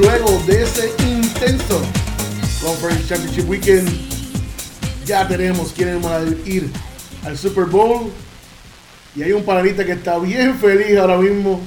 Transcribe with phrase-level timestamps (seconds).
[0.00, 1.82] Luego de ese intenso
[2.62, 3.88] Conference Championship Weekend,
[5.04, 6.70] ya tenemos quienes van a ir
[7.24, 8.12] al Super Bowl.
[9.16, 11.60] Y hay un panelista que está bien feliz ahora mismo.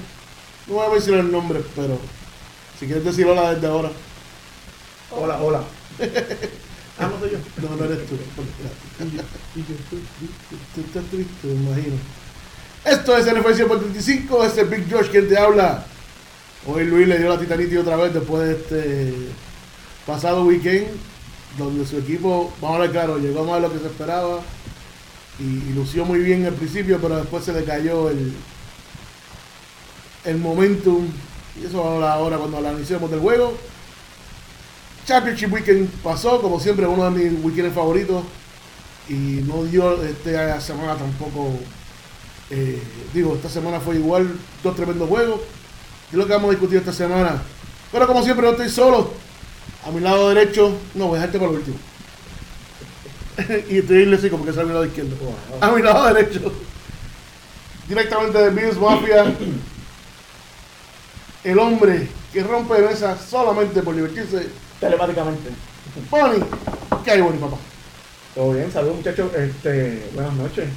[0.66, 2.00] No voy a mencionar el nombre, pero
[2.80, 3.91] si quieres decir hola desde ahora.
[5.10, 5.63] Hola, hola.
[7.00, 7.38] ah, no soy yo.
[7.62, 8.16] No, no eres tú.
[10.74, 11.96] Tú estás triste, me imagino.
[12.86, 15.86] Esto es NFL 135, es el Big Josh quien te habla.
[16.68, 19.14] Hoy Luis le dio la titaniti otra vez después de este
[20.06, 20.88] pasado weekend,
[21.58, 24.41] donde su equipo, vamos a ver claro, llegó más de lo que se esperaba
[25.40, 28.32] y, y lució muy bien al principio, pero después se le cayó el,
[30.26, 31.08] el momentum.
[31.60, 33.57] Y eso vamos a hablar ahora cuando analicemos del juego.
[35.05, 38.24] Championship Weekend pasó, como siempre, uno de mis weekends favoritos.
[39.10, 41.55] Y no dio esta semana tampoco.
[42.52, 42.80] eh,
[43.13, 44.32] digo, esta semana fue igual,
[44.63, 45.41] dos tremendos juegos.
[46.12, 47.41] Y lo que vamos a discutir esta semana.
[47.91, 49.12] Pero como siempre, no estoy solo.
[49.85, 51.77] A mi lado derecho, no, voy a dejarte para lo último.
[53.70, 55.15] y estoy irle así como que es a mi lado izquierdo.
[55.59, 56.51] A mi lado derecho.
[57.87, 59.34] Directamente de Bills Mafia.
[61.43, 64.47] El hombre que rompe mesas solamente por divertirse.
[64.79, 65.50] Telemáticamente.
[66.09, 66.44] Bonnie,
[67.03, 67.57] ¿qué hay, Bonnie, papá?
[68.35, 69.34] Todo bien, saludos muchachos.
[69.34, 70.69] Este, buenas noches.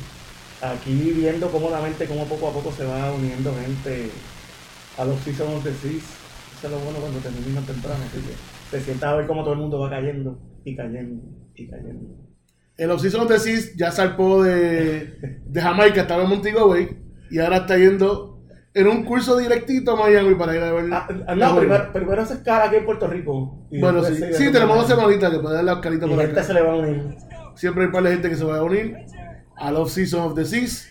[0.60, 4.10] Aquí viendo cómodamente cómo poco a poco se va uniendo gente
[4.98, 6.04] a los Seasons of the Seas.
[6.58, 7.98] Eso es lo bueno cuando terminan temprano.
[8.06, 8.34] Así que
[8.76, 11.22] te sientas a ver cómo todo el mundo va cayendo y cayendo
[11.54, 12.24] y cayendo.
[12.76, 16.88] El off-season de Cis ya salpó de, de Jamaica, estaba en Montego Bay
[17.30, 18.42] y ahora está yendo
[18.74, 20.92] en un curso directito a Miami para ir a ver.
[20.92, 23.68] Ah, ah, no, primero, primero se escala aquí en Puerto Rico.
[23.70, 26.42] y Bueno, sí, sí, tenemos dos semanitas que puede dar la Oscarita Y por acá.
[26.42, 27.16] se le va a unir.
[27.54, 28.96] Siempre hay un par de gente que se va a unir
[29.56, 30.88] al off-season of the Seas.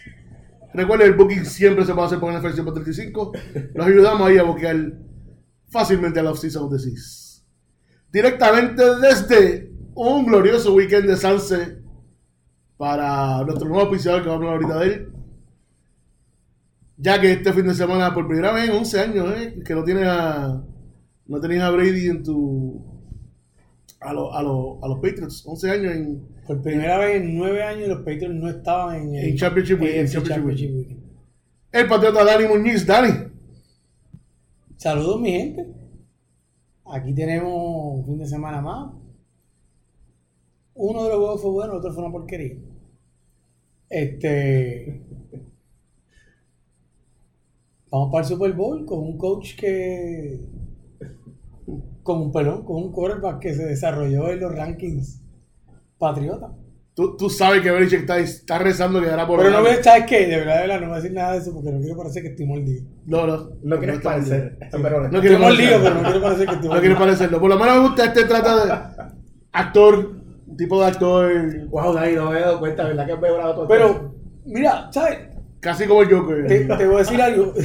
[0.74, 3.32] Recuerden, el booking siempre se puede hacer por NFL 135.
[3.76, 4.94] Los ayudamos ahí a buquear
[5.70, 7.46] fácilmente al off-season of the Seas.
[8.12, 11.78] Directamente desde un glorioso weekend de Sanse
[12.78, 15.14] para nuestro nuevo auspiciador que vamos a hablar ahorita de él.
[16.98, 19.62] Ya que este fin de semana, por primera vez en 11 años, ¿eh?
[19.66, 20.64] que no tienes a,
[21.26, 22.84] no tenías a Brady en tu.
[24.00, 27.64] A, lo- a, lo- a los Patriots, 11 años en, Por primera vez en nueve
[27.64, 31.04] años los Patriots no estaban en el En Championship en AFC Championship Championship Weekend.
[31.72, 32.86] El patriota Dani Muñiz.
[32.86, 33.10] Dani,
[34.78, 35.66] Saludos mi gente.
[36.86, 38.92] Aquí tenemos un fin de semana más.
[40.76, 42.58] Uno de los juegos fue bueno, el otro fue una porquería.
[43.90, 45.02] Este.
[47.90, 50.42] Vamos para el Super Bowl con un coach que.
[52.04, 55.23] Con un pelón, con un quarterback que se desarrolló en los rankings
[55.98, 56.52] patriota.
[56.94, 60.06] tú, tú sabes que Belichick está, está rezando que dará por Pero no me, ¿sabes
[60.08, 60.28] qué?
[60.28, 62.22] De verdad, de verdad, no voy a decir nada de eso porque no quiero parecer
[62.24, 62.86] que estoy mordido.
[63.06, 63.50] No, no.
[63.64, 64.58] No quieres está parecer.
[64.60, 64.70] bien.
[64.72, 67.00] Pero No mordido, pero no quiero parecer que estoy No quiere mordido.
[67.00, 67.40] parecerlo.
[67.40, 69.14] Por lo menos me gusta este trata de
[69.52, 70.12] actor,
[70.48, 73.06] un tipo de actor Wow, Dani, no me he dado cuenta, ¿verdad?
[73.06, 74.16] Que has mejorado todo Pero,
[74.46, 75.20] mira, ¿sabes?
[75.60, 76.48] casi como el Joker.
[76.48, 77.54] Te, te voy a decir algo.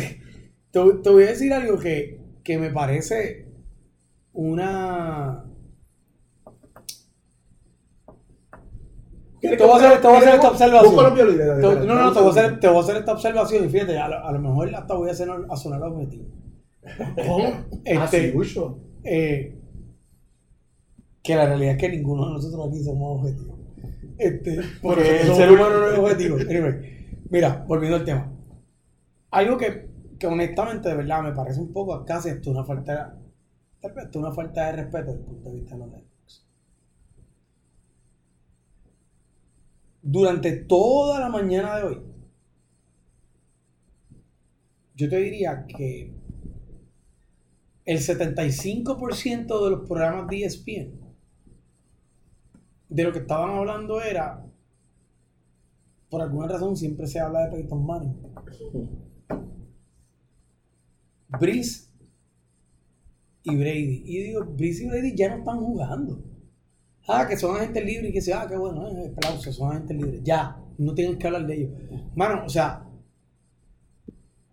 [0.71, 3.47] Te, te voy a decir algo que, que me parece
[4.33, 5.45] una.
[9.41, 11.15] Te voy a hacer, te voy a hacer esta observación.
[11.15, 13.69] Violines, Te- no, no, te voy, a hacer, te voy a hacer esta observación y
[13.69, 16.25] fíjate, a lo, a lo mejor hasta voy a, hacer, a sonar objetivo.
[17.27, 17.45] ¿Cómo?
[17.47, 18.79] Ah, Este, mucho.
[19.05, 19.55] eh,
[21.23, 23.59] que la realidad es que ninguno de nosotros aquí somos objetivos.
[24.19, 26.37] Este, porque el ser humano no es objetivo.
[26.37, 28.33] Anyway, mira, volviendo al tema.
[29.31, 29.89] Algo que,
[30.19, 33.17] que honestamente, de verdad, me parece un poco casi esto una falta,
[33.81, 35.91] tal vez esto una falta de respeto desde el punto de vista de los
[40.03, 42.03] Durante toda la mañana de hoy,
[44.95, 46.13] yo te diría que
[47.85, 51.09] el 75% de los programas de ESPN
[52.89, 54.45] de lo que estaban hablando era
[56.09, 58.17] por alguna razón siempre se habla de Peyton Manning.
[61.29, 61.89] Brice
[63.43, 64.03] y Brady.
[64.07, 66.23] Y digo Brice y Brady ya no están jugando
[67.09, 69.97] ah que son agentes libres y que sea ah qué bueno eh, aplausos son agentes
[69.97, 71.71] libres ya no tienen que hablar de ellos
[72.15, 72.85] mano o sea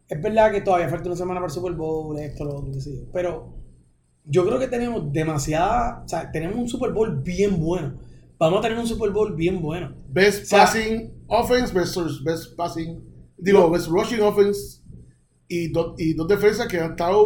[0.07, 2.79] es verdad que todavía falta una semana para el Super Bowl, esto, lo otro, qué
[2.79, 3.01] sé yo.
[3.11, 3.55] Pero
[4.23, 6.03] yo creo que tenemos demasiada.
[6.05, 7.97] O sea, tenemos un Super Bowl bien bueno.
[8.37, 9.95] Vamos a tener un Super Bowl bien bueno.
[10.09, 13.03] Best O sea- passing offense versus best passing.
[13.37, 14.79] Digo, best rushing offense.
[15.47, 17.23] Y, do- y dos defensas que han estado.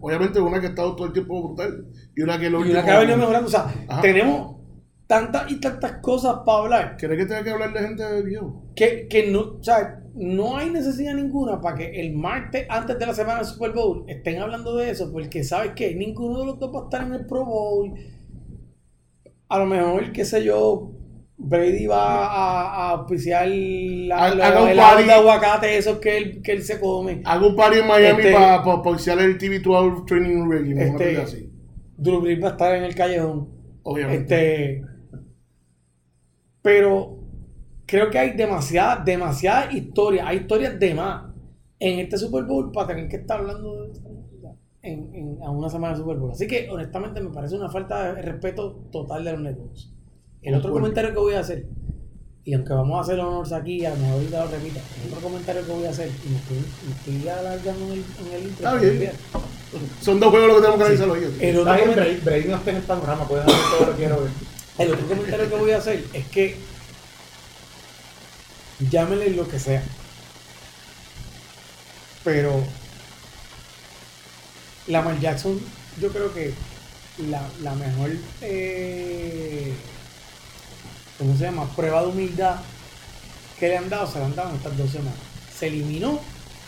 [0.00, 1.86] Obviamente, una que ha estado todo el tiempo brutal.
[2.14, 3.46] Y una que lo Y una que ha venido mejorando.
[3.48, 4.02] O sea, Ajá.
[4.02, 4.57] tenemos
[5.08, 8.62] tantas y tantas cosas para hablar ¿Crees que tenga que hablar de gente de viejo?
[8.76, 13.06] que, que no, o sea, no hay necesidad ninguna para que el martes antes de
[13.06, 16.58] la semana del Super Bowl estén hablando de eso, porque sabes que ninguno de los
[16.60, 17.94] dos va a estar en el Pro Bowl.
[19.48, 20.92] A lo mejor, qué sé yo,
[21.38, 25.06] Brady va a, a auspiciar la, Ha- la- haga un helados party.
[25.08, 27.22] de aguacate esos que él, que él se come.
[27.24, 30.84] Hago un party en Miami Este- para pa, iniciar el TV12 Training Regime.
[30.88, 31.50] Este- así.
[31.96, 33.48] Drew Brees va a estar en el callejón.
[33.84, 34.72] Obviamente.
[34.72, 34.87] Este,
[36.62, 37.16] pero
[37.86, 41.24] creo que hay demasiada, demasiada historia, hay historias de más
[41.80, 43.92] en este Super Bowl para tener que estar hablando de
[44.82, 46.30] en, en- a una semana de Super Bowl.
[46.30, 49.92] Así que honestamente me parece una falta de respeto total de los negocios.
[50.42, 51.66] El otro comentario que voy a hacer,
[52.44, 55.20] y aunque vamos a hacer honores aquí, a lo mejor ahorita lo repita, el otro
[55.28, 56.56] comentario que voy a hacer, y me estoy,
[56.86, 59.10] me estoy alargando en el, en el intro, Está bien.
[60.00, 61.18] Son dos juegos los que tenemos que analizar hoy.
[61.40, 63.98] El otro Está bien, comentario- no está en el panorama, puedes hacer todo lo que
[63.98, 64.30] quiero ver.
[64.78, 66.56] El otro comentario que voy a hacer es que
[68.90, 69.82] llámenle lo que sea.
[72.22, 72.62] Pero
[74.86, 75.60] Lamar Jackson,
[76.00, 76.54] yo creo que
[77.28, 79.72] la, la mejor, eh,
[81.18, 81.68] ¿cómo se llama?
[81.74, 82.56] Prueba de humildad
[83.58, 85.18] que le han dado, se la han dado en estas dos semanas.
[85.56, 86.20] Se eliminó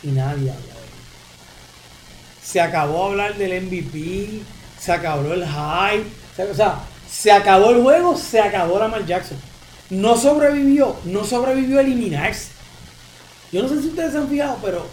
[0.03, 0.91] y nadie habla de él.
[2.43, 4.43] Se acabó hablar del MVP,
[4.81, 6.81] se acabó el hype, o sea,
[7.11, 9.39] se acabó el juego, se acabó Lamar Jackson.
[9.91, 12.49] No sobrevivió, no sobrevivió a eliminarse.
[13.53, 14.87] Yo no sé si ustedes se han fijado, pero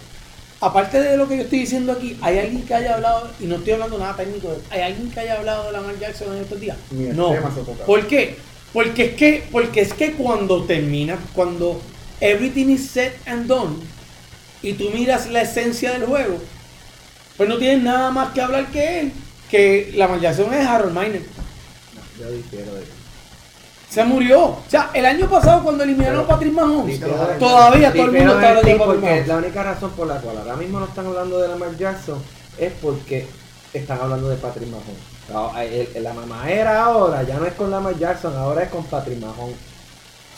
[0.59, 3.57] aparte de lo que yo estoy diciendo aquí, ¿hay alguien que haya hablado, y no
[3.57, 6.77] estoy hablando nada técnico, ¿hay alguien que haya hablado de Lamar Jackson en estos días?
[6.89, 7.35] Ni No.
[7.85, 8.37] ¿Por qué?
[8.73, 11.79] Porque es que, porque es que cuando termina, cuando
[12.19, 13.75] everything is set and done,
[14.63, 16.39] y tú miras la esencia del juego,
[17.37, 19.11] pues no tienes nada más que hablar que él,
[19.51, 21.21] que Lamar Jackson es Harold Miner.
[22.19, 22.83] Yo difiero de
[23.89, 24.43] Se murió.
[24.45, 26.99] O sea, el año pasado cuando eliminaron a Patrick Mahomes,
[27.39, 29.27] todavía todo el mundo está hablando de Patrick Mahomes.
[29.27, 32.21] la única razón por la cual ahora mismo no están hablando de Lamar Jackson
[32.57, 33.27] es porque
[33.73, 35.93] están hablando de Patrick Mahomes.
[36.01, 39.55] La mamá era ahora, ya no es con Lamar Jackson, ahora es con Patrick Mahomes.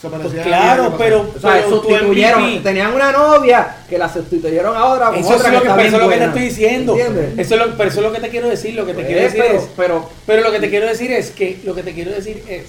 [0.01, 3.97] Se Pues a claro, que pero, O sea, pero tu sustituyeron, tenían una novia que
[3.97, 6.23] la sustituyeron ahora con Eso es otra lo que, bien eso es lo que te
[6.25, 6.93] estoy diciendo.
[6.97, 7.33] ¿Entiendes?
[7.37, 8.73] Eso es lo, pero eso es lo que te quiero decir.
[8.75, 9.69] Lo que te Pues, quiero decir pero, es.
[9.75, 12.63] pero Pero lo que te quiero decir es que lo que te quiero decir es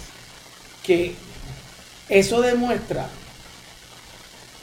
[0.83, 1.15] que
[2.09, 3.07] eso demuestra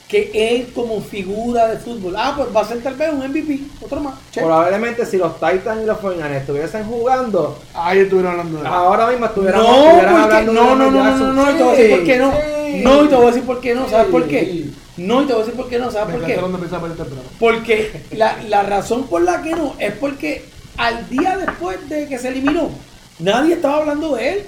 [0.08, 3.60] que él como figura de fútbol, ah, pues va a ser tal vez un MVP,
[3.82, 4.16] otro más.
[4.32, 4.42] che.
[4.42, 8.68] probablemente si los Titans y los 49 estuviesen jugando, Ahí estuvieron hablando de él.
[8.74, 11.64] ahora mismo estuvieran No, estuvieran hablando de no, no, no, no, no, no, y te
[11.64, 12.34] voy a decir por qué no.
[12.84, 14.66] No, y te voy a decir por qué no, ¿sabes por qué?
[14.98, 16.34] No, y te voy a decir por qué no, ¿sabes Me por qué?
[16.36, 17.22] temprano.
[17.40, 20.46] Porque la, la razón por la que no es porque
[20.78, 22.70] al día después de que se eliminó,
[23.20, 24.46] nadie estaba hablando de él.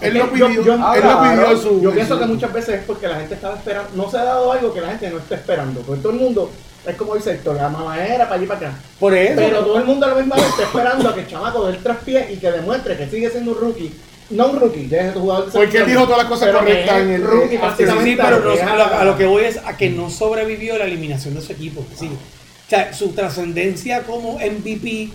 [0.00, 1.80] Él Yo- lo pidió, yo- él ah, lo pidió su.
[1.82, 4.24] Yo en pienso que muchas veces es porque la gente estaba esperando, no se ha
[4.24, 5.80] dado algo que la gente no está esperando.
[5.82, 6.50] Porque todo el mundo,
[6.86, 8.78] es como dice Héctor, la mamadera para allí para acá.
[9.00, 9.34] Por eso.
[9.36, 11.82] Pero todo el mundo a la misma vez está esperando a que el chamaco del
[11.82, 13.92] traspié y que demuestre que sigue siendo un rookie.
[14.28, 15.46] No un rookie, ya es tu jugador.
[15.46, 19.04] de Porque él dijo todas las cosas correctas en el- rookie Sí, pero no- a,
[19.04, 21.84] lo, que voy es a que no sobrevivió la eliminación de su equipo.
[21.96, 22.06] Sí.
[22.06, 25.10] O sea, su trascendencia como MVP,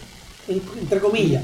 [0.48, 1.44] en- entre comillas,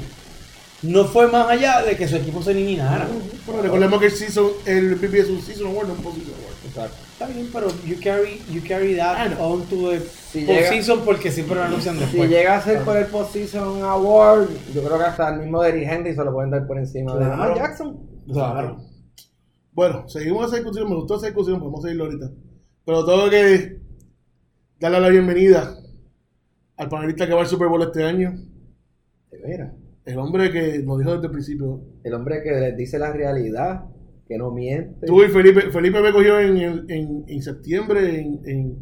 [0.82, 3.08] no fue más allá de que su equipo se eliminara.
[3.46, 6.54] Pero recordemos que el, season, el MVP es un season award, no un position award.
[6.66, 6.96] Exacto.
[7.12, 11.00] Está bien, pero you carry, you carry that Ah, on to the Si llega- postseason
[11.04, 12.30] porque siempre lo anuncian Si después.
[12.30, 16.24] llega a ser por el Postseason Award, yo creo que hasta el mismo Henry se
[16.24, 17.30] lo pueden dar por encima de Claro.
[17.42, 17.98] Lamar Jackson.
[18.32, 18.84] Claro.
[19.72, 22.30] Bueno, seguimos esa discusión, me gustó esa discusión, podemos seguirlo ahorita.
[22.84, 23.80] Pero tengo que
[24.78, 25.76] darle la bienvenida
[26.76, 28.32] al panelista que va al Super Bowl este año.
[29.32, 29.72] De veras.
[30.10, 31.80] El hombre que nos dijo desde el principio.
[32.02, 33.84] El hombre que les dice la realidad,
[34.26, 35.06] que no miente.
[35.06, 38.78] Tú y Felipe, Felipe me cogió en, el- en, en septiembre en, en,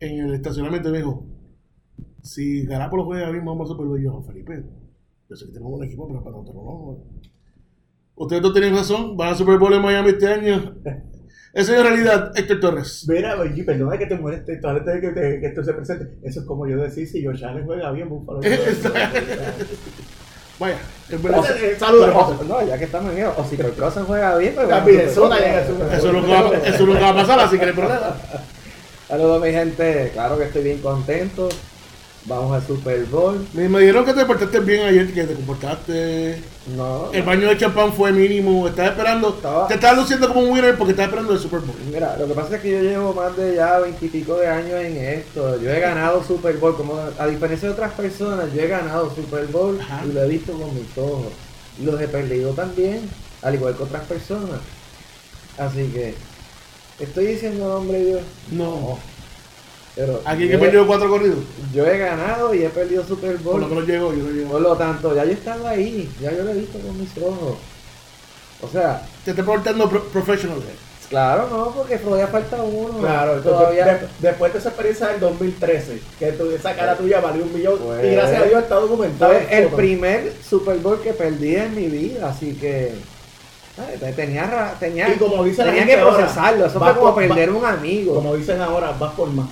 [0.00, 1.26] en el estacionamiento y me dijo,
[2.22, 4.00] si Garapolo juega bien, vamos al Super Bowl.
[4.00, 4.64] Y yo, Felipe,
[5.28, 7.04] yo sé que tenemos un equipo, pero para nosotros no.
[8.14, 10.74] Ustedes dos tienen razón, van al Super Bowl en Miami este año.
[11.52, 13.06] Esa es la realidad, Héctor Torres.
[13.08, 16.18] Mira, oye, perdona que te moleste, que, te- que esto se presente.
[16.22, 18.40] Eso es como yo decir, si Josh Allen juega bien, Buffalo.
[20.58, 20.78] Vaya,
[21.10, 21.44] es verdad.
[21.62, 24.80] Eh, Saludos, no, ya que estamos en eso, o si Cousins juega bien, pues al
[24.80, 25.02] Super Bowl.
[25.02, 25.94] Minnesota llega al Super Bowl.
[25.96, 28.16] Eso nunca, va, eso nunca va a pasar, así que no hay problema.
[29.08, 31.48] Saludos mi gente, claro que estoy bien contento.
[32.28, 33.46] Vamos al Super Bowl.
[33.52, 36.42] Me, dijeron que te portaste bien ayer, que te comportaste.
[36.76, 38.66] No, El baño de champán fue mínimo.
[38.66, 39.28] Estás esperando.
[39.28, 41.76] Estaba- Te estás luciendo como un winner porque estás esperando el Super Bowl.
[41.92, 44.96] Mira, lo que pasa es que yo llevo más de ya veintipico de años en
[44.96, 45.60] esto.
[45.62, 49.46] Yo he ganado Super Bowl, como a diferencia de otras personas, yo he ganado Super
[49.46, 50.02] Bowl Ajá.
[50.04, 51.32] y lo he visto con mis ojos.
[51.80, 53.08] Y los he perdido también.
[53.42, 54.58] al igual que otras personas.
[55.58, 56.14] Así que,
[56.98, 58.18] estoy diciendo nombre yo,
[58.50, 58.98] No.
[59.96, 61.38] Pero Aquí he, perdió cuatro corridos.
[61.72, 63.70] yo he ganado y he perdido Super Por lo Bowl.
[63.70, 64.50] menos llegó, yo no llego.
[64.52, 67.10] Por lo tanto, ya yo he estado ahí, ya yo lo he visto con mis
[67.18, 67.56] ojos.
[68.62, 70.58] O sea, Te estoy portando pro- professional.
[71.08, 72.98] claro, no, porque todavía falta uno.
[72.98, 73.84] Claro, entonces, todavía.
[73.86, 77.78] de- después de esa experiencia del 2013, que tu- esa cara tuya valió un millón,
[77.78, 79.32] Pues- y gracias a Dios está documentado.
[79.32, 82.92] Fue en el primer Super Bowl que perdí en mi vida, así que
[84.14, 86.66] tenía, tenía, Y como dice la tenía que ahora, procesarlo.
[86.66, 88.14] Eso vas fue como por- perder va- un amigo.
[88.14, 89.48] Como dicen ahora, vas por más.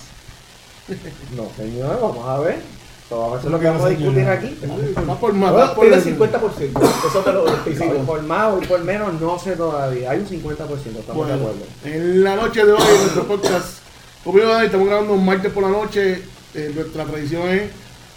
[1.37, 2.59] No, señor, vamos a ver.
[3.07, 4.59] Eso es lo que vamos a discutir aquí.
[5.07, 6.81] Más por más, más por el- 50%.
[7.09, 10.11] Eso te lo Hoy por más, hoy por menos, no sé todavía.
[10.11, 11.64] Hay un 50%, estamos de Bueno, acuerdo.
[11.85, 13.79] en la noche de hoy, en nuestro podcast,
[14.25, 16.23] como a estamos grabando un martes por la noche.
[16.57, 17.62] eh, nuestra tradición es,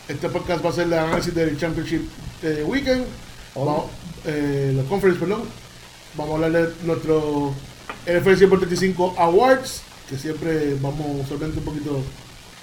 [0.08, 2.02] este podcast va a ser el análisis del Championship
[2.44, 3.04] eh, Weekend,
[3.56, 3.86] Vamos-
[4.26, 5.42] eh, los Conference, perdón.
[6.16, 7.52] Vamos a hablar de nuestro
[8.06, 12.00] NFL 135 Awards, que siempre vamos solamente un poquito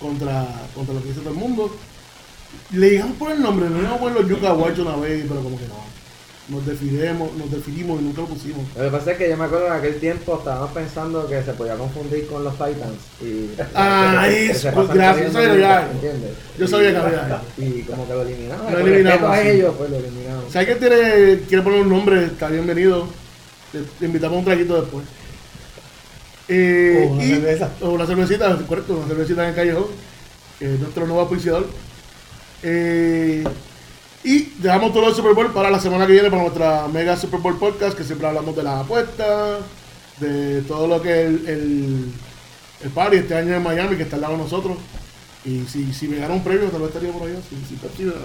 [0.08, 1.74] contra, contra lo que dice todo el mundo.
[2.72, 5.40] Le digamos por el nombre, no íbamos a poner los Yuka Awards una vez, pero
[5.42, 5.82] como que no.
[6.46, 8.64] Nos definimos, nos definimos y nunca lo pusimos.
[8.76, 11.54] Lo que pasa es que yo me acuerdo en aquel tiempo estábamos pensando que se
[11.54, 13.00] podía confundir con los Titans.
[13.22, 15.88] Y, Ah, que- eso, pues, gracias, yo sabía.
[16.58, 17.42] Yo sabía que había.
[17.56, 18.66] Y como que lo eliminaron.
[18.72, 20.44] Lo Por eliminamos, a ellos, pues lo eliminaron.
[20.52, 23.08] Si alguien tiene, quiere poner un nombre, está bienvenido.
[23.72, 25.04] Te, te invitamos a un traguito después.
[26.48, 27.70] Eh, O una y- cerveza.
[27.80, 29.86] O una cervecita, correcto, una cervecita en el callejón.
[30.58, 31.66] Que es nuestro nuevo auspiciador.
[32.62, 33.44] Eh,
[34.22, 37.40] y dejamos todo el Super Bowl para la semana que viene, para nuestra mega Super
[37.40, 39.60] Bowl podcast, que siempre hablamos de las apuestas,
[40.20, 42.04] de todo lo que es el, el,
[42.84, 44.78] el party este año en Miami, que está al lado de nosotros.
[45.44, 47.38] Y si, si me gana un premio, tal vez estaría por allá.
[47.50, 48.20] Si, si Pepsi me da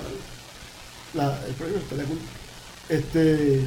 [1.15, 2.19] la- el premio, estaría cool.
[2.87, 3.61] Este,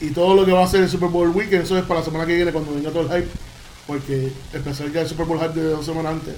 [0.00, 2.04] y todo lo que va a ser el Super Bowl Weekend, eso es para la
[2.06, 3.30] semana que viene, cuando venga todo el hype.
[3.86, 6.34] Porque empezar ya el Super Bowl hype de dos semanas antes,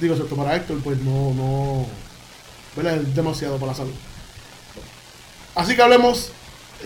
[0.00, 1.86] digo, excepto para Héctor, pues no, no,
[2.76, 2.96] ¿verdad?
[2.96, 3.92] Es demasiado para la salud.
[5.54, 6.30] Así que hablemos,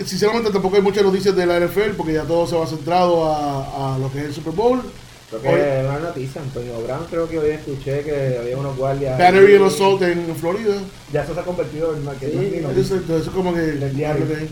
[0.04, 3.94] sinceramente tampoco hay muchas noticias de la NFL, porque ya todo se va centrado a,
[3.94, 4.82] a lo que es el Super Bowl.
[5.30, 9.18] Creo que Hoy- una noticia, Antonio Brown, creo que hoy escuché que había unos guardias.
[9.18, 10.74] Battery and Assault en Florida.
[11.12, 13.94] Ya eso se ha convertido en una que Sí, Eso, eso es como que Del
[13.94, 14.26] diario.
[14.26, 14.48] que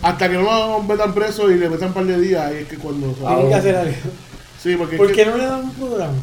[0.00, 2.68] hasta que no lo metan preso y le metan un par de días, ahí es
[2.68, 3.94] que cuando Ah, Tienen que hacer algo.
[4.62, 6.14] Sí, porque ¿Por qué no le dan un programa?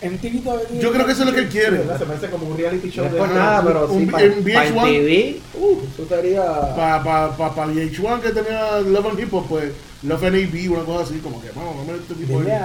[0.00, 1.82] En TV todavía yo creo que eso es lo que él quiere.
[1.98, 4.44] Se me hace como un reality show No es por nada, pero sí, para en
[4.44, 4.82] VH1.
[4.84, 6.44] TV, uh, eso sería.
[6.76, 10.70] Para pa, pa, pa VH1 que tenía Love and Hip Hop, pues Love and AB,
[10.70, 12.58] una cosa así, como que vamos, vamos a este tipo de...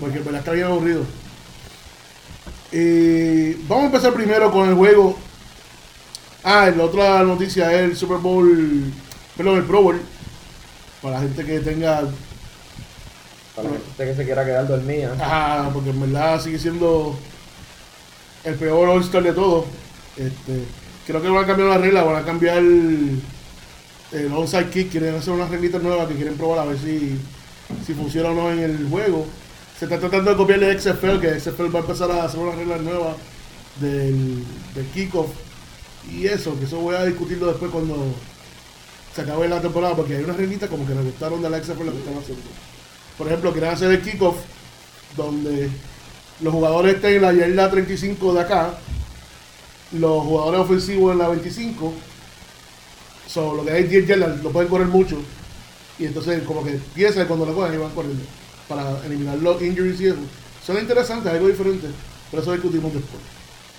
[0.00, 1.02] Porque en verdad está bien aburrido.
[2.72, 5.16] Eh, vamos a empezar primero con el juego.
[6.42, 8.92] Ah, la otra noticia es el Super Bowl,
[9.36, 10.00] perdón, el Pro Bowl.
[11.00, 12.02] Para la gente que tenga
[13.54, 15.14] Para la gente que se quiera quedar dormida.
[15.18, 17.18] Ajá, porque en verdad sigue siendo
[18.44, 19.66] el peor All-Star de todo.
[20.16, 20.64] Este,
[21.06, 23.20] creo que van a cambiar la regla, van a cambiar el,
[24.12, 27.18] el onside kick, quieren hacer unas reglitas nuevas que quieren probar a ver si,
[27.86, 29.26] si funciona o no en el juego.
[29.78, 32.56] Se está tratando de copiarle a XFL, que XFL va a empezar a hacer unas
[32.56, 33.16] reglas nuevas
[33.80, 35.30] del, del kickoff
[36.08, 37.96] y eso, que eso voy a discutirlo después cuando
[39.14, 41.90] se acabe la temporada, porque hay unas reglitas como que me gustaron de la XFL
[41.90, 42.42] que están haciendo.
[43.20, 44.36] Por ejemplo, quieren hacer el kickoff
[45.14, 45.68] donde
[46.40, 48.70] los jugadores estén en la yarda 35 de acá,
[49.92, 51.92] los jugadores ofensivos en la 25,
[53.26, 55.18] so, lo que hay 10 yardas, lo pueden correr mucho,
[55.98, 58.24] y entonces como que piensan cuando lo cogen y van corriendo,
[58.66, 60.16] para eliminar los injuries y eso.
[60.64, 61.88] Son interesantes, algo diferente,
[62.30, 63.20] pero eso discutimos después.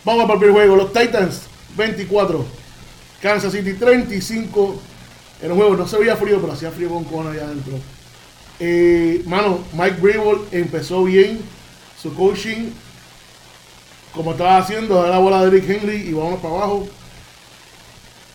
[0.06, 1.42] Vamos para el primer juego, los Titans
[1.78, 2.46] 24,
[3.20, 4.80] Kansas City 35,
[5.42, 7.80] en un juego no se veía frío, pero hacía frío con cojones allá adentro.
[8.63, 11.39] Eh, mano, Mike Brable empezó bien
[12.00, 12.70] su coaching,
[14.13, 16.88] como estaba haciendo, dar la bola a Derrick Henry y vamos para abajo.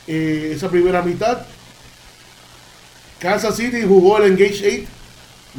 [0.09, 1.38] Eh, esa primera mitad,
[3.21, 4.88] Kansas City jugó el Engage 8,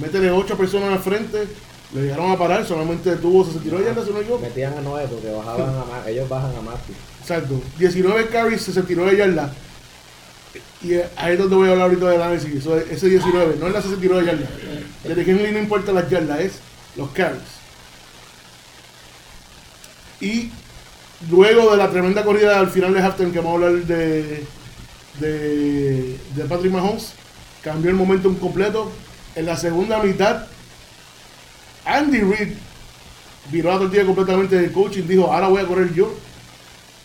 [0.02, 1.48] métele 8 personas al frente,
[1.94, 4.42] le llegaron a parar, solamente tuvo, se tiró ya, si no equivoco.
[4.42, 6.92] Metían a Noé porque bajaban a Mar- ellos bajan a Mati.
[7.22, 7.62] Exacto.
[7.80, 9.52] 19 carries, 69 yardas.
[10.84, 12.54] Y eh, ahí es donde voy a hablar ahorita del análisis.
[12.56, 14.50] Eso es- ese 19, no es la 69 yardas.
[15.04, 16.54] Desde que no importa las yardas, es
[16.96, 17.42] los carries.
[20.20, 20.52] Y
[21.30, 24.44] luego de la tremenda corrida al final de halftime que vamos a hablar de,
[25.20, 27.14] de, de Patrick Mahomes,
[27.64, 28.92] cambió el momentum completo.
[29.36, 30.48] En la segunda mitad,
[31.86, 32.54] Andy Reid
[33.52, 36.14] viró la tortilla completamente del coaching, dijo, ahora voy a correr yo.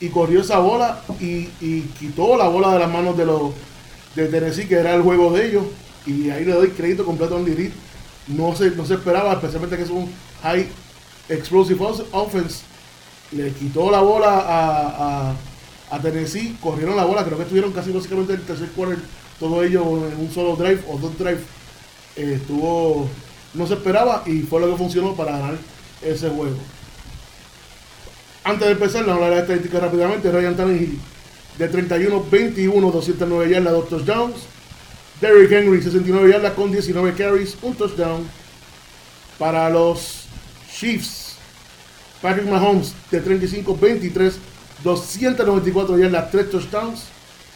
[0.03, 3.53] Y corrió esa bola y, y quitó la bola de las manos de los
[4.17, 5.65] de Tennessee, que era el juego de ellos.
[6.07, 7.73] Y ahí le doy crédito completo a Andy.
[8.27, 10.11] No se, no se esperaba, especialmente que es un
[10.43, 10.69] high
[11.29, 12.65] explosive os- offense.
[13.31, 15.35] Le quitó la bola a, a,
[15.91, 18.99] a Tennessee, corrieron la bola, creo que estuvieron casi básicamente el tercer quarter,
[19.41, 21.43] todo ello en un solo drive o dos drives.
[22.17, 23.09] Eh, estuvo,
[23.55, 25.55] no se esperaba y fue lo que funcionó para ganar
[26.03, 26.57] ese juego.
[28.45, 30.33] Antes de empezar, vamos a hablar de estadísticas rápidamente.
[30.33, 30.99] Ryan Tannehill
[31.59, 34.37] de 31-21, 209 yardas, 2 touchdowns.
[35.21, 38.27] Derrick Henry, 69 yardas con 19 carries, un touchdown.
[39.39, 40.25] Para los
[40.73, 41.37] Chiefs,
[42.21, 44.33] Patrick Mahomes de 35-23,
[44.83, 47.05] 294 yardas, 3 touchdowns,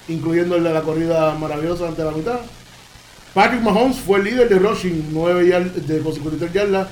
[0.07, 2.41] incluyendo el de la corrida maravillosa ante la mitad.
[3.35, 6.89] Patrick Mahomes fue el líder de rushing, 9 yardas, de con 53 yardas.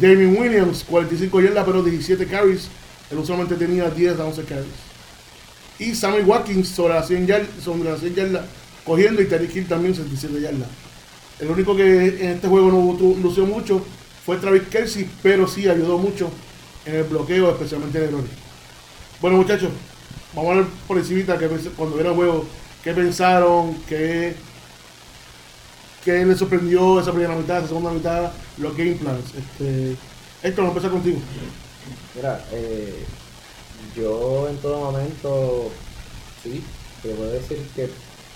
[0.00, 2.68] Damien Williams, 45 yardas, pero 17 carries.
[3.10, 4.66] Él usualmente tenía 10 a 11 carries.
[5.78, 8.44] Y Sammy Watkins sobre las 100 yardas, sobre las 100 yardas
[8.84, 10.68] cogiendo y Terry Hill también 67 yardas.
[11.40, 13.84] El único que en este juego no lució mucho
[14.24, 16.30] fue Travis Kelsey, pero sí ayudó mucho
[16.86, 18.30] en el bloqueo, especialmente en errores.
[19.20, 19.70] Bueno muchachos,
[20.34, 22.46] vamos a ver por encimita que cuando vieron el juego,
[22.82, 24.34] qué pensaron, qué,
[26.04, 29.24] qué les sorprendió esa primera mitad, esa segunda mitad, los game plans.
[29.36, 29.96] Este,
[30.42, 31.18] vamos a empezar contigo.
[32.14, 33.04] Mira, eh,
[33.94, 35.70] yo en todo momento,
[36.42, 36.62] sí,
[37.02, 37.88] te puedo decir que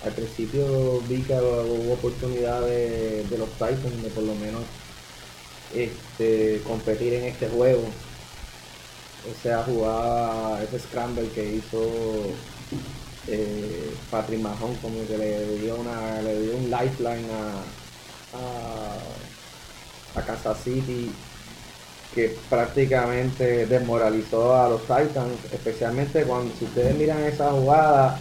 [0.05, 4.63] al principio vi que hubo oportunidades de los Titans de por lo menos
[5.73, 7.83] este, competir en este juego.
[9.29, 11.81] Esa jugada, ese scramble que hizo
[13.27, 17.63] eh, Patrick Mahon como que le dio una le dio un lifeline a,
[20.15, 21.11] a, a City
[22.13, 28.19] que prácticamente desmoralizó a los Titans, especialmente cuando si ustedes miran esa jugada,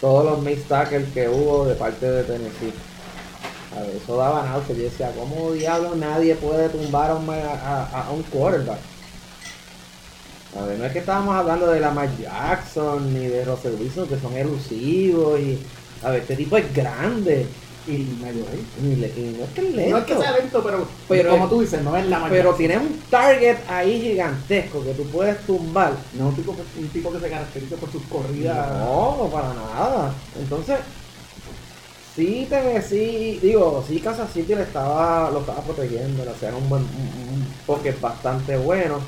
[0.00, 2.74] todos los mixed tackles que hubo de parte de Tennessee.
[3.76, 4.76] A ver, eso daba náusea.
[4.76, 8.78] Yo decía, ¿cómo diablos nadie puede tumbar a un, a un quarterback?
[10.56, 14.18] A ver, no es que estábamos hablando de Lamar Jackson ni de Russell Wilson, que
[14.20, 15.58] son elusivos y...
[16.02, 17.46] A ver, este tipo es grande.
[17.86, 19.90] Y le- y no es que es lento.
[19.90, 22.36] No es que sea lento, pero, Pero- como tú dices, no es la mayor.
[22.36, 25.92] Pero tienes un target ahí gigantesco que tú puedes tumbar.
[26.14, 28.68] No un tipo, que- un tipo que se caracteriza por sus corridas.
[28.78, 30.14] No, para nada.
[30.40, 30.78] Entonces,
[32.16, 36.82] sí, Tennessee, digo, sí, Kansas City le estaba, lo estaba protegiendo, le hacían un buen,
[36.82, 38.98] un pocket bastante bueno.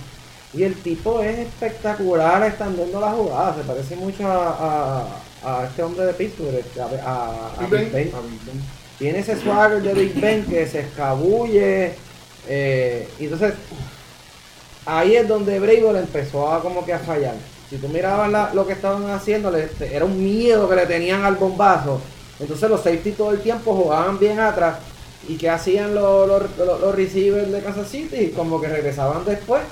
[0.54, 4.48] Y el tipo es espectacular extendiendo la jugada, se parece mucho a,
[5.02, 5.06] a-
[5.46, 7.92] a este hombre de Pittsburgh, este, a, a- a Big Ben.
[7.92, 8.10] Ben.
[8.98, 11.94] Tiene ese swagger de Big Ben que se escabulle.
[12.48, 13.54] eh, y entonces,
[14.86, 17.34] ahí es donde Brable empezó a como que a fallar.
[17.70, 21.24] Si tú mirabas la- lo que estaban haciendo, le- era un miedo que le tenían
[21.24, 22.00] al bombazo.
[22.38, 24.76] Entonces los safety todo el tiempo jugaban bien atrás.
[25.28, 28.32] ¿Y qué hacían los, los, los- los receivers de Kansas City?
[28.36, 29.62] Como que regresaban después.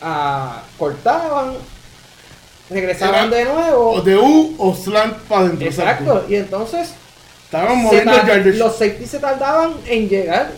[0.00, 1.54] ah, cortaban.
[2.70, 3.90] Regresaban Era- de nuevo.
[3.92, 5.66] O de U o slant para adentro.
[5.68, 6.24] Exacto.
[6.28, 6.90] Y entonces
[7.44, 10.50] Estaban moviendo el los safety se tardaban en llegar.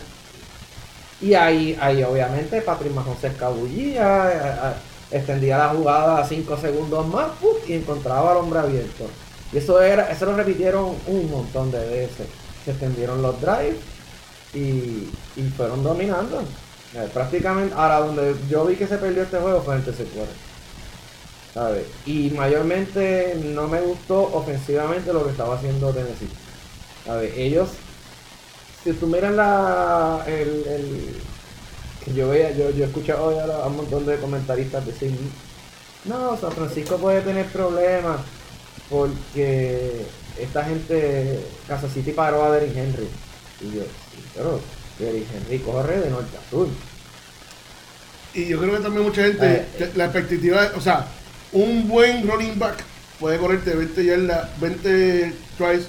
[1.20, 4.72] Y ahí, ahí obviamente Patrick Mahomes se escabullía, eh,
[5.12, 7.26] eh, extendía la jugada 5 segundos más
[7.66, 9.04] y encontraba al hombre abierto.
[9.52, 12.26] Y eso era, eso lo repitieron un montón de veces.
[12.64, 13.76] Se extendieron los drives
[14.54, 16.40] y, y fueron dominando.
[16.94, 20.06] Eh, prácticamente, ahora donde yo vi que se perdió este juego fue en el tercer
[20.06, 20.32] cuarto.
[21.58, 21.86] ¿Sabes?
[22.06, 26.28] Y mayormente no me gustó ofensivamente lo que estaba haciendo Tennessee.
[27.08, 27.70] A ver, ellos,
[28.84, 31.14] si tú miras la, el, el-
[32.04, 35.10] que yo veía, yo, yo he escuchado hoy a un montón de comentaristas decir,
[36.04, 38.20] no, San Francisco puede tener problemas
[38.88, 40.06] porque
[40.38, 43.08] esta gente, Kansas City paró a Derrick Henry.
[43.60, 44.60] Y yo, sí, pero
[45.00, 46.68] Derrick Henry corre de norte a sur.
[48.32, 51.06] Y yo creo que también mucha gente, Eh, la expectativa, o sea,
[51.52, 52.76] un buen running back
[53.20, 55.86] puede correrte 20 yardas, 20 tries,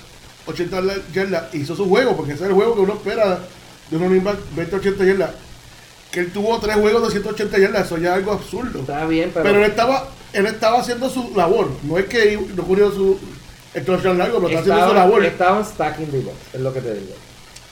[0.48, 3.40] 80 la- yardas, hizo su juego, porque ese es el juego que uno espera
[3.90, 5.32] de un running back, 20, 80 yardas.
[6.12, 8.80] Que él tuvo tres juegos de 180 yardas, eso ya es algo absurdo.
[8.80, 12.64] Está bien, pero, Pero él estaba, él estaba haciendo su labor, no es que no
[12.64, 13.20] ocurrió su
[13.76, 15.26] el touchdown largo, pero está haciendo su labor.
[15.26, 17.14] estaban stacking the box, es lo que te digo.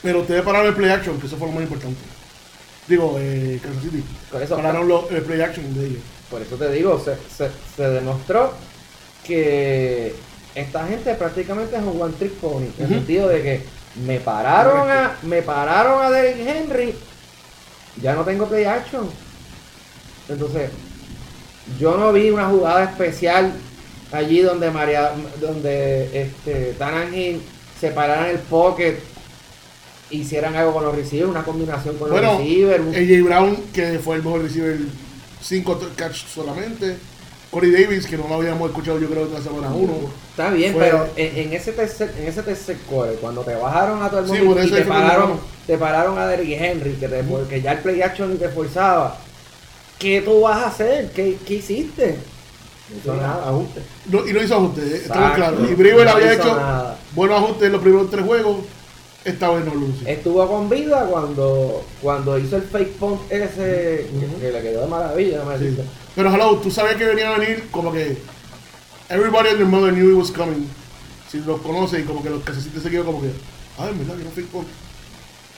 [0.02, 1.98] Pero ustedes pararon el play action, que eso fue lo más importante.
[2.86, 4.04] Digo, eh, Kansas City.
[4.48, 6.02] Pararon lo- el play action de ellos.
[6.30, 8.52] Por eso te digo, se, se, se demostró
[9.24, 10.14] que
[10.54, 12.66] esta gente prácticamente es un one trick pony.
[12.78, 13.62] En el sentido de que
[14.04, 16.94] me pararon a, me pararon a Derrick Henry,
[18.02, 19.08] ya no tengo play action.
[20.28, 20.70] Entonces,
[21.78, 23.52] yo no vi una jugada especial
[24.12, 27.42] allí donde María, donde este Tannehill
[27.80, 28.98] separaran el pocket,
[30.10, 32.84] hicieran algo con los receivers, una combinación con Bueno, los receivers.
[32.88, 34.78] AJ Brown, que fue el mejor receiver,
[35.42, 36.96] 5 catch solamente.
[37.50, 39.92] Corey Davis, que no lo habíamos escuchado yo creo en la semana 1.
[40.30, 44.02] Está bien, Fue- pero en, en ese tercer, en ese tercer core, cuando te bajaron
[44.02, 47.62] a todo el mundo y te pararon, te pararon a Derrick Henry, que te, porque
[47.62, 49.16] ya el play action te forzaba,
[49.98, 51.10] ¿qué tú vas a hacer?
[51.12, 52.18] ¿Qué, qué hiciste?
[52.90, 53.80] No hizo nada, ajuste.
[54.10, 55.70] No, y no hizo ajustes, eh, claros.
[55.70, 56.98] Y Brewer No había hecho nada.
[57.14, 58.56] buenos ajustes en los primeros tres juegos.
[59.24, 60.08] Esta vez no lo lució.
[60.08, 64.86] Estuvo con vida cuando, cuando hizo el fake punt ese, que, que le quedó de
[64.86, 65.76] maravilla, me Sí.
[66.14, 68.16] Pero hello, tú sabías que venía a venir como que
[69.08, 70.66] everybody and their mother knew it was coming.
[71.28, 73.30] Si los conoce y como que los que se sienten se quedó como que,
[73.78, 74.66] ay, verdad, que no fake punk.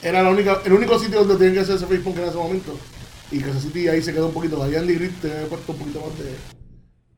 [0.01, 2.37] Era la única, el único sitio donde tenían que hacer ese fake punk en ese
[2.37, 2.73] momento.
[3.31, 4.61] Y Kansas City ahí se quedó un poquito.
[4.61, 6.35] Ahí Andy Reid tenía que puesto un poquito más de,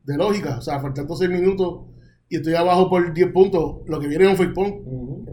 [0.04, 0.58] de lógica.
[0.58, 1.86] O sea, faltando 6 minutos
[2.28, 3.78] y estoy abajo por 10 puntos.
[3.86, 4.74] Lo que viene es un fake punk.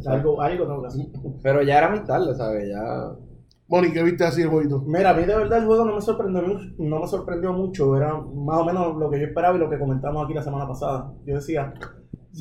[0.06, 1.06] Algo, algo tengo que hacer.
[1.44, 2.70] Pero ya era muy tarde, ¿sabes?
[2.70, 3.12] Ya.
[3.68, 4.84] Bonnie, ¿qué viste así el jueguito?
[4.86, 7.96] Mira, a mí de verdad el juego no me sorprendió mucho, no me sorprendió mucho,
[7.96, 10.68] era más o menos lo que yo esperaba y lo que comentamos aquí la semana
[10.68, 11.14] pasada.
[11.26, 11.74] Yo decía,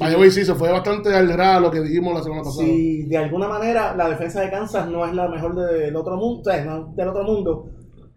[0.01, 2.65] way, sí, se fue bastante al ras a lo que dijimos la semana pasada.
[2.65, 6.41] si de alguna manera la defensa de Kansas no es la mejor del otro mundo,
[6.41, 7.67] o sea, no del otro mundo,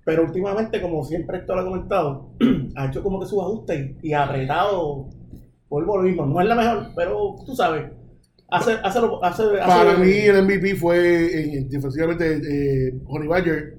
[0.04, 2.32] pero últimamente, como siempre esto lo he comentado,
[2.76, 5.08] ha hecho como que sus ajustes y, y ha apretado,
[5.72, 7.92] a lo mismo, no es la mejor, pero tú sabes,
[8.54, 10.98] hace, hace, hace, hace- Para mí el MVP fue
[11.58, 12.26] eh, defensivamente
[12.88, 13.78] eh, Honey Badger,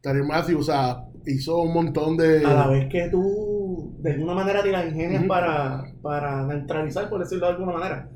[0.00, 2.44] Tyler Matthews, o sea, hizo un montón de...
[2.44, 5.28] a la vez que tú de alguna manera te las ingenias Ujú.
[5.28, 8.08] para, para neutralizar, por decirlo de alguna manera,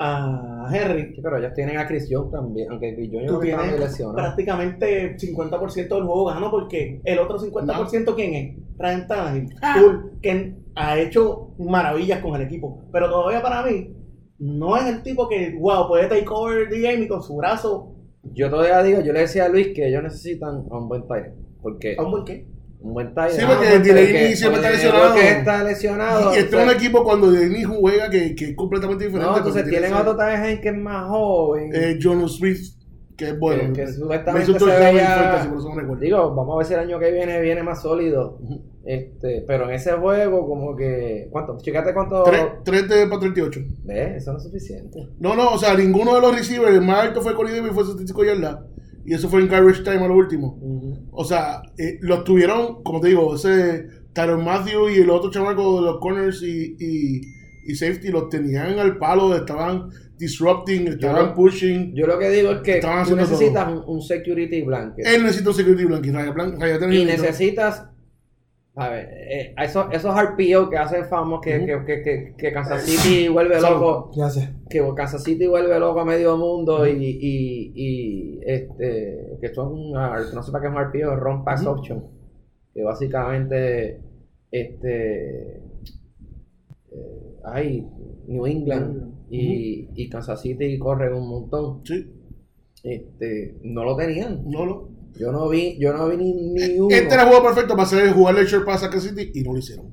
[0.00, 3.38] a Henry, Sí, pero ellos tienen a Chris Young también, aunque Chris Young tú no
[3.40, 4.14] tienes lesionado.
[4.16, 8.56] prácticamente 50% del juego gano porque el otro 50% ¿quién es?
[8.78, 9.74] Ryan Tannehill, Ah.
[10.22, 13.90] Que ha hecho maravillas con el equipo, pero todavía para mí
[14.38, 17.94] no es el tipo que, wow, puede take over the game y con su brazo,
[18.34, 21.26] Yo todavía digo, yo le decía a Luis que ellos necesitan a un buen tight.
[21.62, 22.46] Porque ¿a un buen qué?
[22.80, 23.32] un buen tight.
[23.32, 25.08] Sí, porque Delaney end, siempre está lesionado.
[25.12, 26.34] Porque está lesionado.
[26.34, 29.30] y este o es sea, un equipo cuando Denis juega que, que es completamente diferente.
[29.30, 31.70] No, entonces tienen otro end que es más joven.
[31.74, 32.58] eh, John Smith,
[33.18, 33.72] que es bueno.
[33.74, 36.00] que, que Me supuestamente se veía- eso no recuerdo.
[36.00, 38.38] Digo, vamos a ver si el año que viene viene más sólido.
[38.84, 41.28] Este, pero en ese juego, como que.
[41.30, 41.58] ¿Cuánto?
[41.58, 42.22] Fíjate cuánto.
[42.22, 43.60] Tres- tres de para 38.
[43.84, 44.16] ¿Ves?
[44.22, 45.08] Eso no es suficiente.
[45.18, 47.84] No, no, o sea, ninguno de los receivers, el más alto fue Corey Davis, fue
[47.84, 48.60] 75 yardas.
[49.04, 50.58] Y eso fue en garbage time a lo último.
[51.12, 55.76] O sea, eh, los tuvieron, como te digo, ese Tyron Matthew y el otro chamaco
[55.80, 57.20] de los corners y, y,
[57.68, 61.94] y safety los tenían al palo, estaban disrupting, estaban Yo- pushing.
[61.94, 65.06] Yo lo que digo es que tú necesitas un, un security blanket.
[65.06, 67.84] Él necesita un security blanket, Raya Blanc, Raya y necesitas.
[68.80, 71.66] A ver, eh, esos, esos RPO que hacen famosos que, Ujú.
[71.66, 74.12] que, que, que, que Kansas City vuelve loco.
[74.16, 74.50] Ya sé.
[74.70, 80.16] que Kansas City vuelve loco a medio mundo y, y, y este que son una-
[80.28, 81.66] que no sepa qué es un RPO, Run Pass.
[81.66, 82.04] Option
[82.72, 84.00] que básicamente
[84.52, 85.56] este
[86.92, 87.86] eh, hay
[88.26, 92.10] New England y, y Kansas City corren un montón Sí,
[92.82, 94.88] este no lo tenían no, no.
[95.18, 97.82] yo no vi yo no vi ni, ni uno Este era el juego perfecto para
[97.84, 99.86] hacer jugarle el short pass a Kansas City y no lo hicieron.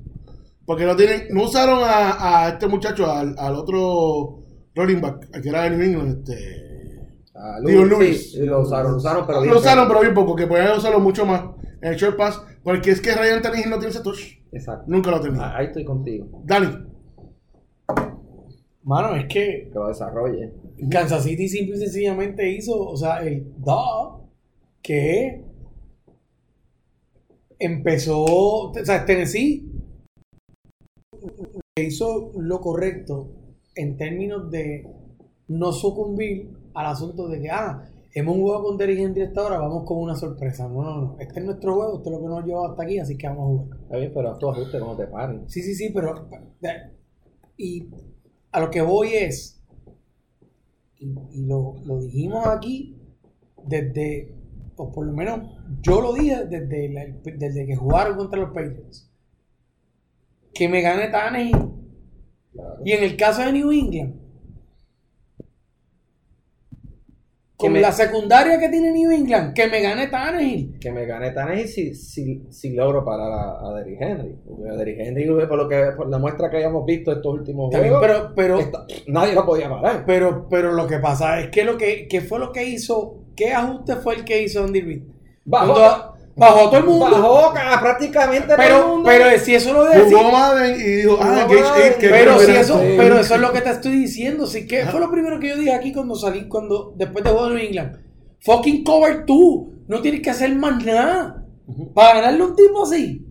[0.64, 4.40] Porque no tienen, no usaron a, a este muchacho, al, al otro
[4.74, 6.66] running back, al que era de New England, este.
[7.36, 8.32] Ah, Lewis.
[8.32, 10.98] sí, lo usaron lo usaron pero bien Lo usaron, pero bien poco, que podían usarlo
[11.00, 11.42] mucho más
[11.82, 14.38] en el short pass, porque es que Ryan Tannehill no tiene ese touch.
[14.50, 15.42] exacto Nunca lo ha tenido.
[15.42, 16.66] Ah, ahí estoy contigo Dani,
[18.86, 20.54] Mano, es que que lo desarrolle
[20.88, 24.16] Kansas City simple y sencillamente hizo, o sea, el da
[24.80, 25.42] que
[27.58, 29.68] empezó, o sea, Tennessee
[31.76, 33.32] hizo lo correcto
[33.74, 34.86] en términos de
[35.48, 37.82] no sucumbir al asunto de que, ah,
[38.14, 40.68] hemos jugado con Derrick Henry hasta ahora, vamos con una sorpresa.
[40.68, 43.00] No, no, no, este es nuestro juego, esto es lo que nos lleva hasta aquí,
[43.00, 43.80] así que vamos a jugar.
[43.80, 46.28] está bien pero tú ajuste como te paren Sí, sí, sí, pero.
[47.56, 47.88] Y
[48.56, 49.60] a lo que voy es.
[50.98, 52.96] Y, y lo, lo dijimos aquí
[53.66, 54.34] desde.
[54.76, 55.40] O por lo menos
[55.82, 59.10] yo lo dije desde, la- desde que jugaron contra los Patriots.
[60.54, 61.70] Que me gane Tannehill.
[62.82, 64.14] Y en el caso de New England.
[67.44, 70.78] Que Con me- la secundaria que tiene New England, que me gane Tannehill.
[70.78, 74.36] que me gane Tannehill si, si, si logro parar a, a Derrick Henry.
[74.46, 77.70] Porque a Derrick Henry, por, lo que, por la muestra que hayamos visto estos últimos
[77.70, 80.04] bien, juegos, pero, pero, está- nadie lo podía parar.
[80.06, 83.52] Pero, pero lo que pasa es que lo que, que fue lo que hizo, ¿qué
[83.54, 85.02] ajuste fue el que hizo Andy Reid?
[85.48, 87.06] Cuando- Bajó todo el mundo.
[87.10, 89.08] Bajó ca- prácticamente todo el Pero, mundo.
[89.08, 90.30] pero si eso lo Jugó decía.
[90.30, 92.94] Madden y dijo, ah, Jugó Gage 8, Madden, que Pero si eso, Sí.
[92.96, 94.46] pero eso es lo que te estoy diciendo.
[94.46, 97.50] Sí, que fue lo primero que yo dije aquí cuando salí, cuando después de jugar
[97.52, 97.96] en New England.
[98.40, 99.72] Fucking cover tú.
[99.88, 101.42] No tienes que hacer más nada.
[101.94, 103.26] Para ganarle un tipo así.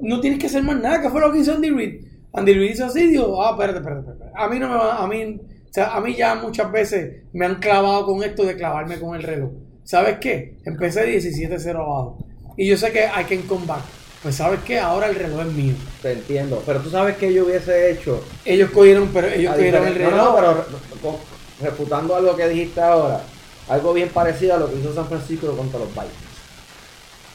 [0.00, 1.00] No tienes que hacer más nada.
[1.00, 2.04] ¿Qué fue lo que hizo Andy Reid?
[2.32, 4.32] Andy Reid hizo así y dijo, ah, espérate, espérate, espérate.
[4.36, 7.46] A mí no me va, a mí, o sea, a mí ya muchas veces me
[7.46, 9.52] han clavado con esto de clavarme con el reloj.
[9.84, 10.56] ¿Sabes qué?
[10.64, 12.18] Empecé 17-0 abajo.
[12.56, 13.82] Y yo sé que I can come back.
[14.22, 14.78] Pues ¿sabes qué?
[14.78, 15.74] Ahora el reloj es mío.
[16.00, 16.62] Te entiendo.
[16.64, 18.24] Pero tú sabes que yo hubiese hecho.
[18.44, 20.16] Ellos cogieron, pero ellos cogieron el reloj.
[20.16, 21.18] No, no, pero
[21.60, 23.20] refutando algo que dijiste ahora.
[23.68, 26.34] Algo bien parecido a lo que hizo San Francisco contra los Vikings.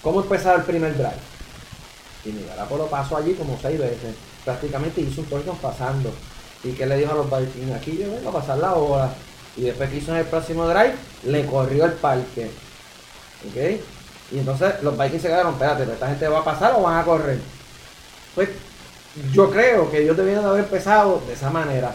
[0.01, 1.11] ¿Cómo empezaba el primer drive?
[2.25, 4.15] Y Miguel lo pasó allí como seis veces.
[4.43, 6.11] Prácticamente hizo un touchdown pasando.
[6.63, 7.71] ¿Y qué le dijo a los Vikings?
[7.75, 9.13] Aquí yo vengo a pasar la hora.
[9.59, 10.93] Y después que hizo en el próximo drive,
[11.25, 12.49] le corrió el parque.
[13.45, 13.81] ¿Ok?
[14.31, 16.97] Y entonces los Vikings se quedaron, espérate, ¿pero ¿esta gente va a pasar o van
[16.97, 17.39] a correr?
[18.35, 18.49] Pues
[19.33, 21.93] yo creo que ellos debieron de haber empezado de esa manera.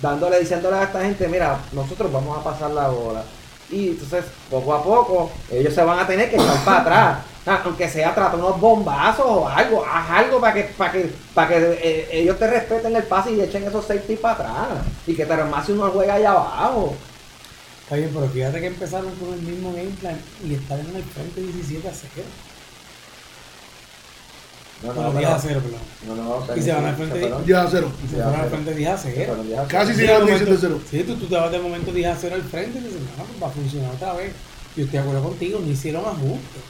[0.00, 3.24] Dándole, diciéndole a esta gente, mira, nosotros vamos a pasar la bola.
[3.70, 7.18] Y entonces, poco a poco, ellos se van a tener que echar para atrás.
[7.64, 11.78] Aunque sea trata unos bombazos o algo, haz algo para que, para que, para que
[11.82, 14.86] eh, ellos te respeten el pase y echen esos safety para atrás.
[15.06, 16.94] Y que te remase uno juega allá abajo.
[17.82, 21.42] Está pero fíjate que empezaron con el mismo game plan y estaban en el frente
[21.42, 22.26] 17 a 0.
[24.84, 25.80] No, Bueno, pero- 10 a 0, perdón.
[26.06, 26.14] No,
[26.46, 27.44] no, Y se van al frente de- perdón.
[27.46, 27.90] Ya a cero.
[28.04, 29.14] Y se Ya, fueron al frente 10 a 0.
[29.16, 30.80] Pero ya- Casi se iban de momento- 17-0.
[30.90, 33.24] Sí, tú, tú te vas de momento 10 a 0 al frente y dices, no,
[33.24, 34.32] pues va a funcionar otra vez.
[34.76, 36.62] Yo estoy de acuerdo contigo, no hicieron ajustes.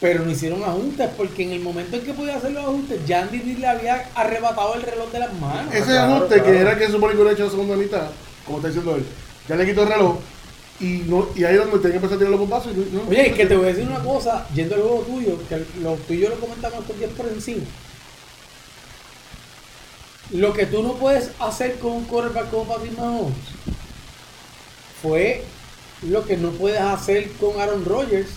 [0.00, 3.22] Pero no hicieron ajustes porque en el momento en que podía hacer los ajustes, ya
[3.22, 5.74] Andy Reid le había arrebatado el reloj de las manos.
[5.74, 6.44] Ese claro, ajuste claro.
[6.52, 8.06] que era que se supone que hubiera hecho la segunda mitad,
[8.46, 9.04] como está diciendo él,
[9.48, 10.16] ya le quitó el reloj
[10.80, 12.72] y, no, y ahí es donde tenía que empezar a tirar los bombazos.
[12.72, 15.00] Y no, no- Oye, y que te voy a decir una cosa, yendo al juego
[15.02, 17.62] tuyo, que lo tuyo lo comentamos estos días por encima.
[20.32, 23.34] Lo que tú no puedes hacer con un quarterback como Patrick Mahomes
[25.02, 25.42] fue
[26.02, 28.28] lo que no puedes hacer con Aaron Rodgers.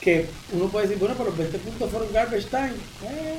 [0.00, 2.72] Que uno puede decir, bueno, pero los 20 puntos fueron garbage time.
[3.04, 3.38] Eh,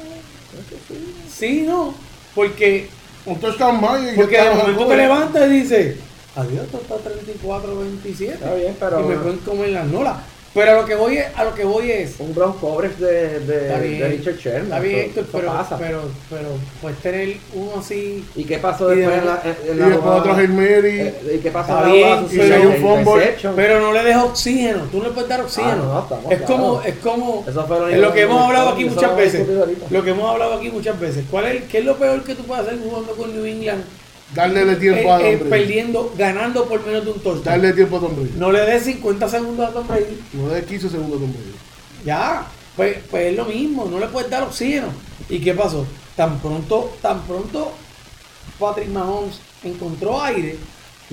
[1.34, 1.94] sí, no.
[2.36, 2.90] Porque,
[3.26, 5.96] Un touchdown más y ya porque de momento te levantas y dices,
[6.36, 8.34] adiós, esto está 34-27.
[8.34, 10.18] Está bien, pero- Y me pueden comer las nolas.
[10.52, 13.68] Pero a lo que voy es, a lo que voy es, Un coverage de, de,
[13.68, 14.00] Está bien.
[14.00, 14.64] de Richard Sherman.
[14.64, 15.78] Está bien, Héctor, pero, pasa.
[15.78, 16.48] pero, pero
[16.82, 18.26] puedes tener uno así.
[18.36, 20.20] ¿Y qué pasó Y después de- en la, en, en Y la después jugada?
[20.22, 21.00] otro Mary.
[21.02, 23.36] Eh, ¿Y qué pasó Está en la jugada un fumble?
[23.56, 24.80] Pero no le des oxígeno.
[24.92, 25.72] Tú no le puedes dar oxígeno.
[25.72, 28.70] Ah, no, estamos es como, es como Eso fue lo es lo que hemos hablado
[28.70, 29.48] aquí muchas veces.
[29.92, 31.26] Lo que hemos hablado aquí muchas veces.
[31.30, 33.84] ¿Cuál es, ¿Qué es lo peor que tú puedes hacer jugando con New England?
[34.34, 35.50] Darle Eh, tiempo a eh, Tom Brady.
[35.50, 37.44] perdiendo, ganando por menos de un touchdown.
[37.44, 38.34] Darle tiempo a Tom Brady.
[38.38, 40.20] No le des 50 segundos a Tom Brady.
[40.34, 41.56] No de 15 segundos a Tom Brady.
[42.06, 44.88] Ya, pues, pues es lo mismo, no le puedes dar oxígeno.
[45.30, 45.86] ¿Y qué pasó?
[46.16, 47.72] Tan pronto, tan pronto
[48.60, 50.58] Patrick Mahomes encontró aire,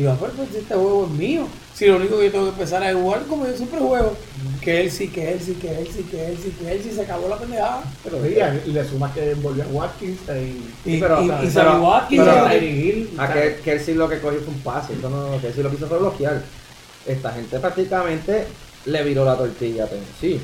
[0.07, 1.46] "Ah, pues, pues este juego es mío.
[1.76, 4.16] Si lo único que yo tengo que empezar a jugar como yo siempre juego,
[4.62, 6.90] que él sí, que él sí, que él sí, que él sí, que él sí,
[6.90, 7.82] se acabó la pendejada.
[8.02, 8.34] Pero sí,
[8.66, 11.82] y le sumas que volvió a Watkins eh, y, Y, pero, y, y salió pero-
[11.82, 13.10] Watkins, pero- Tyreek Hill.
[13.18, 14.94] A que, que él sí lo que cogió fue un pase.
[14.94, 16.42] Eso no, que él sí lo que hizo fue bloquear.
[17.06, 18.46] Esta gente prácticamente
[18.86, 20.40] le viró la tortilla a Tennessee.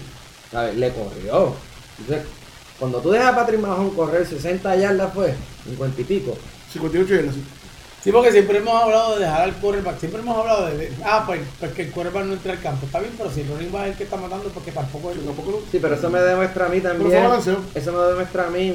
[0.50, 0.76] ¿sabes?
[0.76, 1.54] Le corrió.
[1.98, 2.26] Entonces,
[2.78, 5.32] cuando tú dejas a Patrick Mahomes correr 60 yardas fue,
[5.64, 6.36] 50 y pico.
[6.74, 7.42] 58 y así.
[8.02, 11.40] Sí, porque siempre hemos hablado de dejar al quarterback, siempre hemos hablado de, ah, pues,
[11.60, 12.86] pues que el quarterback no entre al campo.
[12.86, 15.24] Está bien, pero si el running back es el que está matando, porque tampoco es...
[15.24, 17.10] Tampoco lo- Sí, pero eso me demuestra a mí también.
[17.74, 18.74] Eso me demuestra a mí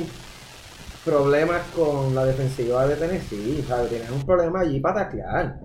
[1.03, 3.63] problemas con la defensiva de Tennessee.
[3.67, 3.89] ¿sabes?
[3.89, 5.59] Tienes un problema allí para taclear.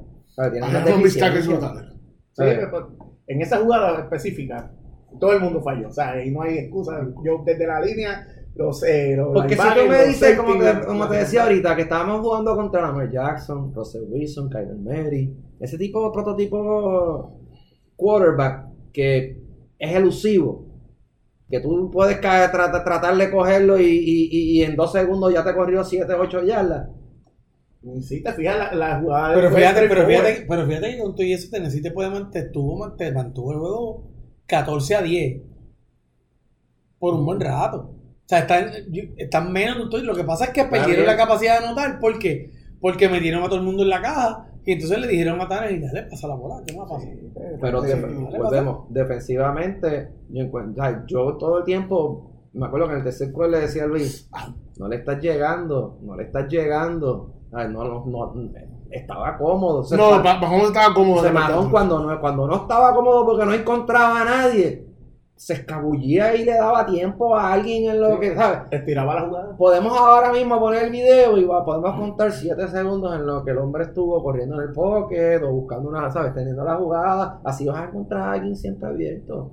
[0.50, 1.46] Tienes deficiencias.
[1.60, 1.92] brutales.
[1.92, 1.98] Sí,
[2.36, 2.58] ¿sabes?
[2.58, 2.96] pero
[3.26, 4.70] en esa jugada específica,
[5.20, 5.88] todo el mundo falló.
[5.88, 6.98] O sea, y no hay excusa.
[7.24, 8.82] Yo desde la línea, los.
[8.84, 12.20] Eh, los Porque si tú me dices, como te, como te decía ahorita, que estábamos
[12.20, 17.38] jugando contra Lamar Jackson, Russell Wilson, Kyler Murray, ese tipo de prototipo
[17.96, 19.40] quarterback que
[19.78, 20.66] es elusivo,
[21.48, 25.32] que tú puedes caer, trata- tratar de cogerlo y, y- y- y en dos segundos
[25.32, 26.88] ya te corrió 7, 8 yardas.
[28.02, 29.34] Sí, te fijas la, la jugada.
[29.34, 32.78] Pero fíjate, pero fíjate, pero fíjate que con y eso Tennessee te puede mantener, tuvo,
[32.78, 34.04] mante- mantuvo el juego
[34.46, 35.42] 14 a 10
[37.00, 37.90] por un buen rato.
[38.24, 38.70] O sea, están,
[39.16, 40.02] están menos touch.
[40.04, 41.98] Lo que pasa es que perdieron la capacidad de anotar.
[41.98, 42.50] ¿Por qué?
[42.80, 45.72] Porque metieron a todo el mundo en la caja y entonces le dijeron a Tanner
[45.72, 47.06] y dale, pasa la bola, ¿qué más pasa?
[47.60, 52.98] Pero Sí, de- dale, volvemos, defensivamente, yo, encuentro- todo el tiempo, me acuerdo que en
[52.98, 54.28] el tercer cuarto le decía a Luis,
[54.78, 57.34] no le estás llegando, no le estás llegando.
[57.52, 58.34] Ay, no, no, no,
[58.90, 59.78] estaba cómodo.
[59.80, 61.22] o sea, No, Mahomes estaba cómodo.
[61.22, 64.86] se mató cuando no, cuando no estaba cómodo porque no encontraba a nadie.
[65.36, 68.20] Se escabullía y le daba tiempo a alguien en lo Sí.
[68.20, 68.60] que, ¿sabes?
[68.70, 69.56] Estiraba la jugada.
[69.56, 73.50] Podemos ahora mismo poner el video y va- podemos contar 7 segundos en lo que
[73.50, 76.32] el hombre estuvo corriendo en el pocket o buscando una, ¿sabes?
[76.34, 77.40] Teniendo la jugada.
[77.44, 79.52] Así vas a encontrar a alguien siempre abierto.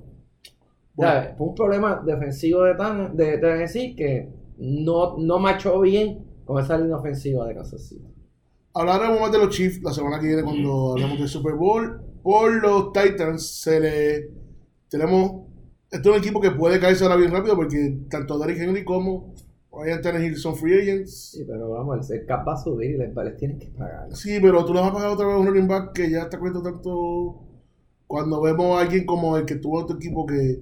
[0.96, 1.30] ¿Sabes?
[1.36, 6.76] Fue un problema defensivo de, Tan- de Tennessee que no, no machó bien con esa
[6.76, 8.04] línea ofensiva de Kansas City.
[8.74, 12.00] Hablaremos más de los Chiefs la semana que viene cuando hablemos del Super Bowl.
[12.22, 14.30] Por los Titans se le
[14.88, 15.48] tenemos
[15.90, 19.34] este es un equipo que puede caerse ahora bien rápido porque tanto Derrick Henry como
[19.72, 21.32] Ryan Tannehill son free agents.
[21.32, 24.14] Sí, pero vamos, el cap va a subir y les, les tienen que pagar.
[24.14, 26.22] Sí, pero tú le vas a pagar otra vez a un running back que ya
[26.22, 27.42] está cuesta tanto
[28.06, 30.60] cuando vemos a alguien como el que tuvo otro equipo que,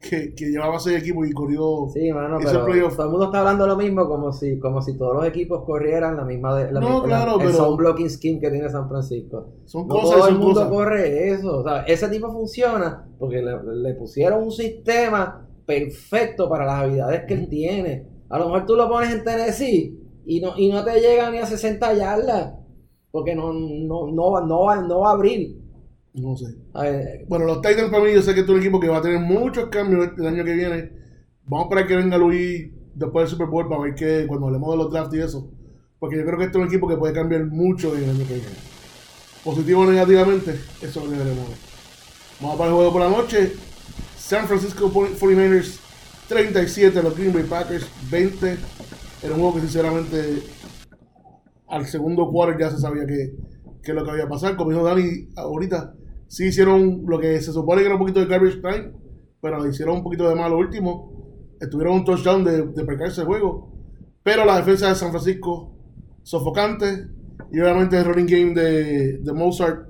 [0.00, 1.88] que, que llevaba seis equipos y corrió.
[1.92, 5.14] Sí, mano, pero todo el mundo está hablando lo mismo como si, como si todos
[5.16, 8.40] los equipos corrieran la misma de, la No, misma- claro, el pero- zone blocking scheme
[8.40, 9.48] que tiene San Francisco.
[9.66, 10.68] Son No cosas todo el mundo cosas.
[10.70, 11.58] corre eso.
[11.58, 17.24] O sea, ese tipo funciona porque le, le pusieron un sistema perfecto para las habilidades
[17.26, 18.06] que él tiene.
[18.30, 21.38] A lo mejor tú lo pones en Tennessee y no, y no te llega ni
[21.38, 22.54] a 60 yardas
[23.10, 25.59] porque no, no, no, va- no, va, no va a abrir.
[26.14, 26.56] No sé.
[26.74, 29.02] Ver, Bueno, los Titans para mí, yo sé que es un equipo que va a
[29.02, 30.92] tener muchos cambios el año que viene.
[31.44, 34.70] Vamos a esperar que venga Luis después del Super Bowl para ver que cuando hablemos
[34.70, 35.50] de los drafts y eso.
[35.98, 38.26] Porque yo creo que este es un equipo que puede cambiar mucho en el año
[38.26, 38.48] que viene.
[39.44, 41.48] Positivo o negativamente, eso es lo que veremos.
[42.40, 43.52] Vamos para el juego por la noche.
[44.16, 45.78] San Francisco 49ers
[46.28, 48.56] 37, los Green Bay Packers 20.
[49.22, 50.42] Era un juego que sinceramente
[51.68, 53.34] al segundo quarter ya se sabía que,
[53.82, 54.56] que lo que había pasado.
[54.56, 55.94] Como dijo Dani ahorita,
[56.30, 58.92] sí hicieron lo que se supone que era un poquito de garbage time,
[59.40, 61.56] pero hicieron un poquito de malo último.
[61.60, 63.72] Estuvieron un touchdown de, de percarse el juego.
[64.22, 65.74] Pero la defensa de San Francisco,
[66.22, 67.08] sofocante.
[67.52, 69.88] Y obviamente el running game de, de Mozart,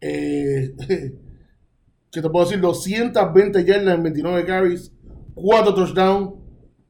[0.00, 0.74] eh,
[2.10, 4.92] que te puedo decir, 220 yardas en 29 carries,
[5.34, 6.34] 4 touchdowns,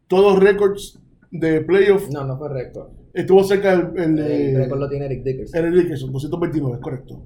[0.08, 2.08] todos récords de playoff.
[2.10, 2.90] no, no fue récord.
[3.12, 5.64] Estuvo cerca el, el, El de- récord lo tiene Eric Dickerson.
[5.64, 7.22] Eric Dickerson, 229, es correcto.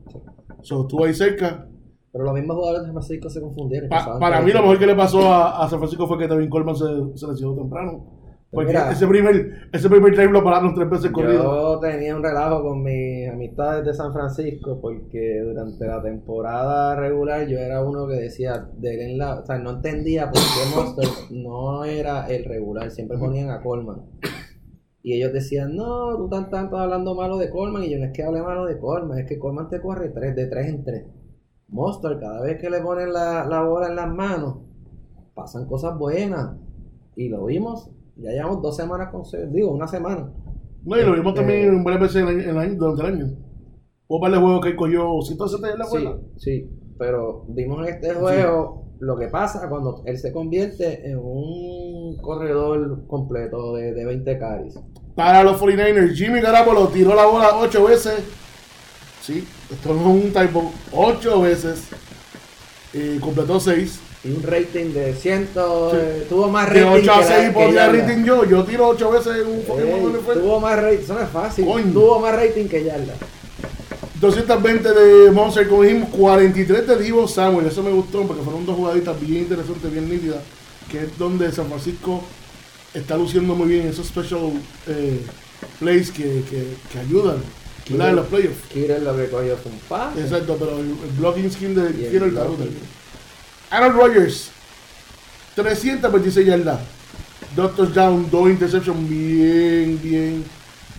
[0.62, 1.66] So, estuvo ahí cerca.
[2.12, 3.88] Pero los mismos jugadores de San Francisco se confundieron.
[3.88, 6.50] Pa- para mí lo mejor que le pasó a, a San Francisco fue que Tevin
[6.50, 8.20] Coleman se, se lesionó temprano.
[8.52, 8.90] Porque Mira.
[8.90, 11.44] ese primer, ese primer drive lo pararon tres veces corrido.
[11.44, 17.46] Yo tenía un relajo con mis amistades de San Francisco porque durante la temporada regular
[17.46, 21.84] yo era uno que decía, denle la, o sea, no entendía por qué Monster no
[21.84, 24.00] era el regular, siempre ponían a Coleman.
[25.02, 27.84] Y ellos decían, no, tú tan tanto hablando malo de Coleman.
[27.84, 30.36] Y yo no es que hable malo de Coleman, es que Coleman te corre tres,
[30.36, 31.06] de tres en tres.
[31.68, 34.58] Monster, cada vez que le ponen la, la bola en las manos,
[35.34, 36.56] pasan cosas buenas.
[37.16, 40.32] Y lo vimos, ya llevamos dos semanas con, digo, una semana.
[40.84, 43.08] No, y lo vimos Eh, también varias veces en el, en el año, durante el
[43.14, 43.36] año.
[44.08, 46.18] Hubo varios juegos que cogió 170 en la Sí, bola.
[46.36, 51.89] sí, pero vimos en este juego lo que pasa cuando él se convierte en un
[52.16, 54.74] corredor completo de, de 20 carries.
[55.14, 58.14] Para los 49ers, Jimmy Garoppolo tiró la bola 8 veces.
[59.22, 60.72] Sí, esto no es un typo.
[60.92, 61.82] 8 veces.
[62.92, 64.00] Y completó 6.
[64.22, 65.48] Y un rating de 100,
[65.94, 68.44] eh, tuvo más De rating 8 a que la- 6 que podía rating yo.
[68.44, 71.64] Yo tiro 8 veces en un montón de tuvo más rating, eso no es fácil.
[71.64, 71.92] Coño.
[71.92, 73.14] Tuvo más rating que yarda.
[74.20, 77.66] 220 de Monster, como dijimos, 43 de Divo Samuel.
[77.66, 80.40] Eso me gustó porque fueron dos jugaditas bien interesantes, bien nítidas.
[80.90, 82.22] Que es donde San Francisco
[82.94, 84.52] está luciendo muy bien esos special
[84.88, 85.20] eh,
[85.78, 87.36] plays que, que, que ayudan
[87.88, 88.10] ¿verdad?
[88.10, 88.66] en los playoffs.
[88.72, 90.20] Kirill lo que cogió fue un pase.
[90.20, 92.34] Exacto, pero el, el blocking skin de el blocking.
[92.34, 92.64] Taruto.
[93.70, 94.50] Aaron Rodgers,
[95.54, 96.80] 326 yardas,
[97.54, 100.44] dos touchdowns, dos interceptions bien, bien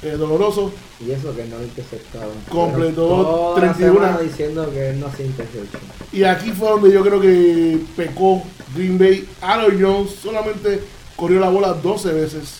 [0.04, 0.72] eh, dolorosos.
[1.06, 2.32] Y eso que no interceptado.
[2.50, 3.94] Completó Pero toda la 31.
[3.94, 5.82] semana diciendo que no hace interception.
[6.12, 8.44] Y aquí fue donde yo creo que pecó
[8.76, 9.28] Green Bay.
[9.42, 10.82] Aaron Jones solamente
[11.16, 12.60] corrió la bola 12 veces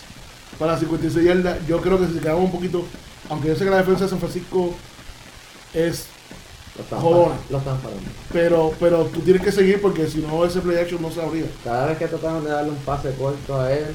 [0.58, 1.66] para 56 yardas.
[1.66, 2.84] Yo creo que si se quedaba un poquito,
[3.28, 4.74] aunque yo sé que la defensa de San Francisco
[5.72, 6.06] es,
[6.90, 7.34] parando.
[8.32, 11.46] pero, pero tú tienes que seguir porque si no ese play action no se abría.
[11.62, 13.86] Cada vez que trataron de darle un pase corto a él,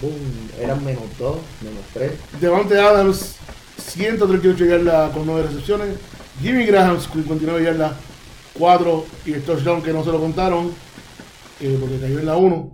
[0.00, 0.12] boom,
[0.60, 2.12] eran menos 2, menos 3.
[2.40, 3.36] Devante Adams,
[3.76, 5.96] 138 yardas con 9 recepciones.
[6.40, 7.92] Jimmy Graham, 59 yardas,
[8.58, 10.70] 4 y el touchdown que no se lo contaron
[11.60, 12.72] eh, porque cayó en la 1.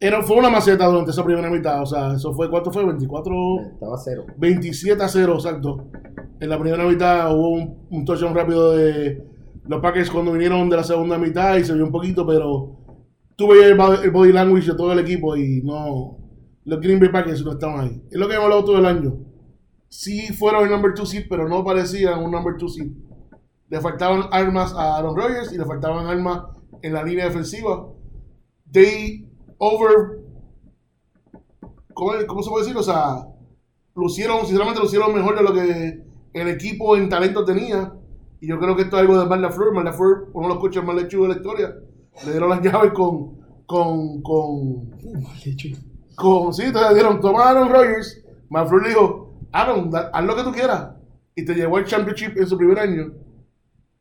[0.00, 2.84] Era, fue una maceta durante esa primera mitad, o sea, eso fue, ¿cuánto fue?
[2.84, 3.34] 24,
[3.72, 4.26] Estaba cero.
[4.36, 5.88] 27 a 0, exacto.
[6.38, 9.24] En la primera mitad hubo un, un touchdown rápido de
[9.66, 12.77] los Packers cuando vinieron de la segunda mitad y se vio un poquito, pero
[13.38, 16.18] tú veías el, el body language de todo el equipo y no.
[16.64, 18.02] Los Green Bay Packers no estaban ahí.
[18.10, 19.16] Es lo que hemos hablado todo el año.
[19.88, 22.90] Sí fueron el number 2 seed, pero no parecían un number 2 seed.
[23.70, 26.42] le faltaban armas a Aaron Rodgers y le faltaban armas
[26.82, 27.88] en la línea defensiva.
[28.70, 30.18] They over.
[31.94, 32.76] ¿Cómo, cómo se puede decir?
[32.76, 33.24] O sea,
[33.94, 36.02] lucieron, sinceramente, lucieron mejor de lo que
[36.34, 37.94] el equipo en talento tenía.
[38.40, 39.72] Y yo creo que esto es algo de Matt LaFleur.
[39.72, 41.74] Matt LaFleur, uno de los coaches más lechudos de la historia,
[42.24, 43.38] le dieron las llaves con.
[43.66, 44.22] con.
[44.22, 44.90] con.
[46.14, 48.22] con sí, te dieron, toma a Aaron Rodgers.
[48.50, 50.90] LaFleur le dijo, Aaron, da- haz lo que tú quieras.
[51.34, 53.12] Y te llevó el championship en su primer año.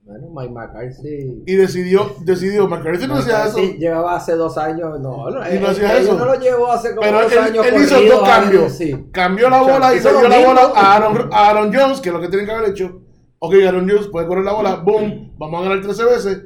[0.02, 1.44] Bueno, Mike McCarthy.
[1.46, 3.58] Y decidió, decidió, McCarthy no hacía eso.
[3.60, 5.00] Llevaba hace dos años.
[5.02, 6.18] No, no, Y no él- hacía él eso.
[6.18, 7.66] no lo llevó hace como Pero dos él, años.
[7.66, 8.72] él hizo dos cambios.
[8.72, 9.10] Sí.
[9.12, 12.16] Cambió la bola y le dio la bola a Aaron, a Aaron Jones, que es
[12.16, 13.02] lo que tienen que haber hecho.
[13.40, 16.46] Ok, Aaron Jones puede correr la bola, boom, vamos a ganar 13 veces.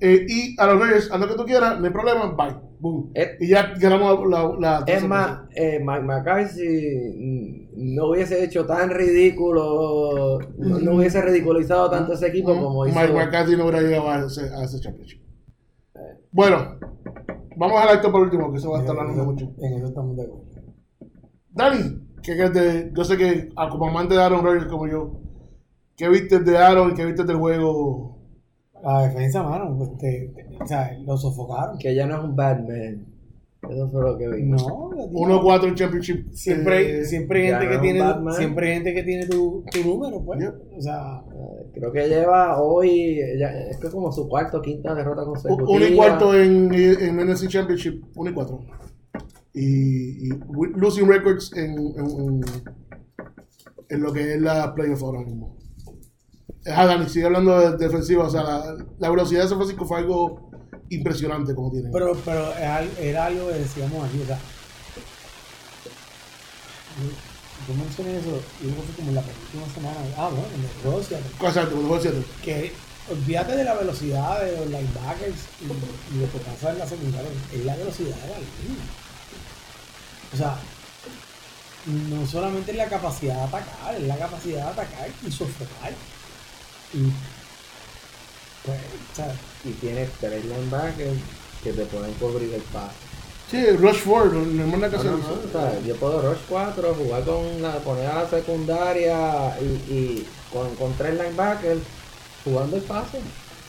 [0.00, 3.12] Eh, y Aaron Rodgers, haz lo que tú quieras, no hay problema, bye, boom.
[3.14, 4.42] Eh, y ya ganamos la.
[4.58, 10.96] la, la Es más, eh, Mike McCarthy mm, no hubiese hecho tan ridículo, no, no
[10.96, 12.98] hubiese ridiculizado tanto ese equipo como hizo.
[12.98, 15.22] Mike McCarthy no hubiera llegado a ese, a ese championship.
[16.32, 16.78] Bueno,
[17.56, 19.52] vamos al acto por último, que eso va a estar hablando mucho.
[19.60, 20.44] En eso estamos de acuerdo.
[21.50, 25.20] Dani, que, que de- yo sé que ah, como amante de Aaron Rodgers como yo,
[25.96, 28.18] ¿qué viste de Aaron y qué viste del juego?
[28.82, 31.78] La defensa, mano, pues, te- te- o sea, lo sofocaron.
[31.78, 33.06] Que ya no es un Batman.
[33.70, 34.62] Eso fue lo que vimos.
[34.66, 36.32] No, ya tiene- 1-4 en championship.
[36.34, 38.34] Siempre, hay- eh, siempre gente no que tiene, Batman.
[38.34, 40.40] siempre hay gente que tiene tu, tu número, pues.
[40.40, 40.54] Yep.
[40.76, 41.22] O sea,
[41.72, 45.68] Creo que lleva hoy, ya, es como su cuarta o quinta derrota consecutiva.
[45.68, 48.60] 1 y cuarto en, en NFC Championship, 1 y 4.
[49.54, 50.30] Y, y
[50.76, 52.40] losing records en, en, en-
[53.88, 55.56] en lo que es la playoff ahora mismo.
[56.66, 58.24] Ah, Dani, sigue hablando de defensiva.
[58.24, 60.50] O sea, la, la velocidad de San Francisco fue algo
[60.90, 61.90] impresionante como tiene.
[61.92, 64.38] pero, pero era, al- era algo que decíamos aquí, o sea.
[67.66, 69.96] Yo mencioné eso, yo creo que fue como en la penúltima semana.
[70.16, 72.24] Ah, bueno, en el Rusia, Exacto, decía tú.
[72.42, 72.72] que
[73.10, 75.64] olvídate de la velocidad de los linebackers y,
[76.14, 78.84] y lo que pasa en la secundaria, es la velocidad de la línea.
[80.32, 80.56] O sea,
[81.86, 85.92] no solamente es la capacidad de atacar, es la capacidad de atacar y sofocar.
[86.94, 87.12] Y
[88.64, 88.78] pues,
[89.12, 89.34] o sea,
[89.64, 91.18] Y tienes tres linebackers
[91.62, 92.94] que te pueden cubrir el pase.
[93.50, 95.12] Sí, Rush Ford, no más nada que No, hacer.
[95.12, 99.56] no, no, o sea, yo puedo rush 4, jugar con la, poner a la secundaria
[99.60, 101.80] y, y con, con tres linebackers
[102.44, 103.20] jugando el pase.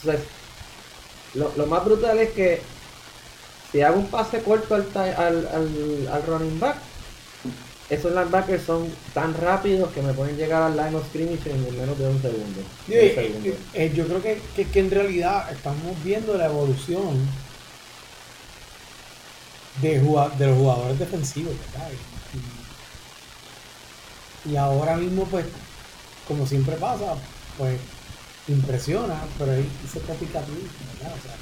[0.01, 0.27] Entonces,
[1.33, 2.61] lo, lo más brutal es que
[3.71, 6.77] si hago un pase corto al, al, al, al running back,
[7.89, 11.97] esos linebackers son tan rápidos que me pueden llegar al line of scrimmage en menos
[11.97, 12.71] de un segundo.
[12.87, 13.49] Un eh, segundo.
[13.49, 17.37] eh, eh, yo creo que, que, que en realidad estamos viendo la evolución
[19.81, 21.91] de, de los jugadores defensivos, ¿verdad?
[24.45, 25.45] Y, y ahora mismo, pues,
[26.27, 27.15] como siempre pasa,
[27.57, 27.79] pues
[28.47, 31.13] impresiona, pero ahí se copycat ¿verdad?
[31.17, 31.35] O sea,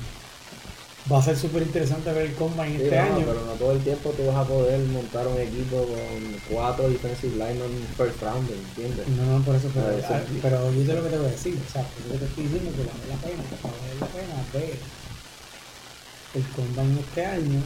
[1.12, 3.26] va a ser súper interesante ver el combine Sí, este no, año.
[3.26, 7.34] pero no todo el tiempo tú vas a poder montar un equipo con cuatro defensive
[7.36, 9.08] linemen first round, ¿entiendes?
[9.10, 10.40] No, no, por eso, pero, eso ah, sí.
[10.42, 12.72] pero yo sé lo que te voy a decir, o sea, eso te estoy diciendo
[12.72, 14.78] que vale la pena, vale la pena ver
[16.36, 17.62] el combine este año,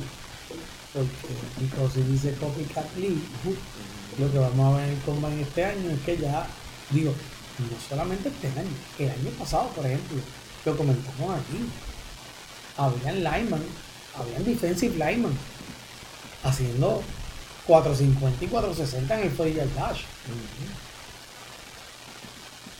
[0.93, 3.21] porque si dice Copycat League,
[4.19, 6.47] lo que vamos a ver en el combine este año es que ya,
[6.89, 7.13] digo,
[7.59, 10.17] no solamente este año, el año pasado, por ejemplo,
[10.65, 11.59] lo comentamos aquí,
[12.77, 13.61] habían lineman,
[14.19, 15.31] habían defensive lineman,
[16.43, 17.01] haciendo
[17.65, 20.01] 450 y 460 en el 40 yard dash.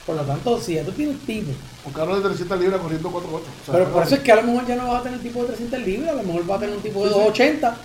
[0.05, 1.51] Por lo tanto, si ya tú tienes tipo,
[1.85, 4.43] Un carro de 300 libras corriendo 4 8 pero por eso es que a lo
[4.43, 6.59] mejor ya no vas a tener tipo de 300 libras, a lo mejor vas a
[6.61, 7.77] tener un tipo de 280.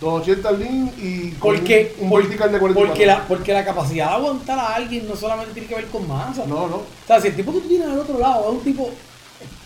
[0.00, 2.88] 280 lean y Porque, un, un por- vertical de 44.
[2.92, 6.06] porque, la, porque la capacidad de aguantar a alguien no solamente tiene que ver con
[6.06, 6.44] masa.
[6.46, 6.76] No, no.
[6.76, 8.90] O sea, si el tipo que tú tienes al otro lado es un tipo,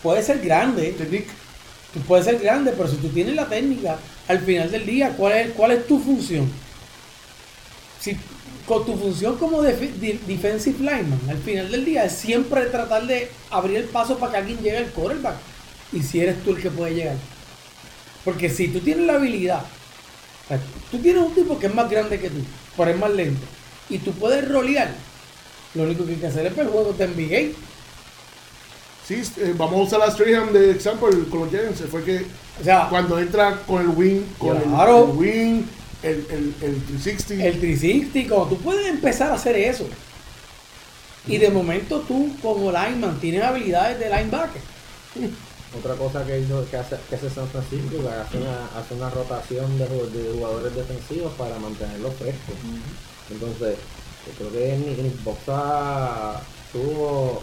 [0.01, 1.27] puede ser grande, Technique.
[1.93, 3.97] tú puedes ser grande, pero si tú tienes la técnica,
[4.27, 6.49] al final del día, ¿cuál es, cuál es tu función?
[7.99, 8.15] Si,
[8.65, 13.77] con tu función como defensive lineman, al final del día es siempre tratar de abrir
[13.77, 15.35] el paso para que alguien llegue al quarterback.
[15.91, 17.15] Y si eres tú el que puede llegar.
[18.23, 19.63] Porque si tú tienes la habilidad,
[20.45, 20.59] o sea,
[20.91, 22.41] tú tienes un tipo que es más grande que tú,
[22.77, 23.45] pero es más lento,
[23.89, 24.91] y tú puedes rolear,
[25.73, 27.55] lo único que hay que hacer es ver juegos de NBA.
[29.09, 31.81] Sí, eh, vamos a usar a Strahan de ejemplo con los Giants.
[31.89, 32.25] Fue que
[32.61, 35.05] O sea, cuando entra con el wing, con el- Claro.
[35.11, 35.63] el, wing,
[36.03, 37.43] el, el, el 360.
[37.43, 39.87] el 360, como tú puedes empezar a hacer eso.
[41.27, 44.61] Y de momento tú, como lineman, tienes habilidades de linebacker.
[45.79, 49.09] Otra cosa que hizo que hace, que hace San Francisco que hace una, hace una
[49.09, 52.55] rotación de, ju- de jugadores defensivos para mantenerlos frescos.
[53.31, 53.75] Entonces,
[54.27, 56.41] yo creo que Nick, Nick Bosa
[56.73, 57.41] tuvo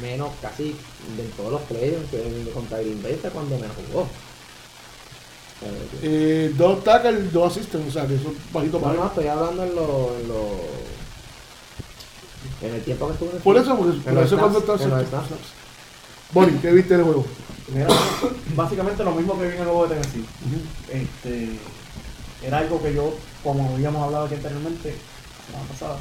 [0.00, 0.74] menos casi
[1.16, 4.06] de todos los playoffs que contra Green Bay fue cuando menos jugó.
[6.02, 9.08] Eh, dos tackles, dos assistants, o sea, que eso es bajito No, para no, él.
[9.08, 10.60] estoy hablando en lo, en lo
[12.68, 14.80] en el tiempo que estuve en el Por eso, porque por los eso cuando estás.
[14.80, 15.00] los.
[16.32, 17.24] Bonnie, ¿qué viste del juego?
[17.68, 17.88] Mira,
[18.54, 20.24] básicamente lo mismo que vi en el juego de Tennessee.
[20.92, 21.48] Este,
[22.46, 25.96] era algo que yo, como habíamos hablado aquí anteriormente, la semana pasada,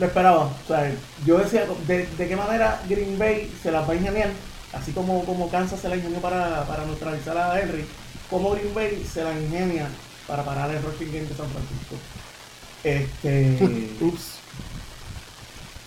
[0.00, 0.44] lo esperaba.
[0.44, 0.90] O sea,
[1.26, 4.30] yo decía, de, de qué manera Green Bay se las va a ingeniar,
[4.72, 7.84] así como, como Kansas se la ingenió para, para neutralizar a Henry,
[8.30, 9.88] como Green Bay se la ingenia
[10.26, 11.96] para parar el rushing game de San Francisco.
[12.82, 14.38] Este, Ups.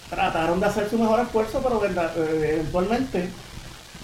[0.09, 3.29] trataron de hacer su mejor esfuerzo, pero eh, eventualmente,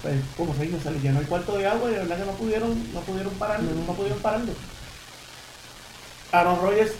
[0.02, 2.26] pues, como se dice, se les llenó el cuarto de agua y de verdad que
[2.26, 4.52] no pudieron, no pudieron pararlo, no pudieron pararlo.
[6.32, 6.92] Aaron Rodgers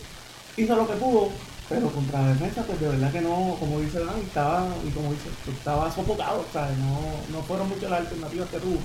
[0.56, 1.30] hizo lo que pudo,
[1.70, 5.12] pero contra la defensa, pues de verdad que no, como dice Dan, estaba, y como
[5.12, 6.98] dice, estaba sofocado, sea, no,
[7.30, 8.78] no fueron muchas las alternativas que tuvo.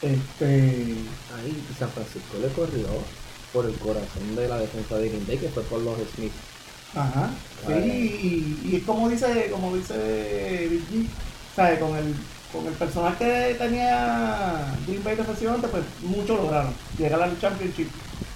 [0.00, 0.96] Este,
[1.36, 2.86] Ahí San Francisco le corrió
[3.52, 6.32] por el corazón de la defensa de Green Bay, que fue por los Smith.
[6.94, 7.28] Ajá.
[7.66, 11.10] Sí, y, y es como dice, como dice Big
[11.54, 11.78] ¿sabes?
[11.80, 12.14] Con el,
[12.50, 16.72] con el personal que tenía Green Bay defensivamente, pues mucho lograron.
[16.96, 17.88] Llegar al Championship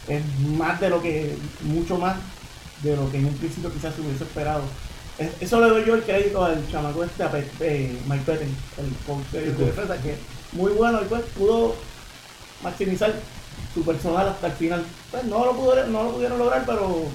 [0.06, 0.22] es
[0.56, 2.16] más de lo que, mucho más
[2.82, 4.62] de lo que en un principio quizás se hubiese esperado.
[5.18, 8.48] Es- Eso le doy yo el crédito al chamaco este, a Pe- eh, Mike Petten,
[8.78, 10.16] el coach de, de defensa, que
[10.52, 11.74] muy bueno y pues pudo
[12.62, 13.12] maximizar
[13.74, 14.84] su personal hasta el final.
[15.10, 17.06] Pues no lo, pudo, no lo pudieron lograr, pero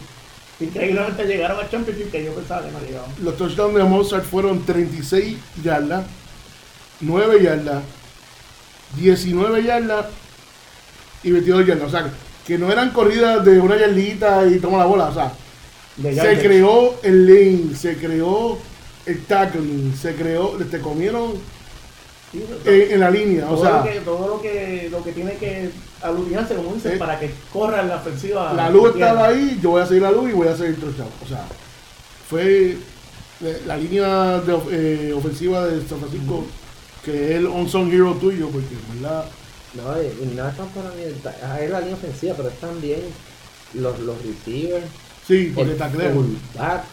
[0.59, 3.09] increíblemente llegaron al Championship que yo pensaba que no llegaban.
[3.21, 6.05] Los touchdowns de Mozart fueron 36 yardas,
[6.99, 7.83] 9 yardas,
[8.97, 10.05] 19 yardas
[11.23, 11.87] y 22 yardas.
[11.87, 12.09] O sea,
[12.45, 15.05] que no eran corridas de una yardita y toma la bola.
[15.05, 15.31] O sea,
[16.01, 18.57] Se creó el lane, se creó
[19.05, 21.33] el tackling, se creó, te comieron
[22.31, 23.45] Sí, en, en la línea.
[23.45, 25.69] O todo, sea, lo que, todo lo que lo que tiene que
[26.01, 26.97] aglutinarse, como dicen, Sí.
[26.97, 28.53] para que corra la ofensiva.
[28.53, 31.09] la luz estaba ahí, yo voy a seguir la luz y voy a seguir touchdown.
[31.23, 31.45] O sea,
[32.27, 32.77] fue
[33.43, 36.43] eh, la línea de, eh, ofensiva de San Francisco,
[37.05, 38.65] que es el on-song hero tuyo, porque,
[38.95, 39.25] ¿verdad?
[39.75, 42.99] No, y no es tanto la línea, ah, es la línea ofensiva, pero es también
[43.75, 44.85] los, los receivers,
[45.27, 45.71] Sí, porque
[46.13, 46.83] fullback.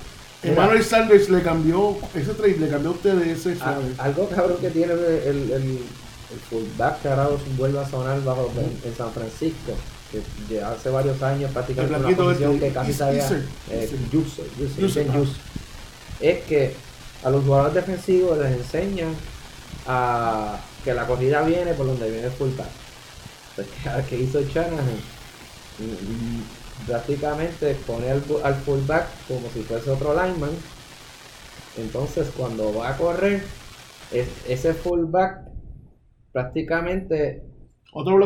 [0.43, 3.95] Mira, Emmanuel Sanders le cambió, ese trade le cambió a ustedes ese a- suave.
[3.99, 7.29] algo cabrón que tiene el, el, el, el fullback que ahora
[7.59, 9.73] vuelve a sonar bajo en, en San Francisco,
[10.11, 10.23] que
[10.55, 13.29] ya hace varios años prácticamente una posición este, que casi sabía
[13.71, 13.89] eh,
[16.21, 16.75] es que
[17.23, 19.15] a los jugadores defensivos les enseñan
[19.87, 22.67] a que la corrida viene por donde viene el fullback.
[23.57, 25.01] Entonces, ¿qué hizo Shanahan?
[26.87, 30.69] Prácticamente pone al, al fullback como si fuese otro lineman.
[31.75, 33.57] Entonces, cuando va a correr,
[34.11, 35.49] es- ese fullback
[36.33, 37.45] prácticamente
[37.93, 38.19] Otro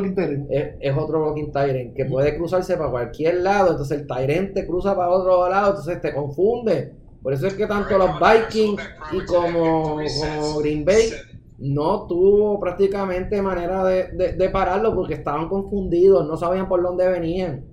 [0.50, 3.70] es, es otro blocking Tyrant que puede cruzarse para cualquier lado.
[3.72, 6.92] Entonces el Tyrant te cruza para otro lado, entonces te confunde.
[7.22, 8.82] Por eso es que tanto los Vikings
[9.12, 11.10] y como, como Green Bay
[11.58, 17.08] no tuvo prácticamente manera de, de- de pararlo porque estaban confundidos, no sabían por dónde
[17.08, 17.64] venían.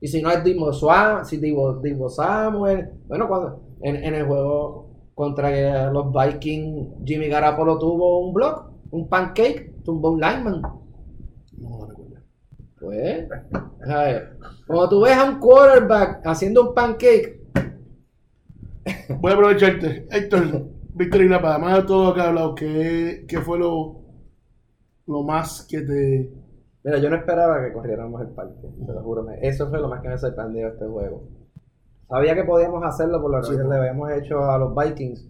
[0.00, 0.72] Y si no es Divo,
[1.24, 8.26] si Divo, Samuel, bueno, cuando en, en el juego contra los Vikings, Jimmy Garapolo tuvo
[8.26, 10.62] un block, un pancake, tumbó un lineman.
[11.58, 12.16] No recuerdo.
[12.78, 13.26] Pues,
[13.88, 17.36] a ver, cuando tú ves a un quarterback haciendo un pancake,
[19.20, 20.06] Voy a aprovecharte.
[20.10, 24.00] Héctor, Víctor y Napa, además de todo lo que ha hablado, ¿qué, qué fue lo,
[25.06, 26.32] lo más que te...
[26.86, 29.26] mira, yo no esperaba que corriéramos el parque, te lo juro.
[29.42, 31.28] Eso fue lo más que me sorprendió este juego.
[32.08, 33.68] Sabía que podíamos hacerlo por lo que Sí.
[33.68, 35.28] le habíamos hecho a los Vikings,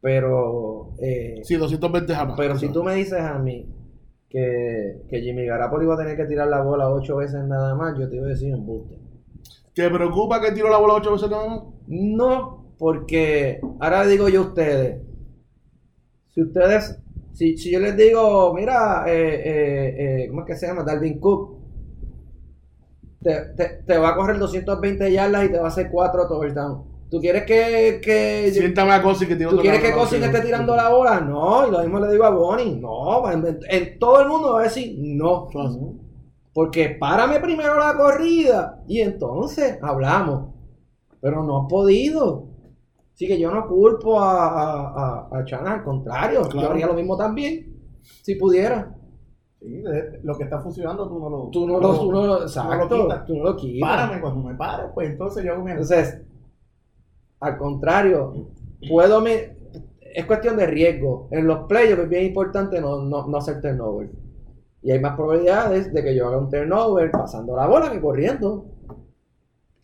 [0.00, 2.36] pero, eh, Sí, 220 jamás.
[2.36, 3.72] pero si tú me dices a mí
[4.28, 7.98] que, que Jimmy Garapolo iba a tener que tirar la bola ocho veces nada más,
[7.98, 8.98] yo te iba a decir embuste.
[9.74, 11.62] ¿Te preocupa que tiró la bola ocho veces nada más?
[11.86, 15.00] No, porque ahora digo yo a ustedes,
[16.34, 17.00] si ustedes,
[17.40, 20.82] si, si yo les digo, mira, eh, eh, eh, ¿cómo es que se llama?
[20.82, 21.56] Dalvin Cook,
[23.22, 26.84] te, te, te va a correr 220 yardas y te va a hacer 4 touchdowns.
[27.10, 30.76] ¿Tú quieres que, que Siéntame a Cosi que tiró ¿Tú quieres que sí, esté tirando
[30.76, 31.20] la bola?
[31.22, 32.76] No, y lo mismo le digo a Bonnie.
[32.76, 35.48] No, en, en todo el mundo va a decir no.
[36.52, 40.54] Porque párame primero la corrida y entonces hablamos.
[41.22, 42.49] Pero no ha podido.
[43.20, 46.48] Así que yo no culpo a, a, a, a Chana, al contrario.
[46.54, 47.70] Yo haría lo mismo también.
[48.22, 48.96] Si pudiera.
[49.58, 51.50] Sí, de- lo que está funcionando tú no lo.
[51.50, 53.26] Tú no lo, tú no lo, exacto, quitas.
[53.26, 53.90] tú no lo quitas.
[53.90, 56.22] Párame cuando me pare, pues entonces yo hago mi Entonces,
[57.40, 58.46] al contrario,
[58.88, 59.54] puedo me,
[60.00, 61.28] es cuestión de riesgo.
[61.30, 64.08] En los playoffs es bien importante no, no, no hacer turnover.
[64.80, 68.64] Y hay más probabilidades de que yo haga un turnover pasando la bola que corriendo.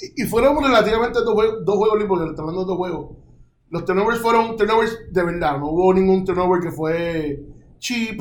[0.00, 3.25] Y, y fueron relativamente dos juegos, dos juegos libres, porque estamos hablando de dos juegos.
[3.70, 7.42] Los turnovers fueron turnovers de verdad, no hubo ningún turnover que fue
[7.78, 8.20] cheap.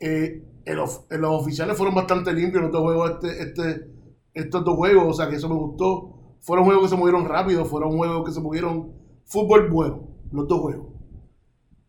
[0.00, 3.86] Eh, el of- eh, los oficiales fueron bastante limpios los dos juegos, este, este,
[4.34, 6.10] estos dos juegos, o sea que eso me gustó.
[6.40, 8.92] Fueron juegos que se movieron rápido, fueron juegos que se movieron
[9.24, 10.86] fútbol bueno, los dos juegos.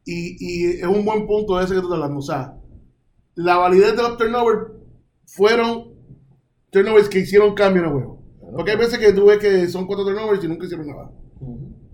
[0.05, 2.57] Y, y es un buen punto ese que tú estás hablando, o sea,
[3.35, 4.71] la validez de los turnovers
[5.25, 5.93] fueron
[6.71, 8.19] turnovers que hicieron cambio en el juego.
[8.55, 11.11] Porque hay veces que tú ves que son cuatro turnovers y nunca hicieron nada.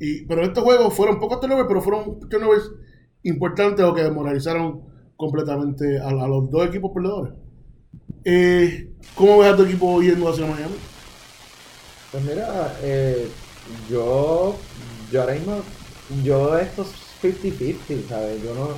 [0.04, 2.72] Y, pero estos juegos fueron pocos turnovers, pero fueron turnovers
[3.22, 4.82] importantes o que desmoralizaron
[5.16, 7.34] completamente a, a los dos equipos perdedores.
[8.26, 10.76] Eh, ¿Cómo ves a tu equipo yendo hacia Miami?
[12.12, 13.28] Pues mira, eh,
[13.88, 14.56] yo,
[15.12, 15.58] yo ahora mismo,
[16.24, 16.88] yo estos
[17.22, 18.42] 50-50, ¿sabes?
[18.42, 18.70] Yo no,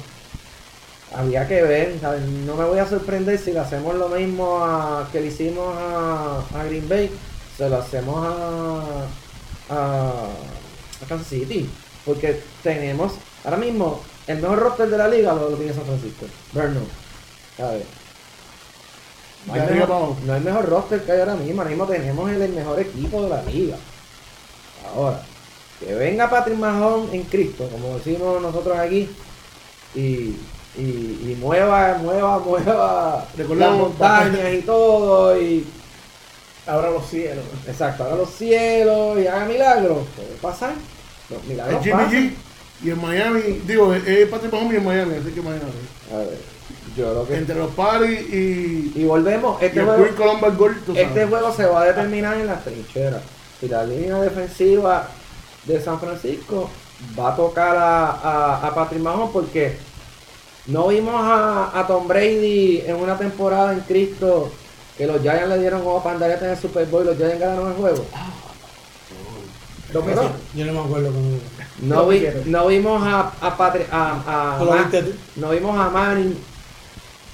[1.18, 2.22] había que ver, ¿sabes?
[2.46, 6.44] No me voy a sorprender si le hacemos lo mismo a, que le hicimos a,
[6.54, 7.10] a Green Bay,
[7.58, 9.08] se lo hacemos a,
[9.70, 10.28] a,
[11.04, 11.70] a Kansas City,
[12.06, 16.26] porque tenemos, ahora mismo, el mejor roster de la liga lo, lo tiene San Francisco,
[16.54, 16.86] Vernon,
[17.58, 17.84] ¿sabes?
[19.46, 21.62] No hay, mejor, no hay mejor roster que hay ahora mismo.
[21.62, 23.76] Ahora mismo tenemos el, el mejor equipo de la liga.
[24.96, 25.22] Ahora,
[25.80, 29.10] que venga Patrick Mahon en Cristo, como decimos nosotros aquí,
[29.96, 30.38] y, y,
[30.78, 35.66] y mueva, mueva, mueva las montañas y todo, y
[36.66, 37.44] Ahora los cielos.
[37.68, 40.08] exacto, haga los cielos y haga milagros.
[40.16, 40.74] Puede pasar.
[41.48, 42.04] Milagros Es Jimmy.
[42.04, 42.32] G
[42.84, 45.64] y en Miami, digo, es es Patrick Mahomes y en Miami, así que Miami.
[46.14, 46.38] A ver,
[46.98, 47.36] yo lo que.
[47.38, 50.06] Entre los paris y, Y volvemos, este el juego.
[50.18, 53.22] Columbus Gold, Este juego se va a determinar en las trincheras.
[53.60, 55.08] Si la línea defensiva
[55.66, 56.70] de San Francisco
[57.18, 59.78] va a tocar a, a, a Patrick Mahomes porque
[60.68, 64.52] no vimos a, a Tom Brady en una temporada en Cristo
[64.98, 67.70] que los Giants le dieron como pandereta en el Super Bowl y los Giants ganaron
[67.70, 68.06] el juego.
[69.94, 70.32] ¿Lo miró?
[70.56, 71.38] Yo no me acuerdo cómo.
[71.82, 74.90] No, vi- no vimos a, a, Patri- a, a ¿Tú lo Ma-
[75.38, 76.38] no vimos a Manning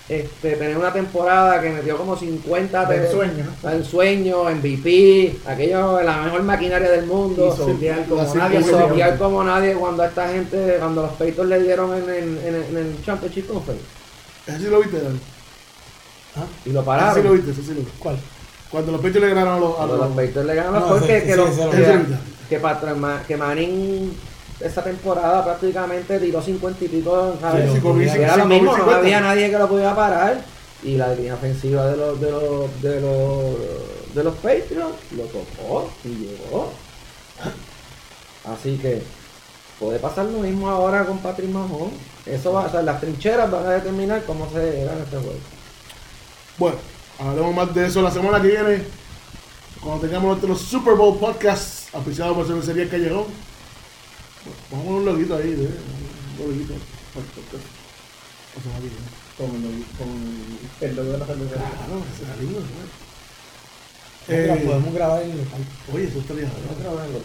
[0.09, 3.45] este, tener una temporada que metió como 50 De ensueño.
[3.63, 7.53] en sueño, MVP, aquello la mejor maquinaria del mundo.
[7.53, 8.59] Y soquear como Así nadie.
[8.59, 12.55] Y como nadie cuando a esta gente, cuando los Peitos le dieron en, el- en,
[12.55, 13.75] el- en el Championship ¿cómo fue?
[14.47, 15.19] Ese sí lo viste, Dani.
[16.37, 16.39] ¿Ah?
[16.41, 17.33] Y lo Ese sí lo pararon.
[17.35, 17.91] viste, ese sí lo viste.
[17.99, 18.17] ¿Cuál?
[18.71, 19.73] Cuando los pechos le ganaron a los...
[19.73, 21.57] A Cuando los los Peitos le ganaron No, fue que, ese- que, ese- los-
[22.49, 24.13] que- Patrick Ma- que Manning
[24.59, 27.71] esa temporada prácticamente tiró 50 y pico, ¿sabes?
[28.11, 30.41] Sí, era lo mismo, no había nadie que lo pudiera parar.
[30.83, 35.89] Y la línea ofensiva de los, de los, de los, de los Patriots lo tocó
[36.05, 36.71] y llegó.
[38.45, 39.01] Así que
[39.79, 41.93] puede pasar lo mismo ahora con Patrick Mahomes.
[42.25, 45.39] Eso va, o sea, las trincheras van a determinar cómo se gana este juego.
[46.57, 46.77] Bueno,
[47.19, 48.83] hablaremos más de eso la semana que viene.
[49.81, 53.25] Cuando tengamos nuestro Super Bowl podcast, auspiciado por Cervecería Callejón.
[54.71, 55.69] Vamos a un loguito ahí, ¿eh?
[56.39, 56.73] Un loguito.
[56.73, 59.83] el semana que viene.
[59.97, 61.69] Con, el logo de la cervecería.
[61.69, 62.65] Claro, ese era lindo, ¿no?
[64.27, 65.61] La Eh, podemos grabar en el local.
[65.93, 67.19] Oye, eso estaría bueno.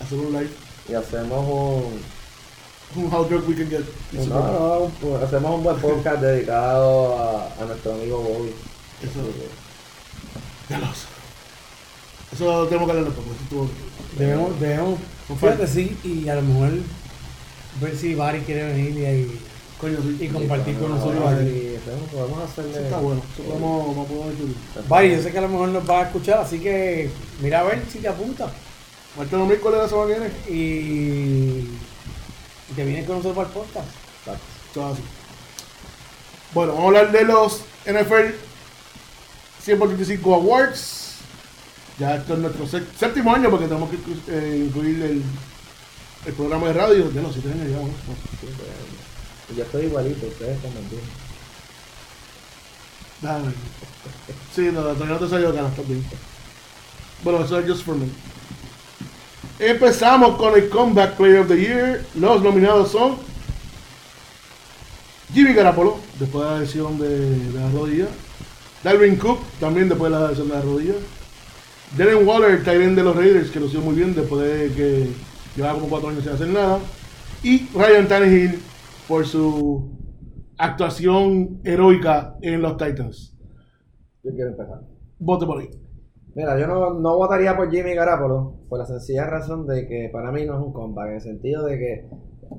[0.00, 0.50] Hacer un live.
[0.88, 2.00] Y hacemos un,
[3.04, 3.84] Un how drunk we can get.
[4.12, 8.50] no, no, un- hacemos un buen podcast dedicado a, a nuestro amigo Bobby.
[9.02, 9.20] Eso.
[10.68, 11.06] Ya lo sé.
[12.40, 13.26] Eso tenemos que hablar después.
[13.26, 13.70] porque eso estuvo-
[14.18, 14.98] Debemos, debemos,
[15.38, 16.70] fíjate, sí, y a lo mejor
[17.80, 19.40] ver si Barry quiere venir y, ahí-
[19.80, 21.78] Coño, y compartir con nosotros y aquí.
[22.12, 23.22] podemos hacerle Eso está bueno.
[23.32, 24.08] Eso podemos, vamos
[24.76, 24.88] a.
[24.88, 27.08] Barry, yo sé que a lo mejor nos va a escuchar, así que
[27.40, 28.50] mira a ver si te apunta.
[29.16, 30.34] Martes domingo, ¿cuál es la semana que viene?
[30.50, 31.68] Y
[32.70, 33.88] y te vienes con nosotros para el podcast.
[34.74, 35.02] Todo así.
[36.52, 38.34] Bueno, vamos a hablar de los NFL
[39.62, 40.99] 135 Awards.
[42.00, 43.96] Ya esto es nuestro sé- séptimo año porque tenemos que
[44.28, 45.22] eh, incluir el,
[46.26, 47.12] el programa de radio.
[47.12, 47.76] Ya no, si tienen ya.
[47.76, 47.92] vamos.
[49.52, 51.02] Y Yo estoy igualito, ustedes también.
[53.20, 53.52] Dale.
[54.54, 56.02] Sí, no, todavía no te salió ganas también.
[57.22, 58.06] Bueno, eso es just for me.
[59.58, 62.06] Empezamos con el Comeback Player of the Year.
[62.14, 63.18] Los nominados son
[65.34, 67.08] Jimmy Garapolo, después de la lesión de,
[67.50, 68.06] de la rodilla.
[68.82, 70.94] Dalvin Cook, también después de la lesión de la rodilla.
[71.96, 75.08] Darren Waller, el end de los Raiders, que lo hizo muy bien después de que
[75.56, 76.78] llevaba como cuatro años sin hacer nada.
[77.42, 78.58] Y Ryan Tannehill
[79.08, 79.90] por su
[80.56, 83.36] actuación heroica en los Titans.
[84.22, 84.82] Yo quiero empezar.
[85.18, 85.70] Vote por ahí.
[86.34, 90.30] Mira, yo no, no votaría por Jimmy Garapolo por la sencilla razón de que para
[90.30, 92.08] mí no es un comeback, en el sentido de que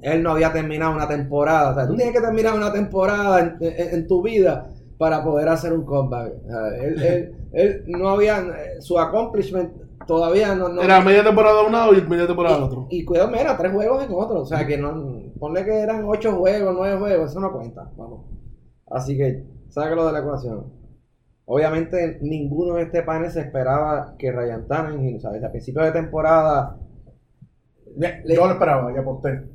[0.02, 1.72] él no había terminado una temporada.
[1.72, 4.68] O sea, tú tienes que terminar una temporada en, en- en tu vida
[5.02, 6.32] para poder hacer un comeback.
[6.46, 8.46] O sea, él, él- él no había,
[8.82, 9.74] su accomplishment
[10.06, 10.70] todavía no...
[10.70, 12.86] no Era media temporada de un lado y media temporada de otro.
[12.92, 14.42] y cuidado, mira, tres juegos en otro.
[14.42, 15.24] O sea, que no.
[15.40, 17.90] Ponle que eran ocho juegos, nueve juegos, eso no cuenta.
[17.98, 18.26] Vamos.
[18.92, 20.72] Así que, sácalo de la ecuación.
[21.46, 25.44] Obviamente, ninguno de este panel se esperaba que Ryan Tannehill, ¿sabes?
[25.44, 26.78] A principio de temporada.
[27.98, 29.50] Yo lo esperaba, ya aposté.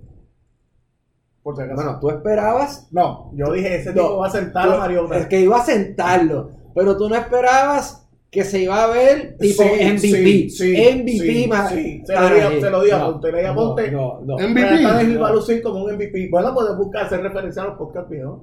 [1.46, 1.76] Por si acaso.
[1.80, 2.88] Bueno, tú esperabas.
[2.90, 5.16] no, yo dije, ese No, tipo va a sentar a Mariota.
[5.16, 6.50] Es que iba a sentarlo.
[6.74, 10.00] Pero tú no esperabas que se iba a ver tipo Sí, MVP.
[10.00, 11.70] sí, sí, MVP sí, más.
[11.70, 12.02] sí.
[12.04, 13.90] Se lo di, se lo di a Ponte, le di a Ponte.
[13.92, 14.34] No, no.
[14.36, 14.82] MVP.
[14.82, 15.36] Tannehill va a No.
[15.36, 16.28] lucir como un MVP.
[16.32, 18.40] Bueno, puedes buscar, hacer referencia a los podcasts viejos.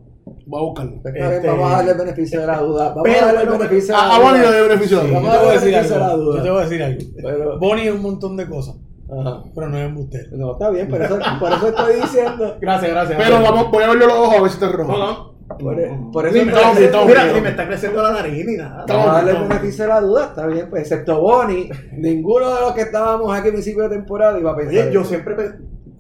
[0.48, 0.96] Voy a buscarlo.
[1.04, 2.88] Está Este- Vamos a darle el beneficio de la duda.
[2.90, 4.50] Vamos Pero, a darle el beneficio de A, la a Bonnie duda.
[4.52, 5.40] le dio beneficio de la Yo Vamos duda.
[5.40, 6.24] te voy a decir beneficio de la algo.
[6.24, 6.38] duda.
[6.38, 7.00] Yo te voy a decir algo.
[7.22, 8.76] Pero- Bonnie es un montón de cosas,
[9.22, 9.44] Ajá.
[9.54, 10.30] pero no es embustero.
[10.38, 12.58] No, está bien, por eso, por eso estoy diciendo.
[12.62, 13.22] Gracias, gracias.
[13.24, 14.98] Pero vamos, voy a verle los ojos a ver si está No, rojo.
[14.98, 15.34] no.
[15.60, 18.86] Por, e- por eso me, está mira, ni me está creciendo la nariz ni nada.
[18.86, 18.96] Tom.
[18.98, 19.48] Vamos a darle el Tom.
[19.50, 23.52] beneficio la duda, está bien, pues excepto Bonnie, ninguno de los que estábamos aquí a
[23.52, 24.74] principio de temporada iba a pensar.
[24.86, 25.36] Oye, yo siempre.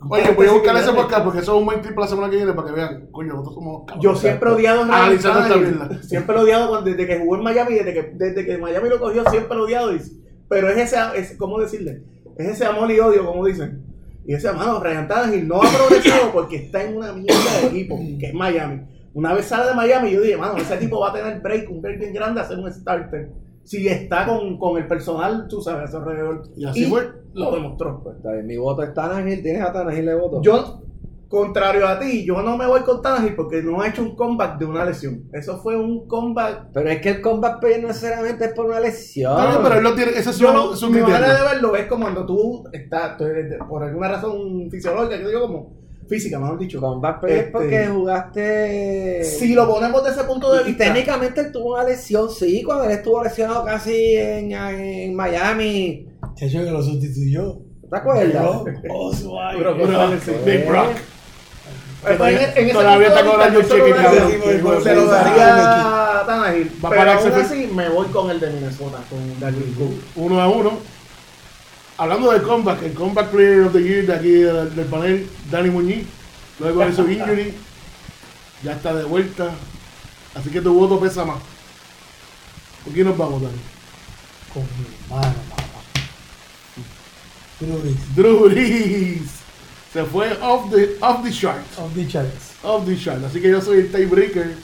[0.09, 2.37] Oye, voy a buscar ese podcast porque eso es un buen tip la semana que
[2.37, 3.07] viene para que vean.
[3.11, 4.03] Coño, nosotros somos cabrones.
[4.03, 5.75] Yo siempre he odiado a Analizando esta Tannehill.
[5.77, 6.03] mierda.
[6.03, 8.89] Siempre lo he odiado cuando- desde que jugó en Miami, desde que, desde que Miami
[8.89, 9.93] lo cogió, siempre lo he odiado.
[9.95, 10.01] y-
[10.49, 12.01] Pero es ese, es, ¿cómo decirle?
[12.37, 13.83] Es ese amor y odio, como dicen.
[14.25, 17.99] Y ese mano, Ryan Tannehill no ha progresado porque está en una mierda de equipo,
[18.19, 18.81] que es Miami.
[19.13, 21.81] Una vez sale de Miami, yo dije, mano, ese tipo va a tener break, un
[21.81, 23.31] break bien grande a ser un starter.
[23.63, 26.43] Si está con, con el personal, tú sabes, a su alrededor.
[26.55, 27.09] Y así fue.
[27.33, 28.01] Lo demostró.
[28.03, 28.17] pues.
[28.17, 30.41] Está bien, mi voto es Tannehill, tienes a Tannehill de voto.
[30.41, 30.81] Yo,
[31.33, 34.59] contrario a ti, yo no me voy con Tannehill porque no ha hecho un comeback
[34.59, 35.23] de una lesión.
[35.33, 36.67] Eso fue un comeback.
[36.73, 39.31] Pero es que el comeback play no necesariamente es por una lesión.
[39.31, 41.75] Está bien, pero él lo tiene, ese es su, Yo, su mi manera de verlo
[41.75, 45.73] es como cuando tú estás, tú eres de- por alguna razón fisiológica, yo digo como
[46.07, 46.79] física, mejor dicho.
[46.79, 49.23] Comeback play es Este- porque jugaste.
[49.23, 52.61] Si lo ponemos desde ese punto de Y vista, técnicamente él tuvo una lesión, sí,
[52.63, 56.07] cuando él estuvo lesionado casi en, en Miami.
[56.35, 57.57] Chacho que lo sustituyó.
[57.89, 58.45] ¿Te acuerdas?
[58.89, 59.59] Oh, suave.
[59.59, 60.31] Bro, Bro, bro, sí.
[60.45, 60.89] Big Brock.
[62.05, 64.83] En, Todavía punto está cobrando el cheque, se lo cabrón.
[64.83, 66.53] Se lo daría a
[66.89, 69.93] Pero aún así me voy con el de Minnesota, con Dalvin Cook.
[70.15, 70.79] Uno a uno.
[71.97, 76.05] Hablando del comeback, el comeback player of the year de aquí del, panel, Danny Muñiz,
[76.59, 77.53] luego de su injury,
[78.63, 79.51] ya está de vuelta.
[80.35, 81.37] Así que tu voto pesa más.
[82.83, 83.53] ¿Por quién nos vamos, Dani?
[84.53, 84.69] Con mi
[85.05, 85.63] hermano, papá.
[88.15, 89.42] Drew Brees.
[89.93, 91.77] Se fue off the, off the charts.
[91.77, 92.55] Of the charts.
[92.63, 93.25] Off the charts.
[93.25, 94.55] Así que yo soy el tiebreaker.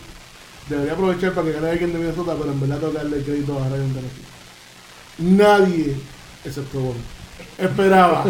[0.68, 3.58] Debería aprovechar para que gane alguien de Minnesota, pero en verdad tengo que darle crédito
[3.58, 5.38] a Ryan Tannehill.
[5.38, 5.96] Nadie,
[6.46, 7.00] excepto Bono,
[7.58, 8.26] esperaba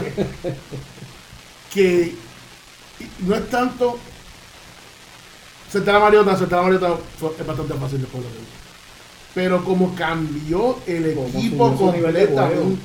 [1.73, 2.15] que
[3.19, 3.99] no es tanto
[5.71, 6.97] sentar a Mariota, sentar a Mariota
[7.39, 8.51] es bastante fácil después de lo que hizo.
[9.35, 12.79] Pero como cambió el equipo completamente.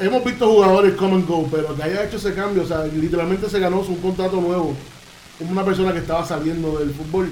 [0.00, 3.48] Hemos visto jugadores come and go, pero que haya hecho ese cambio, o sea, literalmente
[3.50, 4.74] se ganó un contrato nuevo.
[5.38, 7.30] Como una persona que estaba saliendo del fútbol.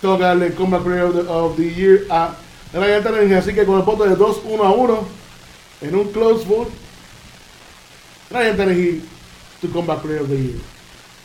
[0.00, 2.34] Tengo que darle el Comeback Player of the, of the Year a
[2.72, 4.98] Ryan Tannehill, así que con el voto de 2 1 a 1
[5.82, 6.70] en un close vote,
[8.30, 9.02] Ryan Tannehill,
[9.60, 10.54] tu Comeback Player of the Year.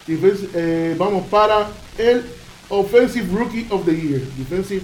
[0.08, 2.24] Defense- eh, vamos para el
[2.70, 4.22] Offensive Rookie of the Year.
[4.38, 4.82] Defensive,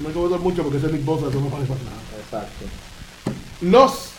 [0.00, 2.00] no hay que votar mucho porque ese es Nick Bosa, eso no vale para nada
[2.24, 2.64] Exacto.
[3.60, 4.09] los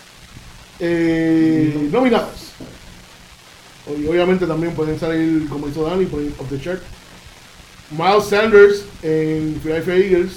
[0.82, 2.52] eh, nominados.
[3.88, 6.82] Obviamente también pueden salir, como hizo Dani, por of the chart.
[7.92, 10.32] Miles Sanders en Philadelphia Eagles.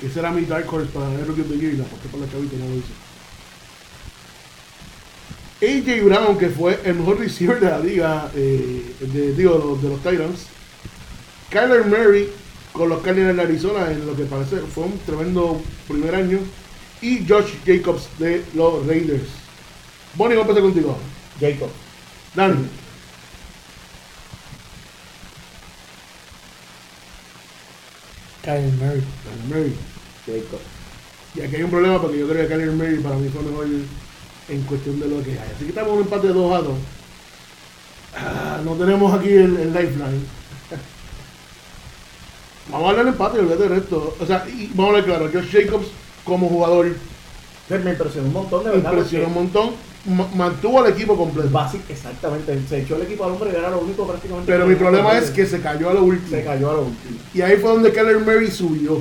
[0.00, 1.74] Que será mi Dark Horse para el Rookie of the Year.
[1.74, 2.92] y La aposté por la chavita, no lo hice.
[5.62, 9.82] AJ Brown, que fue el mejor receiver de la liga, eh, de, digo, de los,
[9.82, 10.46] de los Titans.
[11.50, 12.28] Kyler Murray
[12.72, 16.40] con los Cardinals de Arizona, en lo que parece fue un tremendo primer año.
[17.02, 19.28] Y Josh Jacobs de los Raiders.
[20.14, 20.98] Bonnie, vamos a empezar contigo.
[21.40, 21.70] Jacob.
[22.34, 22.68] Dani.
[28.42, 29.00] Kyle Murray.
[29.00, 29.74] Kyler Murray.
[30.26, 30.60] Jacob.
[31.34, 33.66] Y aquí hay un problema porque yo creo que Kyler Murray para mí fue mejor
[34.48, 35.50] en cuestión de lo que hay.
[35.54, 36.78] Así que estamos en un empate de 2 a 2.
[38.14, 40.24] Ah, no tenemos aquí el, el lifeline.
[42.70, 44.16] Vamos a darle el empate y olvídate del resto.
[44.20, 45.88] O sea, y vamos a ver claro, Josh Jacobs
[46.24, 46.86] como jugador
[47.68, 48.92] Me impresionó un montón de verdad.
[48.92, 49.70] impresionó un montón.
[50.06, 51.48] ma- Mantuvo al equipo completo.
[51.50, 52.60] Básico, exactamente.
[52.68, 54.50] Se echó el equipo al hombre y era lo único prácticamente.
[54.52, 56.28] Pero mi problema es que se cayó a lo último.
[56.30, 57.18] se cayó a lo último.
[57.34, 59.00] Y ahí fue donde Kyler Murray subió.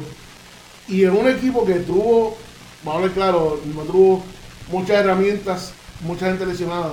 [0.88, 2.38] Y en un equipo que tuvo,
[2.84, 4.24] vamos a ver claro, no tuvo
[4.72, 6.92] muchas herramientas, mucha gente lesionada.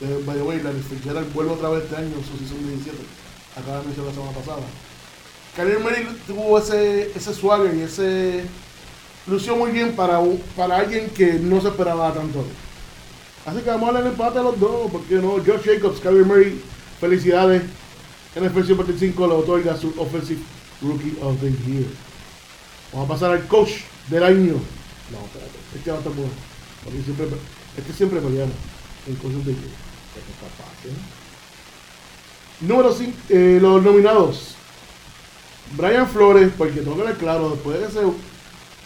[0.00, 2.96] Eh, by the way, la Fitzgerald vuelve otra vez este año, su season 17.
[3.56, 4.62] Acaba de mencionar la semana pasada.
[5.56, 8.42] Kyler Murray tuvo ese, ese swagger y ese
[9.26, 10.20] lució muy bien para,
[10.56, 12.44] para alguien que no se esperaba tanto.
[13.46, 16.24] Así que vamos a darle el empate a los dos, porque no, Josh Jacobs, Kyler
[16.24, 16.60] Murray,
[17.00, 17.62] felicidades.
[18.34, 20.40] NFL 145 le otorga su Offensive
[20.82, 21.86] Rookie of the Year.
[22.92, 23.70] Vamos a pasar al coach
[24.08, 24.54] del año.
[25.12, 26.32] No, espérate, este va a estar bueno.
[26.82, 27.26] Porque siempre,
[27.76, 28.54] este siempre peleamos
[29.06, 29.84] en coach of the year.
[32.60, 33.16] Número 5,
[33.60, 34.54] los nominados.
[35.76, 38.00] Brian Flores, porque tengo que ver claro, después de ese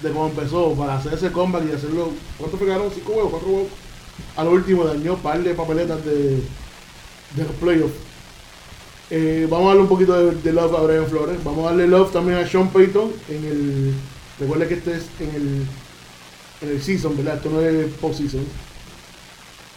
[0.02, 2.10] de cómo empezó para hacer ese comeback y hacerlo.
[2.36, 2.90] ¿Cuánto ganó?
[2.90, 3.30] ¿Cinco huevos?
[3.30, 3.68] ¿Cuatro huevos?
[4.36, 6.36] A lo último dañó un par de papeletas de,
[7.36, 7.94] de los playoffs.
[9.10, 11.42] Eh, vamos a darle un poquito de, de love a Brian Flores.
[11.42, 13.94] Vamos a darle love también a Sean Payton en el.
[14.38, 15.66] Recuerda que este es en el.
[16.60, 17.36] En el season, ¿verdad?
[17.36, 18.44] Esto no es postseason.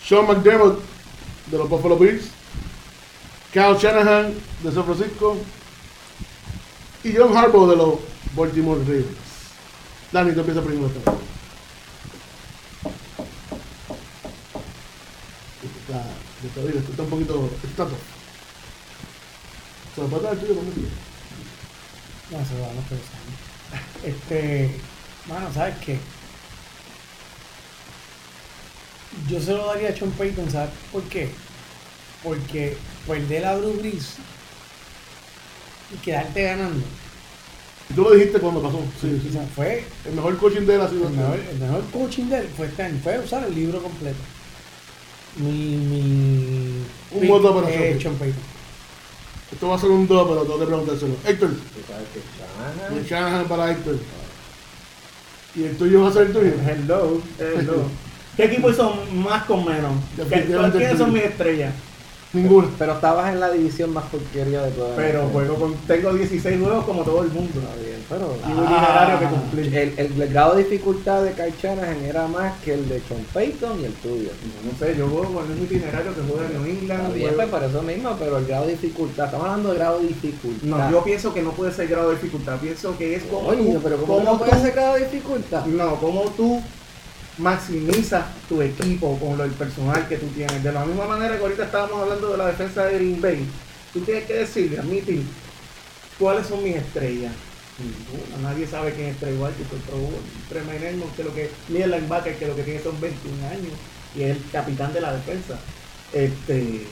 [0.04, 0.80] Sean McDermott
[1.52, 2.26] de los Buffalo Bills.
[3.54, 5.38] Kyle Shanahan de San Francisco.
[7.04, 7.96] Y John Harbaugh de los
[8.36, 9.21] Baltimore Ravens.
[10.12, 11.00] Dani, tú empiezas primero está,
[16.48, 17.50] está, esto está un poquito.
[17.78, 17.92] Todo.
[19.96, 20.90] Se lo puede dar el tuyo también.
[22.32, 23.02] No, se va, no puede.
[24.04, 24.72] Este,
[25.28, 26.00] bueno, ¿sabes qué?
[29.30, 31.32] Yo se lo daría a Sean Payton, ¿sabes por qué?
[32.24, 34.16] Porque perder a Drew Brees
[35.94, 36.86] y quedarte ganando,
[37.96, 38.80] tú lo dijiste cuando pasó.
[39.00, 39.30] Sí, o sí.
[39.32, 42.38] sea, fue El mejor coaching de él ha sido el mejor, el mejor coaching de
[42.40, 44.18] él fue este año, fue usar el libro completo.
[45.38, 48.52] Mi, mi Un voto para Sean Payton.
[49.52, 51.14] Esto va a ser un 2, pero tengo que preguntárselo.
[51.26, 53.98] Héctor, Tú sabes para Héctor.
[55.56, 56.52] ¿Y el tuyo va a ser el tuyo?
[56.66, 57.84] Hello, hello.
[58.38, 59.92] ¿Qué equipo hizo más con menos?
[60.16, 61.74] ¿Qué- Definitivamente ¿Quiénes son mis estrellas?
[62.34, 62.70] Ninguno.
[62.80, 64.94] Pero estabas en la división más porquería de todas.
[64.96, 67.60] Pero juego con, tengo 16 juegos como todo el mundo.
[67.60, 68.36] Está bien, pero.
[68.48, 69.76] Y un itinerario que cumplir.
[69.78, 73.26] El, el, el grado de dificultad de Kyle Shanahan era más que el de Sean
[73.34, 74.30] Payton y el tuyo.
[74.64, 77.14] No sé, yo juego con un itinerario que juega en New Está England.
[77.14, 79.26] bien, juego- pues por eso mismo, pero el grado de dificultad.
[79.26, 80.68] Estamos hablando de grado de dificultad.
[80.68, 82.58] No, yo pienso que no puede ser grado de dificultad.
[82.60, 85.00] Pienso que es como Oye, tú, pero ¿cómo como no puede tú- ser grado de
[85.02, 85.66] dificultad?
[85.66, 86.62] No, como tú
[87.42, 90.64] maximizas tu equipo con el personal que tú tienes.
[90.64, 93.46] De la misma manera que ahorita estábamos hablando de la defensa de Green Bay,
[93.94, 95.24] tú tienes que decirle, admitir,
[96.20, 97.34] cuáles son mis estrellas.
[97.80, 101.14] Ninguna, nadie sabe quién es Trey White, que Pro Bowl.
[101.16, 103.74] Que lo que, ni el linebacker, que lo que tiene son 21 años,
[104.16, 105.60] y es el capitán de la defensa.
[106.14, 106.86] Este,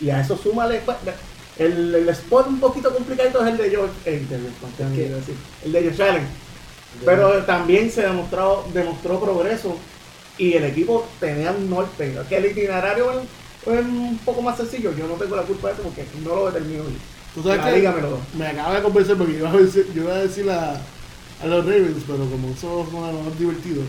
[0.00, 0.96] y a eso súmale, pues,
[1.58, 4.36] el, el spot un poquito complicado es el de George, el de,
[5.64, 6.26] el de Josh Allen.
[7.04, 9.76] Pero también se demostró, demostró progreso
[10.38, 12.16] y el equipo tenía un norte.
[12.28, 14.92] Que el itinerario es, es un poco más sencillo.
[14.96, 16.90] Yo no tengo la culpa de eso porque no lo determino yo.
[17.34, 17.76] ¿Tú sabes La qué?
[17.78, 17.94] liga
[18.36, 20.72] me acaba de convencer porque yo iba a decir, yo iba a, decir a,
[21.42, 23.82] a los Ravens, pero como eso es más, más divertido.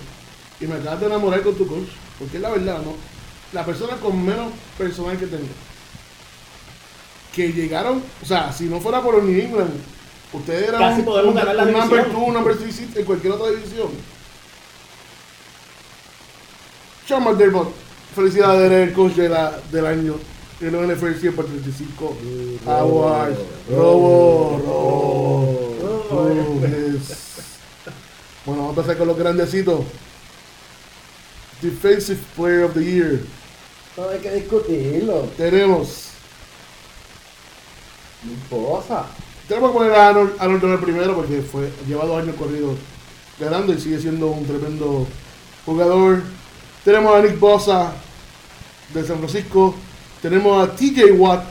[0.61, 1.89] Y me acabas de enamorar con tu coach.
[2.19, 2.93] Porque es la verdad, ¿no?
[3.51, 5.47] La persona con menos personal que tengo.
[7.35, 9.71] Que llegaron, o sea, si no fuera por los New England,
[10.33, 12.13] ustedes eran Casi un, podemos un- ganar la un number división.
[12.21, 13.89] 2, un number 3 seed en cualquier otra división.
[17.07, 17.69] Sean McDermott,
[18.15, 20.15] felicidades, eres el coach de la, del año.
[20.61, 22.17] En los NFL 100 por 35
[22.67, 23.37] Awards.
[23.69, 26.59] Robo, robo.
[28.45, 29.81] Bueno, vamos a empezar con los grandecitos.
[31.61, 33.19] Defensive Player of the Year.
[33.97, 35.21] No hay que discutirlo.
[35.37, 36.07] Tenemos.
[38.23, 39.05] No importa.
[39.47, 42.77] Tenemos que poner a Arnold, Arnold el primero porque fue, lleva dos años corridos
[43.37, 45.05] ganando y sigue siendo un tremendo
[45.65, 46.21] jugador.
[46.85, 47.93] Tenemos a Nick Bosa
[48.93, 49.75] de San Francisco.
[50.21, 51.43] Tenemos a TJ Watt,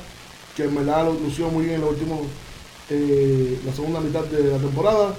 [0.56, 2.16] que en verdad lo lució muy bien en la última,
[2.88, 5.14] eh, la segunda mitad de la temporada.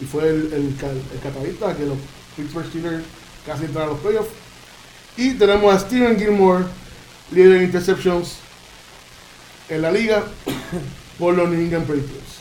[0.00, 1.98] Y fue el, el, el catalista que los
[2.36, 3.04] Pittsburgh Steelers
[3.46, 4.30] casi entraron a los playoffs.
[5.16, 6.64] Y tenemos a Steven Gilmore,
[7.30, 8.38] líder en interceptions
[9.68, 10.24] en la liga
[11.22, 12.40] por los New England Patriots.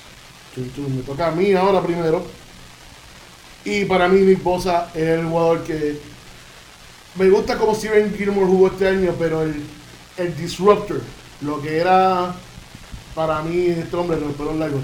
[0.58, 2.24] Me toca a mí ahora primero.
[3.64, 6.00] Y para mí Nick Bosa es el jugador que
[7.16, 9.54] me gusta como Steven Gilmore jugó este año, pero el,
[10.18, 11.00] el disruptor,
[11.42, 12.34] lo que era
[13.14, 14.82] para mí este hombre de los pelos largos.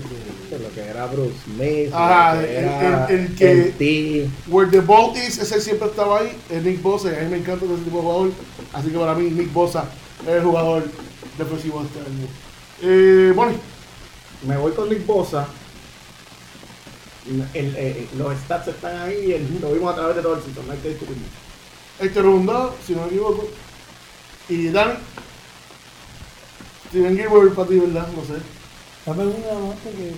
[0.51, 1.91] De lo que era Bruce Smith.
[1.91, 3.73] Ajá, el- era el- el que-
[4.21, 4.29] el.
[4.47, 7.37] Where the ball is, ese siempre estaba ahí, es Nick Bosa, y a mí me
[7.37, 8.31] encanta ese tipo de jugador.
[8.73, 9.85] Así que para mí Nick Bosa
[10.21, 10.83] es el jugador
[11.39, 12.27] defensivo de este año.
[12.83, 13.57] Eh, Bonnie,
[14.45, 15.47] Me voy con Nick Bosa.
[17.27, 20.43] El- el- eh, los stats están ahí, el- lo vimos a través de todo el
[20.43, 21.17] season, no hay que discutir.
[21.99, 23.47] Héctor Rondado, si no me equivoco.
[24.49, 24.93] Y Dani.
[26.89, 28.07] Steven Gilbert para ti, ¿verdad?
[28.15, 28.41] No sé.
[29.05, 30.11] Dame una más porque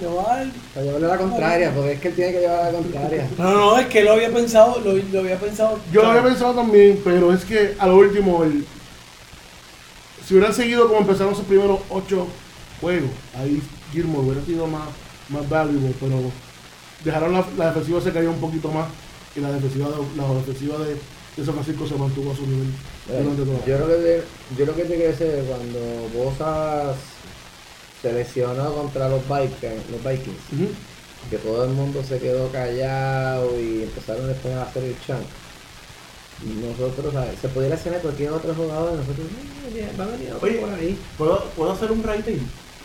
[0.00, 0.46] le va a dar.
[0.74, 3.30] Para llevarle la contraria, porque es que él tiene que llevar la contraria.
[3.38, 5.78] No, no, es que lo había pensado, lo, lo había pensado.
[5.92, 8.66] Yo lo había pensado también, pero es que a lo último, el,
[10.26, 12.26] si hubieran seguido como empezaron sus primeros ocho
[12.80, 13.62] juegos, ahí
[13.92, 14.88] Gilmore hubiera sido más,
[15.28, 16.20] más valuable, pero
[17.04, 18.88] dejaron la, la defensiva se cayó un poquito más
[19.36, 20.94] y la defensiva de, la defensiva de,
[21.36, 22.68] de San Francisco se mantuvo a su nivel
[23.06, 24.22] durante toda la- Yo creo que, de-
[24.58, 25.78] yo creo que tiene que ser cuando
[26.14, 26.96] Bosas
[28.02, 30.70] se lesionó contra los Vikings, los Vikings,
[31.28, 35.26] que todo el mundo se quedó callado y empezaron después a hacer el chant.
[36.42, 37.38] Nosotros, ¿sabes?
[37.38, 39.26] se podía lesionar cualquier otro jugador, nosotros,
[39.74, 40.98] "Eh, va a venir otro Oye, por ahí.
[41.18, 42.38] ¿puedo, ¿puedo hacer un rating?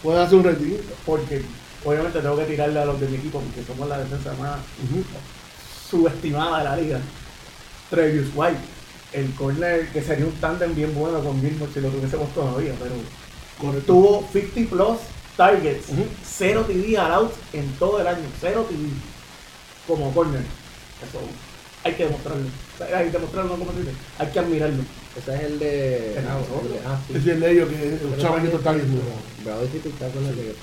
[0.06, 0.78] Puede hacer un rating.
[1.04, 1.42] Porque
[1.84, 4.60] obviamente tengo que tirarle a los de mi equipo porque somos la defensa más
[5.90, 7.00] subestimada de la liga.
[7.90, 8.60] Trevius White,
[9.14, 12.94] el corner que sería un tándem bien bueno con Gilmore si lo tuviésemos todavía, pero
[13.60, 13.94] Correcto.
[13.94, 14.98] tuvo 50 plus
[15.38, 16.06] targets, Ujú.
[16.24, 20.42] 0 TD allowed en todo el año, 0 TD como corner.
[20.42, 21.20] Eso
[21.86, 22.44] hay que demostrarlo.
[22.94, 24.84] Hay que demostrarlo, no como se dice, hay que admirarlo.
[25.16, 26.18] Ese es el de.
[26.18, 26.64] El ah, nosotros.
[26.64, 27.14] el de- sí.
[27.16, 29.02] Es el de ellos que los chamaquitos están en
[29.46, 30.54] Bravo dificultad con el de que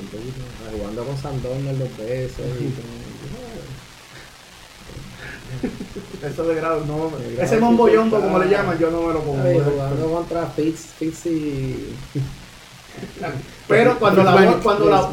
[0.76, 3.02] jugando con Sandorner los veces y con-
[6.28, 7.10] Eso de grado, no.
[7.40, 8.58] Ese mombo yombo, como le está.
[8.58, 9.42] llaman, yo no me lo pongo.
[9.42, 11.94] Jugando contra Fitz, Fitz y
[13.68, 15.08] Pero cuando la bola, cuando la,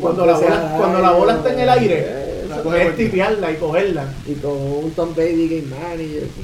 [0.00, 2.26] cuando la bola, cuando la bola está en el aire,
[2.74, 4.04] es tipearla y cogerla.
[4.26, 6.42] y con un Tom Brady game manager, tú.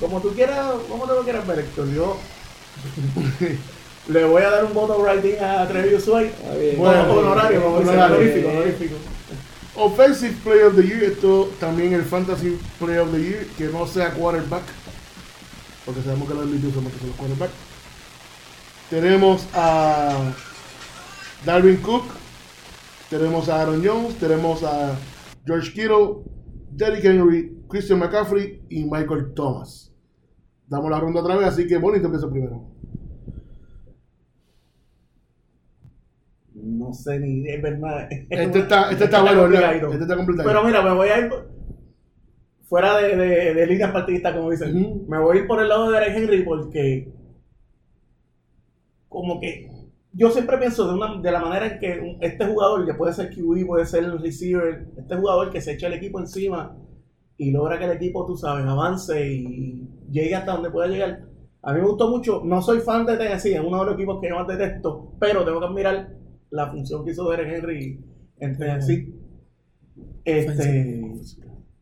[0.00, 1.88] Como tú quieras, como te lo quieras ver, Héctor.
[1.94, 2.16] Yo
[4.08, 5.64] le voy a dar un voto rating a.
[5.64, 6.76] Está bien.
[6.76, 8.16] Bueno, honorario, como dice, honorario.
[8.16, 8.94] honorífico, honorífico.
[9.76, 13.86] Offensive Player of the Year, esto también el Fantasy Player of the Year, que no
[13.86, 14.62] sea quarterback,
[15.84, 17.50] porque sabemos que los MVP son los que son los quarterback.
[18.90, 20.32] Tenemos a
[21.44, 22.04] Darwin Cook,
[23.10, 24.94] tenemos a Aaron Jones, tenemos a
[25.46, 26.22] George Kittle,
[26.70, 29.92] Derrick Henry, Christian McCaffrey y Michael Thomas.
[30.66, 32.66] Damos la ronda otra vez, así que Bonnie te empieza primero.
[36.54, 38.08] No sé ni es verdad.
[38.30, 39.46] Este está, este está bueno.
[39.46, 40.48] Este está complicado.
[40.48, 41.30] Pero mira, me voy a ir
[42.62, 45.04] fuera de, de, de líneas partidistas, como dicen.
[45.08, 47.12] Me voy a ir por el lado de Derek Henry porque
[49.14, 49.70] como que
[50.12, 53.30] yo siempre pienso de, una, de la manera en que este jugador, que puede ser
[53.30, 56.76] QB, puede ser el receiver, este jugador que se echa el equipo encima
[57.36, 61.26] y logra que el equipo, tú sabes, avance y llegue hasta donde pueda llegar.
[61.62, 64.20] A mí me gustó mucho, no soy fan de Tennessee, es uno de los equipos
[64.20, 66.10] que yo más detesto, pero tengo que admirar
[66.50, 68.04] la función que hizo Derek Henry
[68.38, 69.14] en Tennessee.
[70.24, 71.12] Este,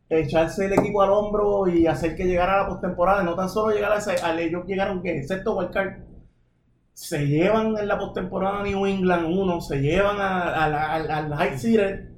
[0.09, 3.73] echarse el equipo al hombro y hacer que llegara a la postemporada, no tan solo
[3.73, 6.12] llegar a ese, al ellos llegaron que sexto wildcard,
[6.93, 11.09] se llevan en la postemporada a New England uno, se llevan a- a la- al,
[11.11, 12.09] al high seeded,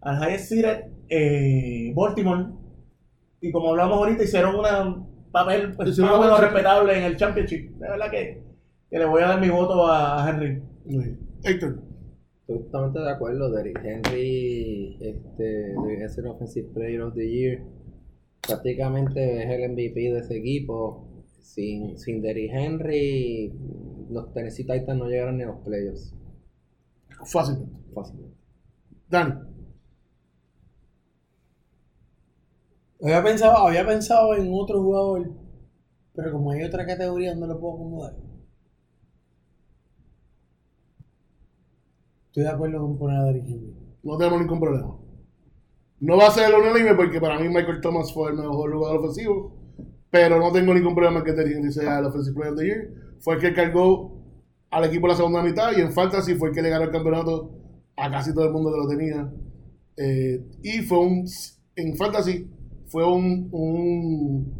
[0.00, 2.46] al high seeded eh, Baltimore,
[3.40, 7.16] y como hablamos ahorita, hicieron una- un papel pues, Hicieron menos buena- respetable en el
[7.16, 7.70] championship.
[7.78, 8.42] De verdad que,
[8.90, 10.62] que le voy a dar mi voto a, Henry.
[11.42, 11.82] Héctor.
[12.40, 15.42] Estoy totalmente de acuerdo, Derrick Henry este,
[15.74, 17.62] debería ser Offensive Player of the Year.
[18.46, 21.06] Prácticamente es el MVP de ese equipo.
[21.42, 23.52] Sin, sin Derrick Henry,
[24.10, 26.14] los Tennessee Titans no llegaron ni a los playoffs.
[27.24, 27.76] Fácilmente.
[27.94, 28.36] Fácilmente.
[29.08, 29.34] Dani.
[33.02, 35.30] Había pensado, había pensado en otro jugador,
[36.14, 38.16] pero como hay otra categoría no lo puedo acomodar.
[42.26, 43.74] Estoy de acuerdo con poner a Derrick Henry.
[44.02, 44.96] No tenemos ningún problema.
[46.00, 48.98] No va a ser el unánime porque para mí Michael Thomas fue el mejor jugador
[48.98, 49.60] ofensivo.
[50.10, 53.09] Pero no tengo ningún problema que Terry Henry sea el Offensive Player of the Year.
[53.20, 54.20] Fue el que cargó
[54.70, 57.50] al equipo la segunda mitad y en Fantasy fue el que le ganó el campeonato
[57.96, 59.32] a casi todo el mundo que lo tenía.
[59.96, 61.24] Eh, y fue un.
[61.76, 62.48] En Fantasy
[62.86, 64.54] fue un, un,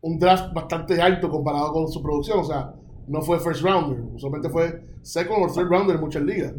[0.00, 2.40] un draft bastante alto comparado con su producción.
[2.40, 2.74] O sea,
[3.06, 4.00] no fue first rounder.
[4.14, 6.54] Usualmente fue second o third rounder en muchas ligas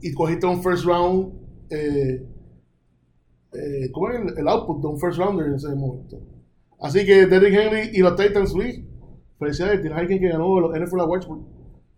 [0.00, 1.32] y cogiste un first round,
[1.70, 2.26] eh,
[3.52, 6.20] eh, ¿cómo es el, el output de un first rounder en ese momento?
[6.80, 8.80] Así que Derrick Henry y los Titans, Luis,
[9.38, 11.28] felicidades, tienes a alguien que ganó los NFL Awards.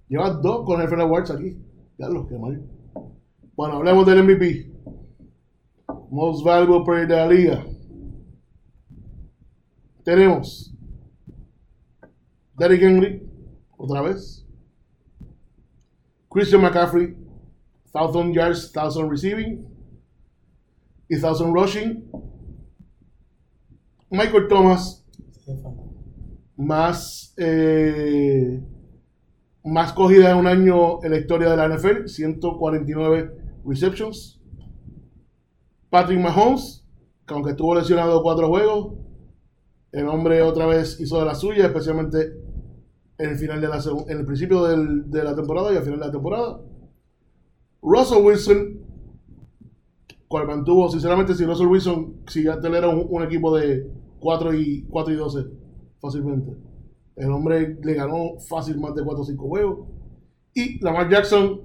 [0.09, 1.57] Llevas dos con NFL Awards aquí.
[1.99, 2.63] Ya los que mal.
[3.57, 4.71] Bueno, hablemos del MVP.
[6.11, 7.67] Most Valuable Player de la liga.
[10.05, 10.75] Tenemos
[12.57, 13.23] Derrick Henry,
[13.77, 14.47] otra vez.
[16.29, 17.17] Christian McCaffrey,
[17.93, 19.67] 1000 yards, 1000 receiving
[21.09, 22.11] y 1000 rushing.
[24.11, 25.05] Michael Thomas,
[26.57, 28.63] más, eh,
[29.65, 33.33] más cogida en un año en la historia de la NFL, 149
[33.65, 34.41] receptions.
[35.91, 36.85] Patrick Mahomes,
[37.27, 38.95] que aunque estuvo lesionado cuatro juegos,
[39.93, 42.33] el hombre otra vez hizo de la suya, especialmente
[43.19, 46.01] en el final de la en el principio del- de la temporada y al final
[46.01, 46.61] de la temporada.
[47.83, 48.81] Russell Wilson,
[50.29, 53.89] cual mantuvo, sinceramente, si Russell Wilson, si ya era un, un equipo de
[54.21, 55.47] 4 y, 4 y 12,
[56.07, 56.53] fácilmente.
[57.17, 59.89] El hombre le ganó fácil más de 4 o 5 juegos.
[60.55, 61.61] Y Lamar Jackson,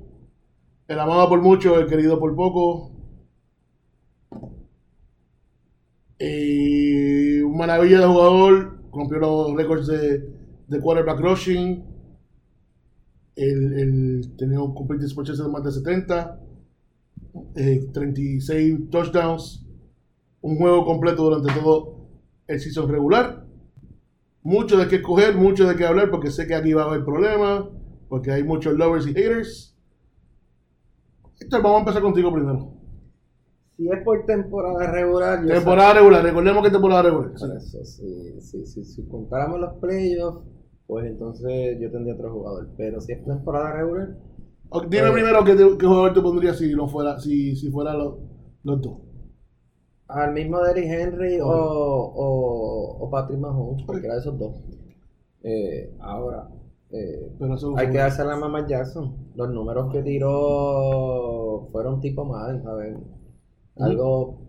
[0.88, 2.92] el amado por mucho, el querido por poco.
[6.20, 10.20] Eh, un maravilla de jugador, rompió los récords de,
[10.68, 11.84] de quarterback rushing.
[13.36, 16.40] El, tenía un complete de más de 70.
[17.56, 19.66] eh, 36 touchdowns.
[20.42, 22.08] Un juego completo durante todo
[22.48, 23.46] el season regular.
[24.44, 27.06] Mucho de qué escoger, mucho de qué hablar, porque sé que aquí va a haber
[27.06, 27.66] problemas,
[28.10, 29.78] porque hay muchos lovers y haters.
[31.40, 32.74] Héctor, vamos a empezar contigo primero.
[33.78, 37.32] Si es por temporada regular, yo Temporada regular, recordemos que es temporada regular.
[37.32, 40.46] Por eso, sí, sí, sí, si contáramos los playoffs,
[40.88, 42.70] pues entonces yo tendría otro jugador.
[42.78, 44.18] Pero si es temporada regular,
[44.90, 48.20] Dime primero qué, qué jugador te pondría si no fuera, si, si fuera los,
[48.64, 49.00] los dos.
[50.14, 54.56] Al mismo Derrick Henry o, o, o Patrick Mahomes, cualquiera de esos dos.
[55.44, 56.48] Eh, ahora,
[56.92, 59.16] eh, Pero eso hay que darse la Mamá Jackson.
[59.36, 62.98] Los números que tiró fueron tipo mal, a ver.
[63.78, 64.42] Algo,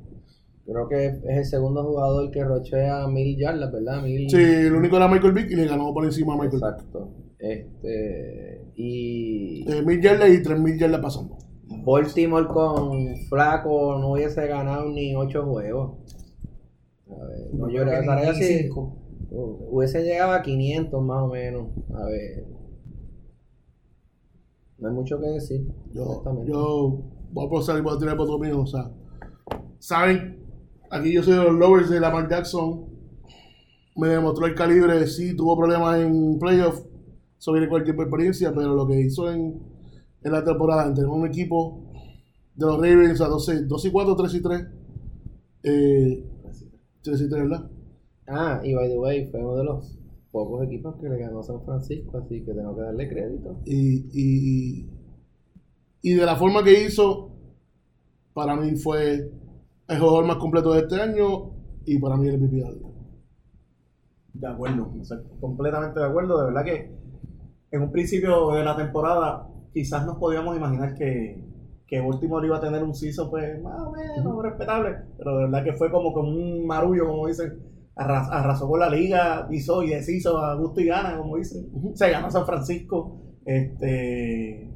[0.66, 4.02] creo que es el segundo jugador que rochea mil yardas, ¿verdad?
[4.02, 6.64] Mil, Sí, el único era Michael Vick y le ganó por encima a Michael Vick.
[6.64, 7.08] Exacto.
[7.38, 11.38] Este, y Eh, mil yardas y tres mil yardas pasando.
[11.84, 15.92] Baltimore con Flaco no hubiese ganado ni ocho juegos.
[17.10, 17.84] A ver, no yo
[18.30, 18.68] así.
[19.30, 21.68] hu- Hubiese llegado a 500 más o menos.
[21.94, 22.44] A ver.
[24.78, 25.66] No hay mucho que decir.
[25.92, 27.02] Yo, yo
[27.32, 28.60] voy a pasar y voy a tirar por otro mío.
[28.60, 28.90] O sea,
[29.78, 30.38] saben,
[30.90, 32.86] aquí yo soy de los lovers de Lamar Jackson.
[33.96, 36.82] Me demostró el calibre, sí, tuvo problemas en playoff.
[37.38, 39.60] Eso viene cualquier experiencia, pero lo que hizo en,
[40.24, 41.82] en la temporada, en tener un equipo
[42.54, 44.66] de los Ravens a 12, 2 y 4, 3 y 3.
[45.64, 46.24] Eh,
[47.02, 47.70] 3 y 3, ¿verdad?
[48.28, 49.98] Ah, y by the way, fue uno de los
[50.30, 53.60] pocos equipos que le ganó a San Francisco, así que tengo que darle crédito.
[53.64, 54.90] Y, y,
[56.02, 57.30] y de la forma que hizo,
[58.32, 59.30] para mí fue
[59.88, 61.50] el jugador más completo de este año
[61.84, 62.92] y para mí el MVP
[64.34, 66.38] de acuerdo, o sea, completamente de acuerdo.
[66.38, 66.90] De verdad que
[67.70, 71.44] en un principio de la temporada quizás nos podíamos imaginar que,
[71.86, 75.64] que Baltimore iba a tener un season pues más o menos respetable, pero de verdad
[75.64, 77.58] que fue como con un marullo, como dicen,
[77.96, 81.66] arras- arrasó con la liga, hizo y deshizo a gusto y gana, como dicen.
[81.94, 84.68] Se ganó San Francisco, este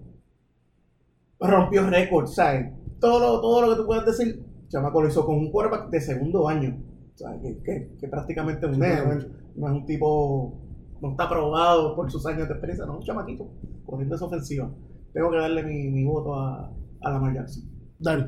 [1.40, 2.72] rompió récords, ¿sabes?
[3.01, 6.01] Todo lo, todo lo que tú puedas decir, Chamaco lo hizo con un quarterback de
[6.01, 6.76] segundo año.
[7.14, 9.14] O sea, que, que, que prácticamente un nene, no
[9.57, 10.61] no es un tipo,
[11.01, 13.49] no está probado por sus años de experiencia, no, un chamaquito,
[13.85, 14.71] corriendo esa ofensiva.
[15.13, 17.64] Tengo que darle mi, mi voto a, a Lamar Jackson.
[17.99, 18.25] Dani,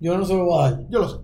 [0.00, 0.88] Yo no se lo voy a dar.
[0.90, 1.16] yo lo sé.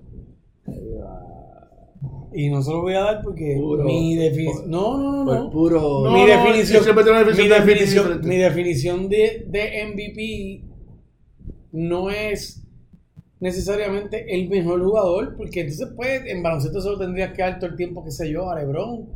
[2.33, 4.71] Y no se lo voy a dar porque Puro- mi definición.
[4.71, 5.25] No, no, no.
[5.25, 5.51] Por no.
[5.51, 5.81] puro.
[6.05, 10.65] No, mi definición, una mi definición mi definición de, de MVP
[11.73, 12.63] no es
[13.41, 17.77] necesariamente el mejor jugador, porque entonces pues en baloncesto solo tendrías que dar todo el
[17.77, 19.09] tiempo, qué sé yo, a Lebron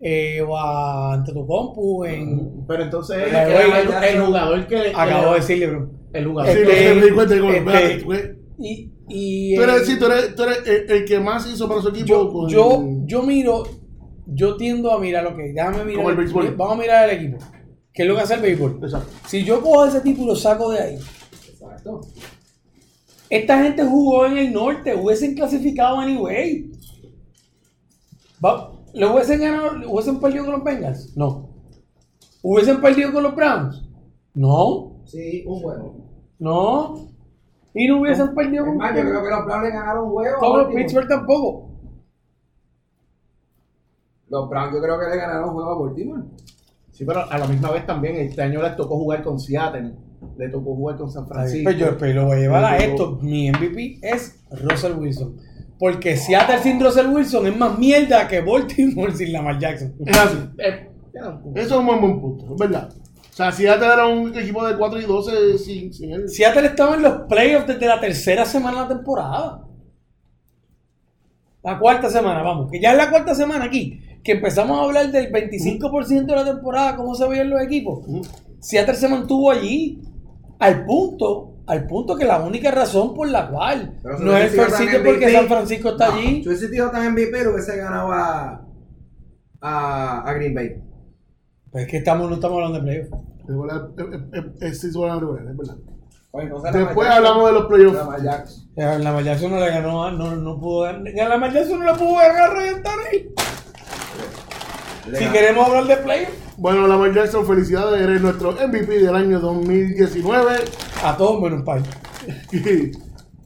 [0.00, 2.66] eh, o a Antetokounmpo en...
[2.66, 4.92] Pero entonces el, güey, el- el jugador que.
[4.94, 5.92] Acabo de decir Lebron.
[6.12, 7.34] El jugador Sí, Este, me di cuenta
[7.80, 8.36] este.
[8.58, 11.82] Y, y Tú eres, sí, tú eres, tú eres el, el que más hizo para
[11.82, 12.06] su equipo.
[12.06, 13.62] yo, con- yo, yo miro,
[14.26, 16.54] yo tiendo a mirar, ok, déjame mirar, Como el béisbol.
[16.56, 17.38] vamos a mirar el equipo.
[17.92, 18.80] ¿Qué es lo que hace el béisbol?
[18.82, 19.08] Exacto.
[19.26, 20.98] Si yo cojo ese tipo y lo saco de ahí,
[21.50, 22.00] Exacto.
[23.30, 26.70] esta gente jugó en el norte, hubiesen clasificado anyway.
[28.44, 31.14] Va- ¿Le hubiesen ganado, hubiesen perdido con los Bengals?
[31.18, 31.50] No.
[32.42, 33.86] ¿Hubiesen perdido con los Browns?
[34.32, 35.02] No.
[35.04, 35.96] Sí, un juego.
[36.38, 36.94] No.
[37.74, 40.36] Y no hubiesen perdido con, más, yo creo que los Browns le ganaron un juego.
[40.36, 40.82] a con los Baltimore.
[40.82, 41.70] Pittsburgh tampoco.
[44.30, 46.22] Los Browns yo creo que le ganaron un juego a Baltimore.
[46.90, 49.92] Sí, pero a la misma vez también este año le tocó jugar con Seattle,
[50.38, 51.68] le tocó jugar con San Francisco.
[51.70, 53.18] Pero yo pero lo voy a llevar a esto.
[53.20, 55.36] Mi MVP es Russell Wilson.
[55.78, 59.94] Porque Seattle sin Russell Wilson es más mierda que Baltimore sin Lamar Jackson.
[60.04, 60.38] Es así.
[60.58, 60.90] Eh.
[61.54, 62.90] Eso es un buen, buen punto, es verdad.
[62.90, 66.28] O sea, si ya era un equipo de 4 y 12 sin, sin él.
[66.28, 69.62] Seattle estaba en los playoffs desde la tercera semana de la temporada.
[71.62, 72.70] La cuarta semana, vamos.
[72.70, 74.00] Que ya es la cuarta semana aquí.
[74.22, 78.06] Que empezamos a hablar del 25% de la temporada, cómo se veían los equipos.
[78.60, 80.00] Seattle se mantuvo allí
[80.58, 84.60] al punto, al punto que la única razón por la cual Pero no es el
[84.60, 86.42] first es porque San Francisco está no, allí.
[86.42, 88.64] Si hubiese sido tan MVP, lo hubiese ganado a,
[89.60, 90.82] a, a Green Bay.
[91.70, 93.10] Pues es que estamos, no estamos hablando de playoffs.
[93.48, 93.90] Es verdad,
[94.62, 94.80] es-
[95.56, 95.76] verdad.
[96.32, 98.66] Oye, entonces Después hablamos de los playoffs.
[98.76, 101.12] Eh, La Mayazo no le ganó, a- no, no pudo ganar.
[101.28, 102.66] La Mayazo no le pudo ganar a.
[105.08, 109.38] Le Si queremos hablar de playoffs, Bueno, Lamar Jackson, felicidades, eres nuestro MVP del año
[109.40, 110.64] 2019.
[111.04, 111.82] A todos menos Pai.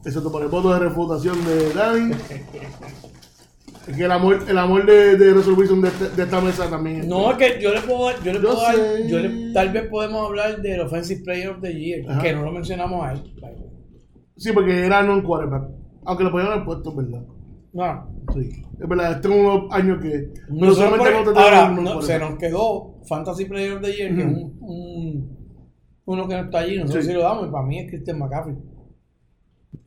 [0.03, 2.13] Excepto por el voto de refutación de Dani.
[3.87, 7.01] Es que el amor, el amor de, de Wilson de, de esta mesa también.
[7.01, 8.75] es- No, es que yo le puedo dar, yo le Yo puedo dar,
[9.07, 12.21] yo le- tal vez podemos hablar del Offensive Player of the Year, Ajá.
[12.21, 13.33] que no lo mencionamos a él.
[14.37, 15.69] Sí, porque era non quarterback.
[16.05, 17.23] Aunque lo podían haber puesto, es verdad.
[17.73, 18.49] No, Sí.
[18.79, 20.29] Es verdad, es unos años que.
[20.49, 23.93] Nosotros solamente por- no te ahora, un no, se nos quedó Fantasy Player of the
[23.95, 25.40] Year, que es un, un-
[26.13, 27.11] uno que no está allí, nosotros Sí.
[27.11, 28.55] sí lo damos, y para mí es Christian McCaffrey.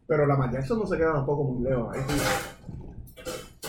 [0.07, 1.95] Pero Lamar Jackson no se queda tampoco muy lejos.
[1.95, 2.01] ahí.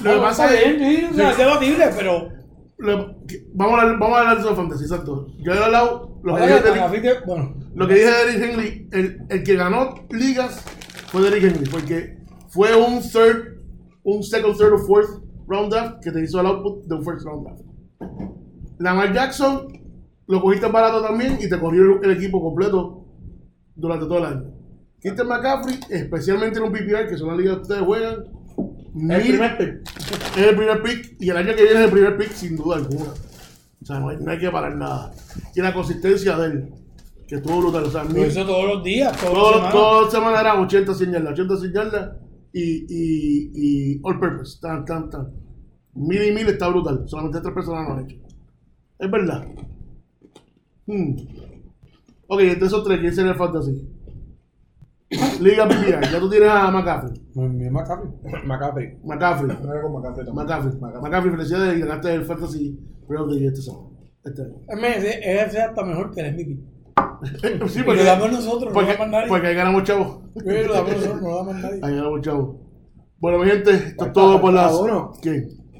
[0.03, 1.15] Lo que pasa es.
[1.15, 2.29] sea, es debatible, pero
[2.77, 5.27] lo- que- vamos, a hablar, vamos a hablar de eso de fantasy, exacto.
[5.39, 6.19] Yo he hablado.
[6.23, 9.55] Lo que dije de que- bueno, Lo que dije de Derrick Henry, el, el que
[9.55, 10.63] ganó ligas
[11.07, 12.17] fue Derrick Henry, porque
[12.49, 13.61] fue un third,
[14.03, 15.09] un second, third o fourth
[15.47, 17.61] round draft que te hizo el output de un first round draft.
[18.79, 19.67] Lamar Jackson
[20.27, 23.05] lo cogiste barato también y te corrió el, el equipo completo
[23.75, 24.43] durante todo el año.
[25.01, 28.23] Christian McCaffrey, especialmente en un PPR, que son las ligas que ustedes juegan,
[28.57, 30.37] El mil- primer pick.
[30.37, 32.77] es el primer pick y el año que viene es el primer pick sin duda
[32.77, 33.11] alguna.
[33.81, 35.11] O sea, no hay, no hay que parar nada.
[35.55, 36.73] Y la consistencia de él,
[37.27, 37.83] que estuvo brutal.
[37.83, 39.73] O sea, mil- hizo todos los días, todas las todo, semanas.
[39.73, 42.11] toda la semana era 80 100 yardas, 80 100 yardas
[42.51, 44.57] y, y, y all purpose.
[44.59, 45.27] Tan, tan, tan.
[45.93, 47.03] Mil y mil está brutal.
[47.05, 48.17] Solamente tres personas lo han hecho.
[48.97, 49.45] Es verdad.
[50.87, 51.15] Hmm.
[52.27, 53.89] Ok, entre esos tres, ¿quién sería el fantasy?
[55.39, 57.13] Liga PPR, ya tú tienes a McCaffrey.
[57.35, 58.11] Mi- McCaffrey.
[58.45, 58.97] McCaffrey.
[59.03, 59.57] McCaffrey.
[59.63, 60.45] No era con McCaffrey también.
[60.47, 61.01] McCaffrey.
[61.01, 63.91] McCaffrey, felicidades y ganaste el fantasy the Year este sábado.
[64.23, 64.41] Este.
[64.67, 66.59] Es ese hasta mejor que el MVP.
[67.69, 69.27] Sí, porque, lo damos nosotros, no lo porque, damos nadie.
[69.29, 70.19] porque ahí ganamos chavos.
[70.35, 71.79] Sí, lo damos nosotros, no lo damos nadie.
[71.83, 72.55] Ahí ganamos chavos.
[73.19, 74.73] Bueno, mi gente, esto es todo por las.
[74.73, 75.11] uno.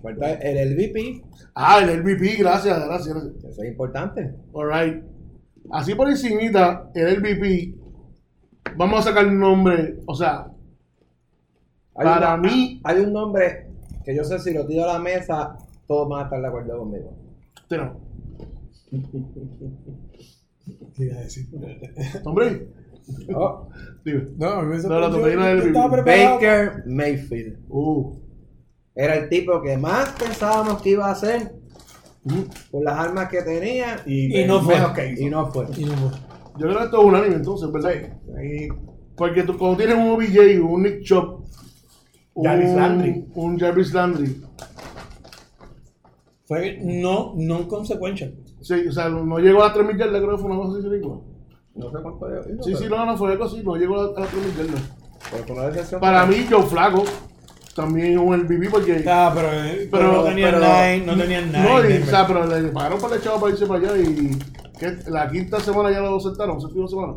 [0.05, 1.23] Falta el MVP.
[1.55, 3.13] Ah, el MVP, gracias, gracias.
[3.15, 3.43] gracias.
[3.45, 4.35] Eso es importante.
[4.53, 5.03] Alright.
[5.71, 7.75] Así por encimita, el MVP.
[8.77, 9.97] Vamos a sacar un nombre.
[10.05, 10.47] O sea,
[11.97, 13.67] Hay Para un- mí- Hay un nombre
[14.03, 15.55] que yo sé si lo tiro a la mesa,
[15.87, 17.13] todos van a estar de acuerdo conmigo.
[17.61, 17.97] este no.
[20.95, 21.47] ¿Qué iba a decir?
[22.25, 22.67] Hombre,
[23.35, 23.69] Oh,
[24.03, 24.25] dime.
[24.37, 25.71] No, me No, la estaba MVP.
[25.71, 26.33] preparado.
[26.35, 27.57] Baker Mayfield.
[27.69, 28.19] Uh.
[28.95, 31.53] Era el tipo que más pensábamos que iba a ser
[32.27, 32.43] Uh.
[32.71, 34.73] por las armas que tenía Y, Y no fue.
[34.95, 35.21] que hizo.
[35.23, 35.67] y no fue.
[35.77, 36.09] Y no fue.
[36.57, 37.91] Yo creo que esto es unánime entonces, ¿verdad?
[38.35, 38.67] Ahí,
[39.15, 41.45] Porque tú, cuando tienes un OBJ, un Nick Chop,
[42.41, 43.25] Jarvis un, Landry.
[43.35, 44.41] un Jarvis Landry,
[46.47, 48.35] Fue no, no consecuencial.
[48.61, 50.79] sí, o sea, no llegó a las 3 mil yardas, creo que fue una cosa
[50.79, 51.15] así, ridícula.
[51.75, 54.19] No sé cuánto yo hizo, Sí, sí, no, no fue algo así, no llegó a
[54.19, 55.99] las 3 mil yardas.
[55.99, 57.03] Para mí, Joe Flaco,
[57.75, 59.03] también un MVP porque...
[59.07, 61.63] Ah, pero, pero, Pero- no tenían pero- nine, no tenían nine.
[61.63, 62.03] No, y, Denver.
[62.03, 64.31] o sea, pero le pagaron para el chavo para irse para allá y
[64.79, 67.13] que la quinta semana ya lo sentaron, séptima semana.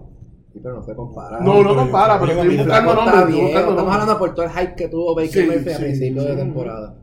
[0.53, 1.39] Sí, pero no se compara.
[1.41, 4.51] No, no pero compara, yo- pero yo estoy buscando nombres, Estamos hablando por todo el
[4.53, 6.95] hype que tuvo Baker Sí, Mayfield a sí, principio de temporada.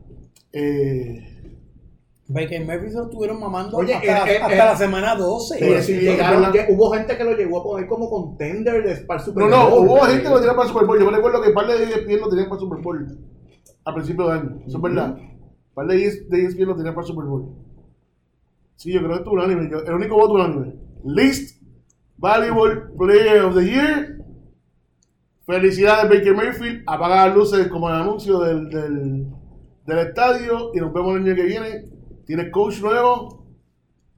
[0.52, 1.22] Eh,
[2.28, 5.54] Baker Mayfield se lo estuvieron mamando Oye, hasta, eh, eh, hasta eh, la semana 12.
[5.58, 6.66] Sí, Pero sí, si es llegaron, verdad.
[6.66, 9.48] que hubo gente que lo llegó a poner como contender de- para el Super no,
[9.50, 9.86] no, Bowl.
[9.86, 10.98] hubo gente que lo tenía para el Super Bowl.
[10.98, 13.18] Yo me recuerdo que par de ESPN lo tenían para el Super Bowl
[13.86, 14.58] a principio de año.
[14.66, 15.18] Eso es verdad.
[15.74, 17.54] Par de ES de ESPN lo tenían para el Super Bowl.
[18.76, 19.70] Sí, yo creo que es unánime.
[19.70, 20.74] Yo- El único voto unánime.
[21.04, 21.62] Least
[22.18, 24.24] Valuable Player of the Year.
[25.46, 26.82] Felicidades, Baker Mayfield.
[26.86, 29.26] Apaga las luces como el anuncio del, del,
[29.86, 30.72] del estadio.
[30.74, 31.84] Y nos vemos el año que viene.
[32.26, 33.46] Tienes coach nuevo.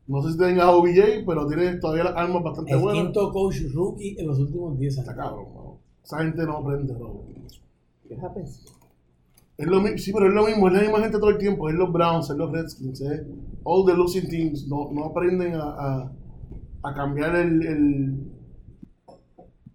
[0.06, 3.02] No sé si tengas OBJ, pero tienes todavía las armas bastante el buenas.
[3.04, 5.22] quinto coach rookie en los últimos 10 Está años.
[5.24, 5.78] cabrón, mano.
[6.02, 7.20] Esa gente no aprende, bro.
[8.08, 8.64] ¿Qué happens?
[9.59, 11.68] Es lo sí, pero es lo mismo, es la misma gente todo el tiempo.
[11.68, 13.22] Es los Browns, es los Redskins, es
[13.64, 14.68] all the losing teams.
[14.68, 16.12] No, no aprenden a, a,
[16.85, 18.16] a cambiar el, el.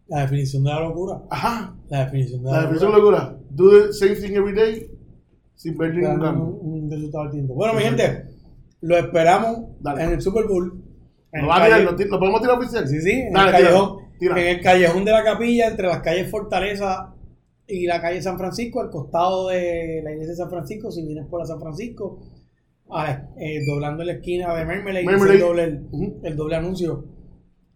[0.08, 1.22] La definición de la locura.
[1.30, 3.20] Ajá, La definición de la, la definición de locura.
[3.20, 3.40] locura.
[3.50, 4.90] Do the same thing every day
[5.56, 6.46] sin ver ningún cambio.
[6.46, 7.54] un, un resultado tiempo.
[7.54, 8.26] Bueno, mi gente,
[8.82, 10.04] lo esperamos Dale.
[10.04, 10.82] en el Super Bowl.
[11.34, 11.82] ¿Lo, va a tirar?
[11.82, 12.88] ¿Lo, podemos tirar oficial?
[12.88, 14.42] Sí, sí, en, Dale, el tira, callejón, tira.
[14.42, 17.14] en el callejón de la capilla, entre las calles Fortaleza
[17.68, 21.26] y la calle San Francisco, al costado de la iglesia de San Francisco, si vienes
[21.28, 22.20] por la San Francisco,
[22.90, 25.34] a eh, doblando la esquina de Mermelade, Mermelade.
[25.34, 25.82] el doble,
[26.24, 27.06] el doble anuncio.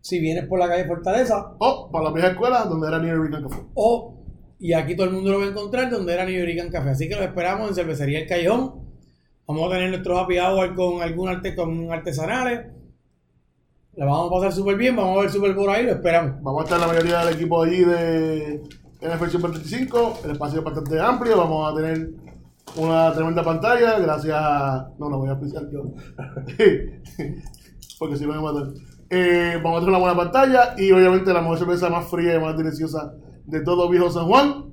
[0.01, 3.49] Si vienes por la calle Fortaleza, O para la vieja escuela, donde era New York
[3.49, 3.63] Café.
[3.73, 4.13] o,
[4.59, 6.89] y aquí todo el mundo lo va a encontrar, donde era New York Café.
[6.91, 8.87] Así que los esperamos en Cervecería El Callejón.
[9.47, 12.67] Vamos a tener nuestro happy hour con algún arte, con artesanales.
[13.93, 16.41] La vamos a pasar súper bien, vamos a ver Super Bowl ahí, lo esperamos.
[16.43, 18.61] Vamos a estar la mayoría del equipo allí de
[19.01, 20.19] NFL Super 35.
[20.25, 21.37] El espacio es bastante amplio.
[21.37, 22.09] Vamos a tener
[22.75, 23.99] una tremenda pantalla.
[23.99, 24.89] Gracias a.
[24.97, 25.83] No, la voy a auspiciar yo.
[27.99, 28.73] Porque si no me matan.
[29.09, 30.75] Eh, vamos a tener una buena pantalla.
[30.77, 33.13] Y obviamente la mejor cerveza más fría y más deliciosa
[33.45, 34.65] de todo Viejo San Juan.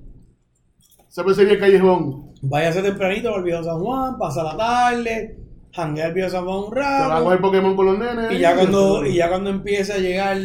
[1.09, 2.33] Cervecería Callejón.
[2.43, 5.39] Váyase tempranito al Viejo San Juan, pasa la tarde,
[5.73, 7.25] janguea el Viejo San Juan un Te va a rato.
[7.25, 8.33] coger Pokémon con los nenes.
[8.33, 10.37] Y ya cuando, y ya cuando empiece a llegar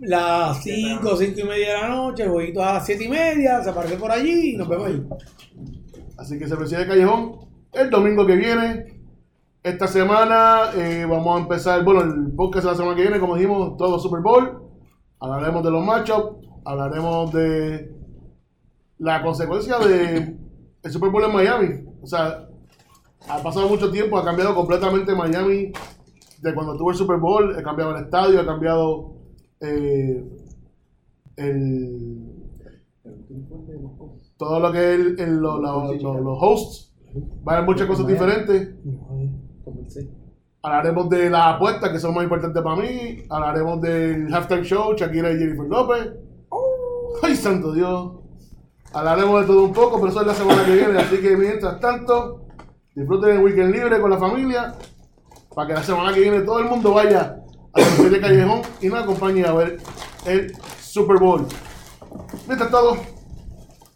[0.00, 3.62] las 5, 5 y media de la noche, el jueguito a las 7 y media,
[3.62, 5.06] se aparece por allí y nos vemos ahí.
[6.18, 7.40] Así que Cervecería de Callejón,
[7.72, 8.96] el domingo que viene.
[9.62, 13.34] Esta semana eh, vamos a empezar, bueno, el podcast de la semana que viene, como
[13.34, 14.62] dijimos, todo Super Bowl.
[15.18, 17.92] Hablaremos de los matchups, hablaremos de
[18.98, 20.36] la consecuencia de
[20.82, 21.84] el Super Bowl en Miami.
[22.00, 22.46] O sea,
[23.28, 25.72] ha pasado mucho tiempo, ha cambiado completamente Miami
[26.42, 29.15] de cuando tuvo el Super Bowl, ha cambiado el estadio, ha cambiado
[29.60, 30.24] eh,
[31.36, 32.32] el,
[34.36, 36.92] todo lo que es el- el- lo- lo- lo- los hosts.
[37.46, 38.74] Va a haber muchas cosas diferentes.
[40.62, 43.22] Hablaremos de las apuestas que son más importantes para mí.
[43.30, 46.12] Hablaremos del halftime show, Shakira y Jennifer López.
[47.22, 48.12] ¡Ay, santo Dios!
[48.92, 50.98] Hablaremos de todo un poco, pero eso es la semana que viene.
[50.98, 52.46] Así que mientras tanto,
[52.94, 54.74] disfruten el weekend libre con la familia.
[55.54, 57.38] Para que la semana que viene todo el mundo vaya
[57.76, 59.78] a la serie Callejón y nos acompañe a ver
[60.24, 61.46] el Super Bowl.
[62.46, 62.94] Mientras todo,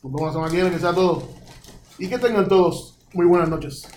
[0.03, 1.23] nos vemos la semana que viene, que sea todo.
[1.99, 3.89] Y que tengan todos muy buenas noches.